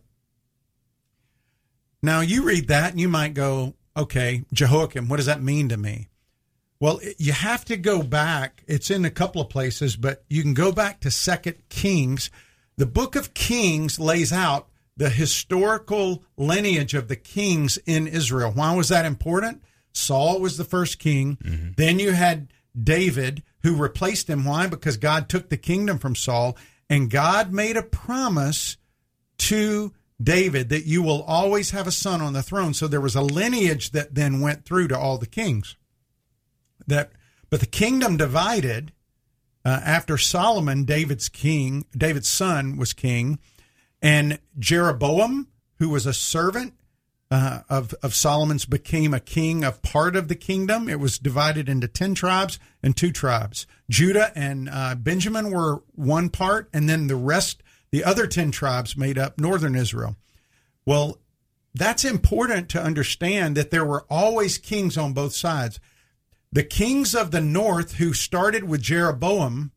Now, 2.03 2.21
you 2.21 2.45
read 2.45 2.69
that 2.69 2.93
and 2.93 3.01
you 3.01 3.09
might 3.09 3.35
go, 3.35 3.75
okay, 3.97 4.45
Jehoiakim, 4.53 5.09
what 5.09 5.19
does 5.19 5.27
that 5.27 5.43
mean 5.43 5.69
to 5.69 5.77
me? 5.77 6.09
Well, 6.83 6.99
you 7.17 7.31
have 7.31 7.65
to 7.67 7.77
go 7.77 8.03
back. 8.03 8.65
It's 8.67 8.91
in 8.91 9.05
a 9.05 9.11
couple 9.11 9.41
of 9.41 9.49
places, 9.49 9.95
but 9.95 10.25
you 10.29 10.43
can 10.43 10.53
go 10.53 10.73
back 10.73 10.99
to 11.03 11.13
Second 11.13 11.69
Kings. 11.69 12.29
The 12.77 12.87
book 12.87 13.15
of 13.15 13.35
Kings 13.35 14.01
lays 14.01 14.33
out 14.33 14.67
the 14.97 15.09
historical 15.09 16.25
lineage 16.37 16.95
of 16.95 17.07
the 17.07 17.15
kings 17.15 17.79
in 17.87 18.09
Israel. 18.09 18.51
Why 18.51 18.75
was 18.75 18.89
that 18.89 19.05
important? 19.05 19.63
Saul 19.93 20.41
was 20.41 20.57
the 20.57 20.65
first 20.65 20.99
king. 20.99 21.37
Mm-hmm. 21.37 21.69
Then 21.77 22.01
you 22.01 22.11
had 22.15 22.49
David, 22.77 23.45
who 23.63 23.77
replaced 23.77 24.29
him. 24.29 24.45
Why? 24.45 24.67
Because 24.67 24.97
God 24.97 25.29
took 25.29 25.51
the 25.51 25.57
kingdom 25.57 26.01
from 26.01 26.17
Saul, 26.17 26.57
and 26.91 27.09
God 27.09 27.53
made 27.53 27.77
a 27.77 27.85
promise 27.85 28.77
to 29.39 29.93
David 30.21 30.69
that 30.71 30.85
you 30.85 31.05
will 31.05 31.23
always 31.23 31.71
have 31.71 31.87
a 31.87 31.93
son 31.93 32.21
on 32.21 32.33
the 32.33 32.43
throne. 32.43 32.75
So 32.75 32.89
there 32.89 33.01
was 33.01 33.15
a 33.15 33.23
lineage 33.23 33.93
that 33.93 34.17
then 34.17 34.41
went 34.41 34.65
through 34.65 34.89
to 34.89 34.99
all 34.99 35.19
the 35.19 35.27
kings. 35.27 35.77
That, 36.87 37.13
but 37.51 37.61
the 37.61 37.67
kingdom 37.67 38.17
divided 38.17 38.93
uh, 39.65 39.81
after 39.85 40.19
Solomon, 40.19 40.85
David's 40.85 41.29
king, 41.29 41.87
David's 41.97 42.29
son 42.29 42.77
was 42.77 42.93
king, 42.93 43.39
and 44.01 44.41
Jeroboam, 44.59 45.49
who 45.79 45.89
was 45.89 46.07
a 46.07 46.13
servant 46.13 46.75
uh, 47.31 47.61
of 47.69 47.95
of 48.03 48.15
Solomon's, 48.15 48.65
became 48.67 49.15
a 49.15 49.21
king 49.21 49.65
of 49.65 49.83
part 49.83 50.17
of 50.17 50.29
the 50.29 50.35
kingdom. 50.35 50.89
It 50.89 51.01
was 51.01 51.19
divided 51.19 51.69
into 51.69 51.89
ten 51.89 52.15
tribes 52.15 52.59
and 52.83 52.97
two 52.97 53.13
tribes. 53.13 53.67
Judah 53.89 54.33
and 54.35 54.69
uh, 54.69 54.95
Benjamin 54.97 55.51
were 55.51 55.83
one 55.95 56.29
part, 56.31 56.69
and 56.73 56.89
then 56.89 57.07
the 57.07 57.17
rest, 57.17 57.63
the 57.91 58.05
other 58.05 58.27
ten 58.27 58.51
tribes, 58.51 58.97
made 58.97 59.19
up 59.19 59.39
northern 59.39 59.75
Israel. 59.75 60.17
Well, 60.85 61.19
that's 61.75 62.05
important 62.05 62.69
to 62.71 62.83
understand 62.83 63.57
that 63.57 63.71
there 63.71 63.85
were 63.85 64.05
always 64.11 64.59
kings 64.59 64.99
on 64.99 65.15
both 65.15 65.33
sides. 65.33 65.81
The 66.53 66.63
kings 66.63 67.15
of 67.15 67.31
the 67.31 67.41
north, 67.41 67.95
who 67.95 68.13
started 68.13 68.65
with 68.65 68.83
Jeroboam, 68.83 69.73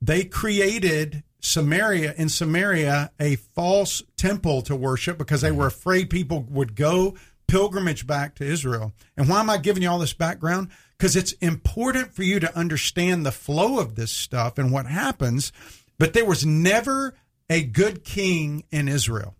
they 0.00 0.24
created 0.24 1.22
Samaria 1.40 2.14
in 2.16 2.28
Samaria 2.28 3.12
a 3.18 3.36
false 3.36 4.02
temple 4.16 4.60
to 4.62 4.76
worship 4.76 5.16
because 5.16 5.40
they 5.40 5.52
were 5.52 5.66
afraid 5.66 6.10
people 6.10 6.42
would 6.50 6.76
go 6.76 7.14
pilgrimage 7.46 8.06
back 8.06 8.34
to 8.34 8.44
Israel. 8.44 8.92
And 9.16 9.28
why 9.28 9.40
am 9.40 9.50
I 9.50 9.56
giving 9.56 9.82
you 9.82 9.90
all 9.90 9.98
this 9.98 10.12
background? 10.12 10.68
Because 10.96 11.16
it's 11.16 11.32
important 11.32 12.14
for 12.14 12.22
you 12.22 12.40
to 12.40 12.56
understand 12.56 13.24
the 13.24 13.32
flow 13.32 13.78
of 13.78 13.94
this 13.94 14.12
stuff 14.12 14.58
and 14.58 14.70
what 14.70 14.86
happens. 14.86 15.52
But 15.98 16.12
there 16.12 16.24
was 16.24 16.44
never 16.44 17.14
a 17.48 17.62
good 17.62 18.04
king 18.04 18.64
in 18.70 18.88
Israel. 18.88 19.34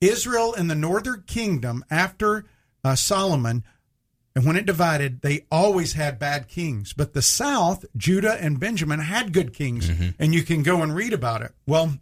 Israel 0.00 0.52
in 0.52 0.68
the 0.68 0.74
northern 0.74 1.24
kingdom 1.26 1.84
after 1.90 2.44
uh, 2.82 2.94
Solomon 2.94 3.64
and 4.34 4.44
when 4.44 4.56
it 4.56 4.66
divided, 4.66 5.22
they 5.22 5.46
always 5.50 5.92
had 5.92 6.18
bad 6.18 6.48
kings. 6.48 6.92
But 6.92 7.12
the 7.12 7.22
South, 7.22 7.84
Judah 7.96 8.36
and 8.40 8.58
Benjamin, 8.58 8.98
had 8.98 9.32
good 9.32 9.52
kings. 9.52 9.88
Mm-hmm. 9.88 10.10
And 10.18 10.34
you 10.34 10.42
can 10.42 10.64
go 10.64 10.82
and 10.82 10.94
read 10.94 11.12
about 11.12 11.42
it. 11.42 11.52
Well, 11.66 11.98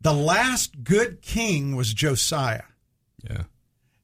the 0.00 0.12
last 0.12 0.82
good 0.82 1.22
king 1.22 1.76
was 1.76 1.94
Josiah. 1.94 2.64
Yeah. 3.22 3.44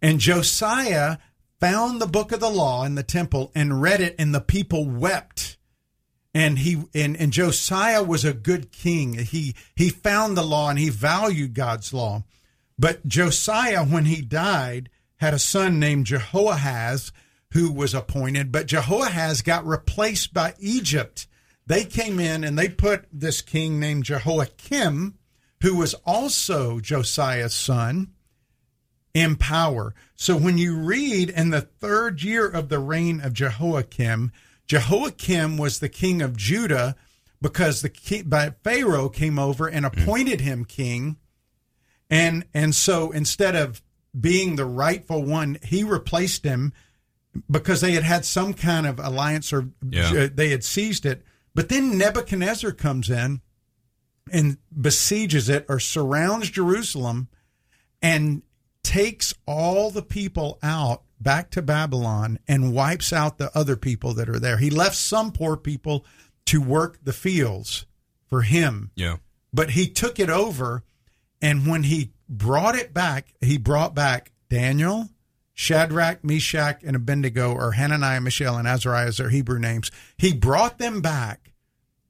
And 0.01 0.21
Josiah 0.21 1.19
found 1.59 2.01
the 2.01 2.07
book 2.07 2.31
of 2.31 2.41
the 2.41 2.51
law 2.51 2.85
in 2.85 2.95
the 2.95 3.03
temple 3.03 3.51
and 3.55 3.83
read 3.83 4.01
it, 4.01 4.15
and 4.19 4.35
the 4.35 4.41
people 4.41 4.89
wept. 4.89 5.57
And 6.35 6.61
he 6.61 6.85
and, 6.95 7.17
and 7.17 7.33
Josiah 7.33 8.03
was 8.03 8.25
a 8.25 8.33
good 8.33 8.73
king. 8.73 9.15
He 9.15 9.55
he 9.77 9.91
found 9.91 10.37
the 10.37 10.43
law 10.43 10.71
and 10.71 10.79
he 10.79 10.89
valued 10.89 11.53
God's 11.53 11.93
law. 11.93 12.25
But 12.79 13.07
Josiah, 13.07 13.85
when 13.85 14.07
he 14.07 14.23
died, 14.23 14.89
had 15.23 15.33
a 15.33 15.39
son 15.39 15.79
named 15.79 16.05
Jehoahaz 16.05 17.13
who 17.53 17.71
was 17.71 17.95
appointed, 17.95 18.51
but 18.51 18.67
Jehoahaz 18.67 19.43
got 19.43 19.65
replaced 19.65 20.35
by 20.35 20.55
Egypt. 20.59 21.29
They 21.65 21.85
came 21.85 22.19
in 22.19 22.43
and 22.43 22.59
they 22.59 22.69
put 22.69 23.07
this 23.13 23.41
king 23.41 23.79
named 23.79 24.03
Jehoiakim, 24.03 25.17
who 25.61 25.77
was 25.77 25.95
also 26.05 26.81
Josiah's 26.81 27.55
son, 27.55 28.15
in 29.15 29.37
power. 29.37 29.95
So 30.17 30.37
when 30.37 30.59
you 30.59 30.77
read 30.77 31.31
in 31.31 31.51
the 31.51 31.61
third 31.61 32.25
year 32.25 32.49
of 32.49 32.69
the 32.69 32.81
reign 32.81 33.21
of 33.21 33.33
Jehoiakim, 33.33 34.33
Jehoiakim 34.67 35.57
was 35.57 35.79
the 35.79 35.89
king 35.89 36.21
of 36.21 36.37
Judah 36.37 36.97
because 37.41 37.81
the 37.81 37.91
king, 37.91 38.25
by 38.25 38.55
Pharaoh 38.65 39.09
came 39.09 39.39
over 39.39 39.69
and 39.69 39.87
mm. 39.87 40.03
appointed 40.03 40.41
him 40.41 40.65
king. 40.65 41.17
And 42.11 42.45
and 42.53 42.75
so 42.75 43.13
instead 43.13 43.55
of 43.55 43.83
being 44.19 44.57
the 44.57 44.65
rightful 44.65 45.23
one, 45.25 45.59
he 45.63 45.85
replaced 45.85 46.45
him 46.45 46.73
because 47.51 47.81
they 47.81 47.93
had 47.93 48.03
had 48.05 48.25
some 48.25 48.53
kind 48.55 48.87
of 48.87 48.99
alliance 48.99 49.53
or 49.53 49.69
Yeah. 49.89 50.13
Uh, 50.13 50.29
they 50.33 50.51
had 50.51 50.65
seized 50.65 51.07
it. 51.07 51.25
But 51.55 51.69
then 51.69 51.97
Nebuchadnezzar 51.99 52.73
comes 52.73 53.09
in 53.11 53.41
and 54.31 54.59
besieges 54.79 55.49
it 55.49 55.65
or 55.69 55.81
surrounds 55.81 56.51
Jerusalem 56.51 57.29
and 58.01 58.43
takes 58.83 59.33
all 59.47 59.91
the 59.91 60.03
people 60.03 60.59
out 60.63 61.03
back 61.21 61.51
to 61.53 61.63
Babylon 61.63 62.39
and 62.49 62.73
wipes 62.75 63.13
out 63.13 63.39
the 63.39 63.57
other 63.57 63.77
people 63.77 64.13
that 64.15 64.29
are 64.29 64.41
there. 64.41 64.59
He 64.59 64.71
left 64.71 64.97
some 64.97 65.33
poor 65.33 65.57
people 65.57 66.05
to 66.47 66.61
work 66.61 66.99
the 67.03 67.13
fields 67.13 67.87
for 68.27 68.43
him 68.43 68.91
Yeah. 68.97 69.17
but 69.53 69.71
he 69.71 69.87
took 69.89 70.19
it 70.19 70.29
over 70.31 70.83
and 71.41 71.67
when 71.67 71.85
he 71.85 72.13
brought 72.33 72.75
it 72.75 72.93
back. 72.93 73.35
He 73.41 73.59
brought 73.59 73.95
back 73.95 74.33
daniel 74.49 75.09
shadrach 75.55 76.25
meshach 76.25 76.83
and 76.83 76.97
abednego 76.97 77.55
or 77.55 77.73
hananiah 77.73 78.21
mishael 78.21 78.57
and 78.57 78.67
azariah 78.67 79.13
their 79.13 79.29
hebrew 79.29 79.59
names. 79.59 79.91
He 80.17 80.33
brought 80.33 80.79
them 80.79 81.01
back 81.01 81.53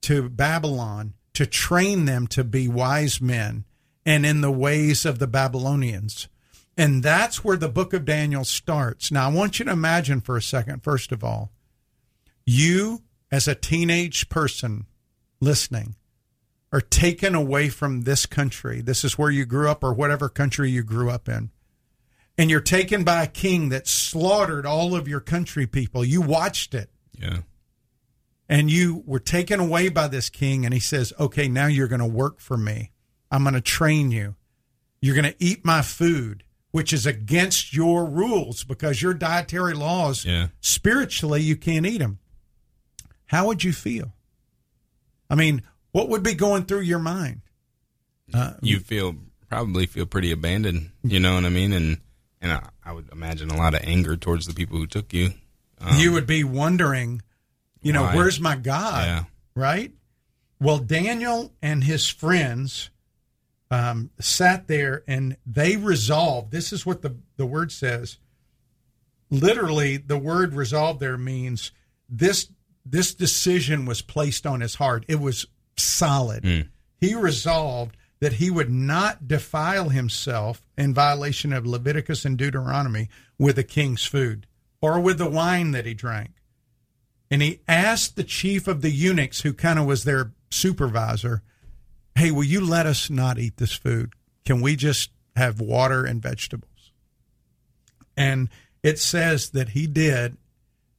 to 0.03 0.29
babylon 0.29 1.15
to 1.35 1.47
train 1.47 2.05
them 2.05 2.27
to 2.29 2.45
be 2.45 2.69
wise 2.69 3.21
men 3.21 3.65
and 4.07 4.25
in 4.25 4.41
the 4.41 4.51
ways 4.51 5.05
of 5.05 5.19
the 5.19 5.27
babylonians. 5.27 6.29
And 6.77 7.03
that's 7.03 7.45
where 7.45 7.57
the 7.57 7.69
book 7.69 7.93
of 7.93 8.05
daniel 8.05 8.45
starts. 8.45 9.11
Now 9.11 9.29
i 9.29 9.33
want 9.33 9.59
you 9.59 9.65
to 9.65 9.73
imagine 9.73 10.21
for 10.21 10.37
a 10.37 10.43
second 10.43 10.83
first 10.83 11.13
of 11.13 11.25
all 11.25 11.53
you 12.47 13.03
as 13.31 13.47
a 13.49 13.55
teenage 13.55 14.29
person 14.29 14.87
listening 15.41 15.97
are 16.73 16.81
taken 16.81 17.35
away 17.35 17.69
from 17.69 18.03
this 18.03 18.25
country. 18.27 18.81
This 18.81 19.05
is 19.05 19.19
where 19.19 19.31
you 19.31 19.45
grew 19.45 19.69
up 19.69 19.85
or 19.85 19.93
whatever 19.93 20.29
country 20.29 20.71
you 20.71 20.83
grew 20.83 21.11
up 21.11 21.29
in. 21.29 21.51
And 22.39 22.51
you're 22.51 22.61
taken 22.63 23.05
by 23.05 23.23
a 23.23 23.27
king 23.29 23.69
that 23.69 23.87
slaughtered 23.87 24.65
all 24.65 24.95
of 24.95 25.07
your 25.07 25.21
country 25.21 25.67
people. 25.67 26.03
You 26.05 26.23
watched 26.23 26.75
it 26.75 26.91
Yeah. 27.13 27.41
and 28.49 28.71
you 28.71 29.03
were 29.07 29.21
taken 29.21 29.61
away 29.61 29.91
by 29.91 30.09
this 30.09 30.31
king 30.31 30.65
and 30.65 30.73
he 30.73 30.81
says, 30.81 31.13
"Okay, 31.21 31.47
now 31.47 31.67
you're 31.67 31.89
going 31.89 32.01
to 32.01 32.07
work 32.07 32.41
for 32.41 32.57
me. 32.57 32.93
I'm 33.31 33.43
going 33.45 33.55
to 33.55 33.61
train 33.61 34.11
you. 34.11 34.37
You're 35.01 35.15
going 35.15 35.31
to 35.31 35.45
eat 35.45 35.65
my 35.65 35.83
food." 35.83 36.45
Which 36.71 36.95
is 36.95 37.05
against 37.05 37.75
your 37.75 38.07
rules 38.07 38.65
because 38.65 39.03
your 39.03 39.13
dietary 39.13 39.75
laws, 39.75 40.25
Yeah. 40.25 40.49
spiritually, 40.63 41.43
you 41.43 41.55
can't 41.55 41.85
eat 41.85 41.99
them. 41.99 42.19
How 43.27 43.47
would 43.49 43.63
you 43.63 43.75
feel? 43.75 44.15
I 45.29 45.35
mean, 45.35 45.61
what 45.93 46.09
would 46.09 46.23
be 46.23 46.35
going 46.35 46.65
through 46.65 46.81
your 46.81 46.99
mind? 46.99 47.43
Uh, 48.35 48.55
You 48.61 48.79
feel 48.81 49.15
probably 49.49 49.87
feel 49.87 50.07
pretty 50.07 50.33
abandoned. 50.33 50.91
You 51.03 51.21
know 51.21 51.35
what 51.35 51.45
I 51.45 51.51
mean? 51.51 51.73
And 51.73 51.99
and 52.41 52.53
I, 52.53 52.69
I 52.85 52.93
would 52.93 53.11
imagine 53.13 53.51
a 53.51 53.57
lot 53.57 53.75
of 53.75 53.81
anger 53.85 54.17
towards 54.17 54.47
the 54.47 54.55
people 54.55 54.79
who 54.79 54.87
took 54.87 55.13
you. 55.13 55.33
Um, 55.81 55.99
you 55.99 56.13
would 56.13 56.27
be 56.27 56.45
wondering, 56.45 57.23
you 57.83 57.93
know, 57.93 58.03
why? 58.03 58.17
where's 58.17 58.41
my 58.41 58.57
God? 58.57 59.07
Yeah. 59.07 59.25
Right? 59.55 59.93
Well, 60.61 60.79
Daniel 60.79 61.53
and 61.61 61.85
his 61.85 62.09
friends 62.09 62.91
um, 63.71 64.11
sat 64.21 64.69
there 64.69 65.03
and 65.09 65.37
they 65.45 65.77
resolved. 65.77 66.53
This 66.53 66.73
is 66.73 66.87
what 66.87 67.03
the, 67.03 67.17
the 67.37 67.47
word 67.47 67.73
says. 67.73 68.19
Literally, 69.31 69.97
the 69.97 70.19
word 70.19 70.55
resolved 70.55 71.01
there 71.01 71.19
means 71.19 71.73
this 72.09 72.49
this 72.85 73.15
decision 73.15 73.87
was 73.87 74.03
placed 74.03 74.47
on 74.47 74.61
his 74.61 74.75
heart. 74.75 75.05
It 75.09 75.21
was 75.21 75.47
solid. 75.77 76.45
Hmm. 76.45 76.61
He 77.01 77.15
resolved 77.15 77.97
that 78.21 78.35
he 78.35 78.51
would 78.51 78.71
not 78.71 79.27
defile 79.27 79.89
himself 79.89 80.63
in 80.79 80.95
violation 80.95 81.53
of 81.53 81.67
Leviticus 81.67 82.25
and 82.25 82.39
Deuteronomy 82.39 83.09
with 83.39 83.57
the 83.57 83.65
king's 83.65 84.05
food 84.05 84.47
or 84.81 85.01
with 85.01 85.19
the 85.19 85.29
wine 85.29 85.73
that 85.73 85.87
he 85.87 85.95
drank. 85.95 86.31
And 87.31 87.43
he 87.43 87.61
asked 87.67 88.15
the 88.15 88.25
chief 88.25 88.69
of 88.69 88.83
the 88.83 88.91
eunuchs, 88.91 89.41
who 89.41 89.53
kind 89.53 89.79
of 89.79 89.87
was 89.87 90.05
their 90.05 90.33
supervisor, 90.51 91.43
Hey, 92.15 92.31
will 92.31 92.45
you 92.45 92.65
let 92.65 92.87
us 92.87 93.09
not 93.09 93.39
eat 93.39 93.57
this 93.57 93.73
food? 93.73 94.13
Can 94.45 94.61
we 94.61 94.77
just 94.77 95.11
have 95.35 95.61
water 95.61 96.05
and 96.05 96.23
vegetables? 96.23 96.93
And 98.17 98.51
it 98.83 98.99
says 98.99 99.51
that 99.51 99.71
he 99.71 99.87
did, 99.87 100.37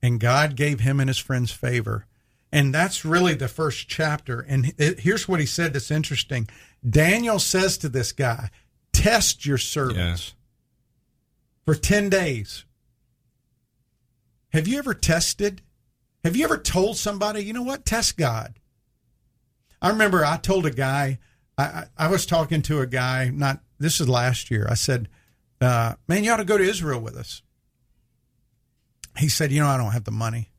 and 0.02 0.20
God 0.20 0.56
gave 0.56 0.80
him 0.80 1.00
and 1.00 1.10
his 1.10 1.20
friends 1.20 1.52
favor. 1.52 2.06
And 2.54 2.72
that's 2.72 3.04
really 3.04 3.34
the 3.34 3.48
first 3.48 3.90
chapter. 3.90 4.40
And 4.42 4.74
it, 4.78 5.00
here's 5.00 5.28
what 5.28 5.40
he 5.40 5.46
said 5.48 5.74
that's 5.74 5.90
interesting. 5.90 6.48
Daniel 6.88 7.40
says 7.40 7.80
to 7.80 7.90
this 7.90 8.12
guy, 8.12 8.52
Test 8.92 9.44
your 9.44 9.58
servants 9.58 10.36
for 11.66 11.74
10 11.74 12.10
days. 12.10 12.66
Have 14.50 14.68
you 14.68 14.78
ever 14.78 14.94
tested? 14.94 15.64
Have 16.24 16.36
you 16.36 16.46
ever 16.46 16.60
told 16.60 16.96
somebody, 16.96 17.44
you 17.44 17.54
know 17.54 17.64
what, 17.64 17.86
test 17.86 18.18
God? 18.18 18.60
I 19.82 19.90
remember 19.90 20.24
I 20.24 20.38
told 20.38 20.68
a 20.68 20.72
guy, 20.72 21.18
I, 21.58 21.64
I, 21.64 21.86
I 21.98 22.08
was 22.08 22.28
talking 22.28 22.62
to 22.64 22.82
a 22.82 22.88
guy, 22.88 23.32
not 23.34 23.62
this 23.80 24.00
is 24.00 24.08
last 24.08 24.52
year. 24.52 24.68
I 24.70 24.76
said, 24.76 25.10
uh, 25.60 25.96
man, 26.08 26.24
you 26.24 26.32
ought 26.32 26.38
to 26.38 26.46
go 26.46 26.60
to 26.60 26.64
Israel 26.64 27.00
with 27.00 27.18
us. 27.18 27.42
He 29.18 29.28
said, 29.28 29.52
you 29.52 29.60
know, 29.60 29.68
I 29.68 29.78
don't 29.78 29.92
have 29.92 30.04
the 30.04 30.12
money. 30.12 30.52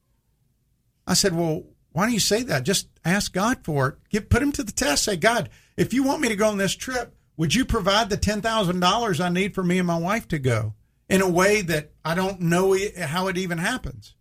I 1.07 1.15
said, 1.15 1.37
well, 1.37 1.65
why 1.95 2.07
don't 2.07 2.13
you 2.13 2.21
say 2.21 2.43
that? 2.43 2.65
Just 2.65 2.89
ask 3.05 3.33
God 3.33 3.59
for 3.63 3.89
it. 3.89 3.95
Give, 4.11 4.29
put 4.29 4.43
him 4.43 4.51
to 4.53 4.65
the 4.65 4.73
test. 4.73 5.05
Say, 5.05 5.17
God, 5.17 5.49
if 5.77 5.95
you 5.95 6.03
want 6.03 6.21
me 6.21 6.29
to 6.29 6.35
go 6.35 6.49
on 6.49 6.59
this 6.59 6.75
trip, 6.75 7.15
would 7.37 7.55
you 7.55 7.65
provide 7.65 8.11
the 8.11 8.19
$10,000 8.19 9.25
I 9.25 9.29
need 9.29 9.55
for 9.55 9.63
me 9.63 9.79
and 9.79 9.87
my 9.87 9.97
wife 9.97 10.27
to 10.29 10.41
go 10.41 10.75
in 11.09 11.23
a 11.23 11.31
way 11.31 11.63
that 11.63 11.93
I 12.05 12.17
don't 12.17 12.41
know 12.41 12.77
how 12.99 13.29
it 13.29 13.39
even 13.39 13.59
happens? 13.59 14.17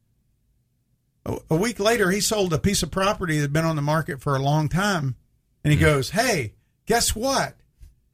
A 1.49 1.55
week 1.55 1.79
later, 1.79 2.11
he 2.11 2.21
sold 2.21 2.53
a 2.53 2.59
piece 2.59 2.83
of 2.83 2.91
property 2.91 3.37
that 3.37 3.41
had 3.41 3.53
been 3.53 3.65
on 3.65 3.75
the 3.75 3.81
market 3.81 4.21
for 4.21 4.35
a 4.35 4.41
long 4.41 4.69
time. 4.69 5.15
And 5.63 5.73
he 5.73 5.79
mm 5.79 5.81
goes, 5.81 6.11
Hey, 6.11 6.53
guess 6.85 7.15
what? 7.15 7.55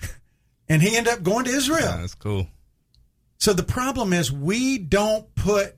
and 0.69 0.81
he 0.81 0.95
ended 0.95 1.11
up 1.11 1.23
going 1.23 1.45
to 1.45 1.51
Israel. 1.51 1.81
Yeah, 1.81 1.97
that's 1.97 2.15
cool. 2.15 2.47
So 3.39 3.51
the 3.51 3.63
problem 3.63 4.13
is 4.13 4.31
we 4.31 4.77
don't 4.77 5.33
put 5.35 5.75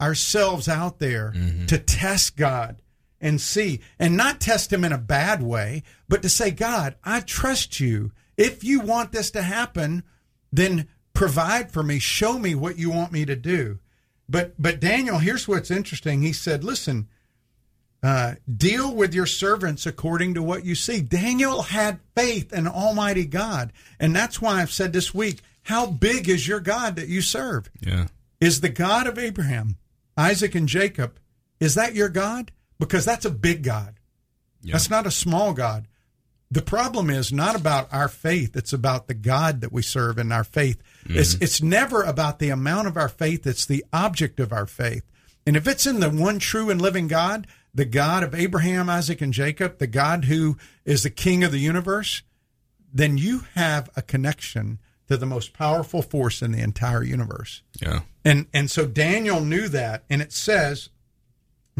ourselves 0.00 0.68
out 0.68 0.98
there 0.98 1.32
mm-hmm. 1.34 1.66
to 1.66 1.78
test 1.78 2.36
God 2.36 2.82
and 3.20 3.40
see, 3.40 3.80
and 3.98 4.16
not 4.16 4.40
test 4.40 4.72
Him 4.72 4.84
in 4.84 4.92
a 4.92 4.98
bad 4.98 5.42
way, 5.42 5.82
but 6.08 6.22
to 6.22 6.28
say, 6.28 6.50
God, 6.50 6.96
I 7.04 7.20
trust 7.20 7.80
you. 7.80 8.12
If 8.36 8.62
you 8.62 8.80
want 8.80 9.12
this 9.12 9.30
to 9.32 9.42
happen, 9.42 10.02
then 10.52 10.88
provide 11.14 11.72
for 11.72 11.82
me. 11.82 11.98
Show 11.98 12.38
me 12.38 12.54
what 12.54 12.78
you 12.78 12.90
want 12.90 13.12
me 13.12 13.24
to 13.24 13.36
do. 13.36 13.78
But 14.28 14.60
but 14.60 14.80
Daniel, 14.80 15.18
here's 15.18 15.48
what's 15.48 15.70
interesting. 15.70 16.22
He 16.22 16.32
said, 16.32 16.64
"Listen, 16.64 17.08
uh, 18.02 18.34
deal 18.54 18.94
with 18.94 19.14
your 19.14 19.26
servants 19.26 19.86
according 19.86 20.34
to 20.34 20.42
what 20.42 20.64
you 20.64 20.74
see." 20.74 21.00
Daniel 21.00 21.62
had 21.62 22.00
faith 22.14 22.52
in 22.52 22.66
Almighty 22.66 23.24
God, 23.24 23.72
and 24.00 24.14
that's 24.14 24.40
why 24.40 24.60
I've 24.60 24.72
said 24.72 24.92
this 24.92 25.14
week, 25.14 25.40
"How 25.62 25.86
big 25.86 26.28
is 26.28 26.48
your 26.48 26.60
God 26.60 26.96
that 26.96 27.08
you 27.08 27.22
serve?" 27.22 27.70
Yeah, 27.80 28.08
is 28.40 28.60
the 28.60 28.68
God 28.68 29.06
of 29.06 29.18
Abraham, 29.18 29.76
Isaac, 30.16 30.54
and 30.54 30.68
Jacob. 30.68 31.18
Is 31.60 31.74
that 31.74 31.94
your 31.94 32.08
God? 32.08 32.52
Because 32.78 33.04
that's 33.04 33.24
a 33.24 33.30
big 33.30 33.62
God. 33.62 33.94
Yeah. 34.62 34.72
That's 34.72 34.90
not 34.90 35.06
a 35.06 35.10
small 35.10 35.52
God. 35.52 35.86
The 36.50 36.62
problem 36.62 37.10
is 37.10 37.32
not 37.32 37.56
about 37.56 37.92
our 37.92 38.08
faith, 38.08 38.56
it's 38.56 38.72
about 38.72 39.08
the 39.08 39.14
God 39.14 39.60
that 39.62 39.72
we 39.72 39.82
serve 39.82 40.18
in 40.18 40.30
our 40.30 40.44
faith. 40.44 40.80
Mm-hmm. 41.04 41.18
It's 41.18 41.34
it's 41.34 41.60
never 41.60 42.02
about 42.02 42.38
the 42.38 42.50
amount 42.50 42.86
of 42.86 42.96
our 42.96 43.08
faith, 43.08 43.46
it's 43.46 43.66
the 43.66 43.84
object 43.92 44.38
of 44.38 44.52
our 44.52 44.66
faith. 44.66 45.04
And 45.44 45.56
if 45.56 45.66
it's 45.66 45.86
in 45.86 46.00
the 46.00 46.10
one 46.10 46.38
true 46.38 46.70
and 46.70 46.80
living 46.80 47.08
God, 47.08 47.46
the 47.74 47.84
God 47.84 48.22
of 48.22 48.34
Abraham, 48.34 48.88
Isaac, 48.88 49.20
and 49.20 49.32
Jacob, 49.32 49.78
the 49.78 49.86
God 49.86 50.24
who 50.24 50.56
is 50.84 51.02
the 51.02 51.10
king 51.10 51.44
of 51.44 51.52
the 51.52 51.58
universe, 51.58 52.22
then 52.92 53.18
you 53.18 53.42
have 53.54 53.90
a 53.96 54.02
connection 54.02 54.78
to 55.08 55.16
the 55.16 55.26
most 55.26 55.52
powerful 55.52 56.02
force 56.02 56.42
in 56.42 56.52
the 56.52 56.62
entire 56.62 57.02
universe. 57.02 57.62
Yeah. 57.80 58.00
And 58.24 58.46
and 58.52 58.70
so 58.70 58.86
Daniel 58.86 59.40
knew 59.40 59.68
that 59.68 60.04
and 60.08 60.22
it 60.22 60.32
says 60.32 60.90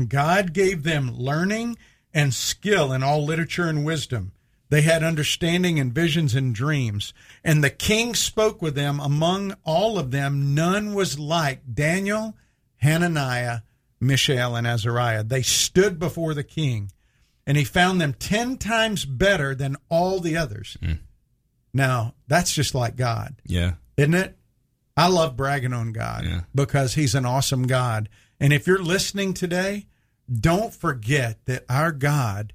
God 0.05 0.53
gave 0.53 0.83
them 0.83 1.17
learning 1.17 1.79
and 2.13 2.35
skill 2.35 2.93
in 2.93 3.03
all 3.03 3.25
literature 3.25 3.69
and 3.69 3.85
wisdom. 3.85 4.33
They 4.69 4.83
had 4.83 5.05
understanding 5.05 5.79
and 5.79 5.93
visions 5.93 6.35
and 6.35 6.55
dreams. 6.55 7.15
And 7.45 7.63
the 7.63 7.71
king 7.71 8.15
spoke 8.15 8.61
with 8.61 8.75
them. 8.75 8.99
Among 8.99 9.55
all 9.65 9.99
of 9.99 10.11
them, 10.11 10.55
none 10.55 10.93
was 10.93 11.19
like 11.19 11.75
Daniel, 11.75 12.37
Hananiah, 12.79 13.61
Mishael, 14.01 14.57
and 14.57 14.67
Azariah. 14.67 15.25
They 15.25 15.43
stood 15.43 15.99
before 15.99 16.35
the 16.35 16.45
king, 16.45 16.91
and 17.47 17.57
he 17.57 17.65
found 17.65 18.01
them 18.01 18.13
ten 18.13 18.59
times 18.59 19.05
better 19.05 19.55
than 19.55 19.77
all 19.89 20.21
the 20.21 20.37
others. 20.37 20.77
Mm. 20.83 20.99
Now, 21.73 22.15
that's 22.27 22.53
just 22.53 22.75
like 22.75 22.97
God. 22.97 23.37
Yeah. 23.45 23.75
Isn't 23.97 24.15
it? 24.15 24.37
I 24.97 25.09
love 25.09 25.37
bragging 25.37 25.75
on 25.75 25.93
God 25.93 26.25
yeah. 26.25 26.41
because 26.55 26.95
he's 26.95 27.15
an 27.15 27.27
awesome 27.27 27.67
God. 27.67 28.09
And 28.41 28.53
if 28.53 28.67
you're 28.67 28.83
listening 28.83 29.35
today, 29.35 29.87
don't 30.33 30.75
forget 30.75 31.45
that 31.47 31.65
our 31.69 31.93
God 31.93 32.53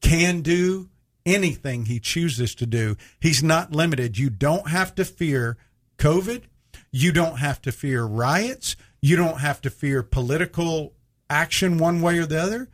can 0.00 0.40
do 0.40 0.88
anything 1.26 1.84
he 1.84 2.00
chooses 2.00 2.54
to 2.56 2.66
do. 2.66 2.96
He's 3.20 3.42
not 3.42 3.72
limited. 3.72 4.18
You 4.18 4.30
don't 4.30 4.68
have 4.68 4.94
to 4.94 5.04
fear 5.04 5.58
COVID. 5.98 6.44
You 6.90 7.12
don't 7.12 7.36
have 7.38 7.60
to 7.62 7.72
fear 7.72 8.04
riots. 8.04 8.76
You 9.02 9.16
don't 9.16 9.40
have 9.40 9.60
to 9.62 9.70
fear 9.70 10.02
political 10.02 10.94
action 11.28 11.78
one 11.78 12.00
way 12.00 12.18
or 12.18 12.26
the 12.26 12.40
other. 12.40 12.68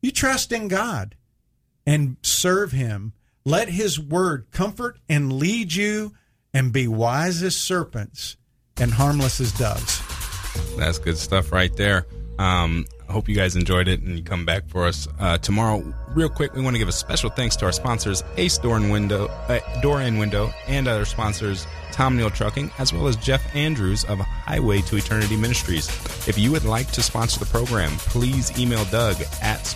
You 0.00 0.10
trust 0.10 0.50
in 0.52 0.68
God 0.68 1.14
and 1.86 2.16
serve 2.22 2.72
him. 2.72 3.12
Let 3.44 3.68
his 3.68 3.98
word 3.98 4.46
comfort 4.50 4.98
and 5.08 5.32
lead 5.32 5.74
you 5.74 6.14
and 6.52 6.72
be 6.72 6.88
wise 6.88 7.42
as 7.42 7.56
serpents 7.56 8.36
and 8.76 8.92
harmless 8.92 9.40
as 9.40 9.52
doves. 9.52 10.00
That's 10.76 10.98
good 10.98 11.16
stuff 11.16 11.52
right 11.52 11.74
there. 11.76 12.06
Um, 12.38 12.86
I 13.08 13.12
hope 13.12 13.28
you 13.28 13.34
guys 13.34 13.56
enjoyed 13.56 13.88
it 13.88 14.00
and 14.00 14.16
you 14.16 14.22
come 14.22 14.46
back 14.46 14.66
for 14.68 14.86
us 14.86 15.06
uh, 15.20 15.36
tomorrow. 15.38 15.84
Real 16.14 16.30
quick, 16.30 16.54
we 16.54 16.62
want 16.62 16.74
to 16.74 16.78
give 16.78 16.88
a 16.88 16.92
special 16.92 17.28
thanks 17.28 17.56
to 17.56 17.66
our 17.66 17.72
sponsors, 17.72 18.24
Ace 18.38 18.56
Door 18.56 18.78
and 18.78 18.90
Window, 18.90 19.26
uh, 19.26 19.60
Door 19.82 20.00
and 20.00 20.18
Window, 20.18 20.52
and 20.66 20.88
other 20.88 21.04
sponsors, 21.04 21.66
Tom 21.92 22.16
Nehl 22.16 22.32
Trucking, 22.32 22.70
as 22.78 22.92
well 22.92 23.06
as 23.06 23.16
Jeff 23.16 23.54
Andrews 23.54 24.04
of 24.04 24.18
Highway 24.18 24.80
to 24.82 24.96
Eternity 24.96 25.36
Ministries. 25.36 25.88
If 26.26 26.38
you 26.38 26.50
would 26.52 26.64
like 26.64 26.90
to 26.92 27.02
sponsor 27.02 27.38
the 27.38 27.46
program, 27.46 27.90
please 27.98 28.58
email 28.58 28.84
Doug 28.86 29.16
at 29.42 29.66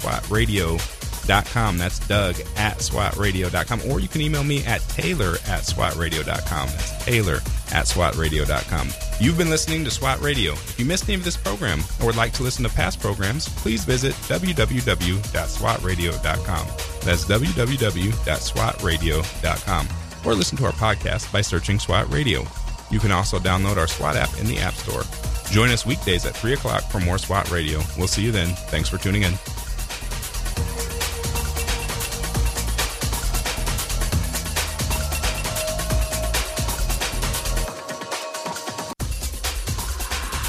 swatradio.com. 1.27 1.79
That's 1.79 1.99
Doug 2.07 2.37
at 2.57 2.77
swatradio.com. 2.79 3.91
Or 3.91 3.99
you 4.01 4.09
can 4.09 4.21
email 4.21 4.45
me 4.45 4.65
at 4.65 4.81
Taylor 4.83 5.33
at 5.47 5.63
swatradio.com. 5.63 6.69
That's 6.69 7.05
Taylor 7.05 7.37
at 7.73 7.87
swatradio.com. 7.87 8.91
You've 9.21 9.39
been 9.39 9.51
listening 9.51 9.85
to 9.85 9.91
SWAT 9.91 10.21
Radio. 10.21 10.53
If 10.53 10.79
you 10.79 10.85
missed 10.85 11.09
any 11.09 11.15
of 11.15 11.25
this 11.25 11.37
program 11.37 11.81
or 12.01 12.07
would 12.07 12.17
like 12.17 12.33
to 12.35 12.43
listen 12.43 12.65
to 12.65 12.71
past 12.71 13.01
programs, 13.01 13.49
please 13.49 13.85
visit 13.85 14.13
www.swatradio.com. 14.15 16.67
That's 17.03 17.25
www.swatradio.com. 17.25 19.89
Or 20.25 20.35
listen 20.35 20.59
to 20.59 20.67
our 20.67 20.73
podcast 20.73 21.33
by 21.33 21.41
searching 21.41 21.79
SWAT 21.79 22.13
Radio. 22.13 22.45
You 22.91 22.99
can 23.01 23.13
also 23.13 23.39
download 23.39 23.77
our 23.77 23.89
SWAT 23.89 24.17
app 24.17 24.37
in 24.39 24.47
the 24.47 24.59
App 24.59 24.75
Store. 24.75 25.03
Join 25.51 25.71
us 25.71 25.87
weekdays 25.87 26.27
at 26.27 26.37
3 26.37 26.55
o'clock 26.55 26.83
for 26.91 26.99
more 27.01 27.19
SWAT 27.19 27.49
Radio. 27.51 27.81
We'll 27.97 28.09
see 28.09 28.23
you 28.23 28.33
then. 28.33 28.49
Thanks 28.49 28.89
for 28.89 28.99
tuning 28.99 29.23
in. 29.23 29.35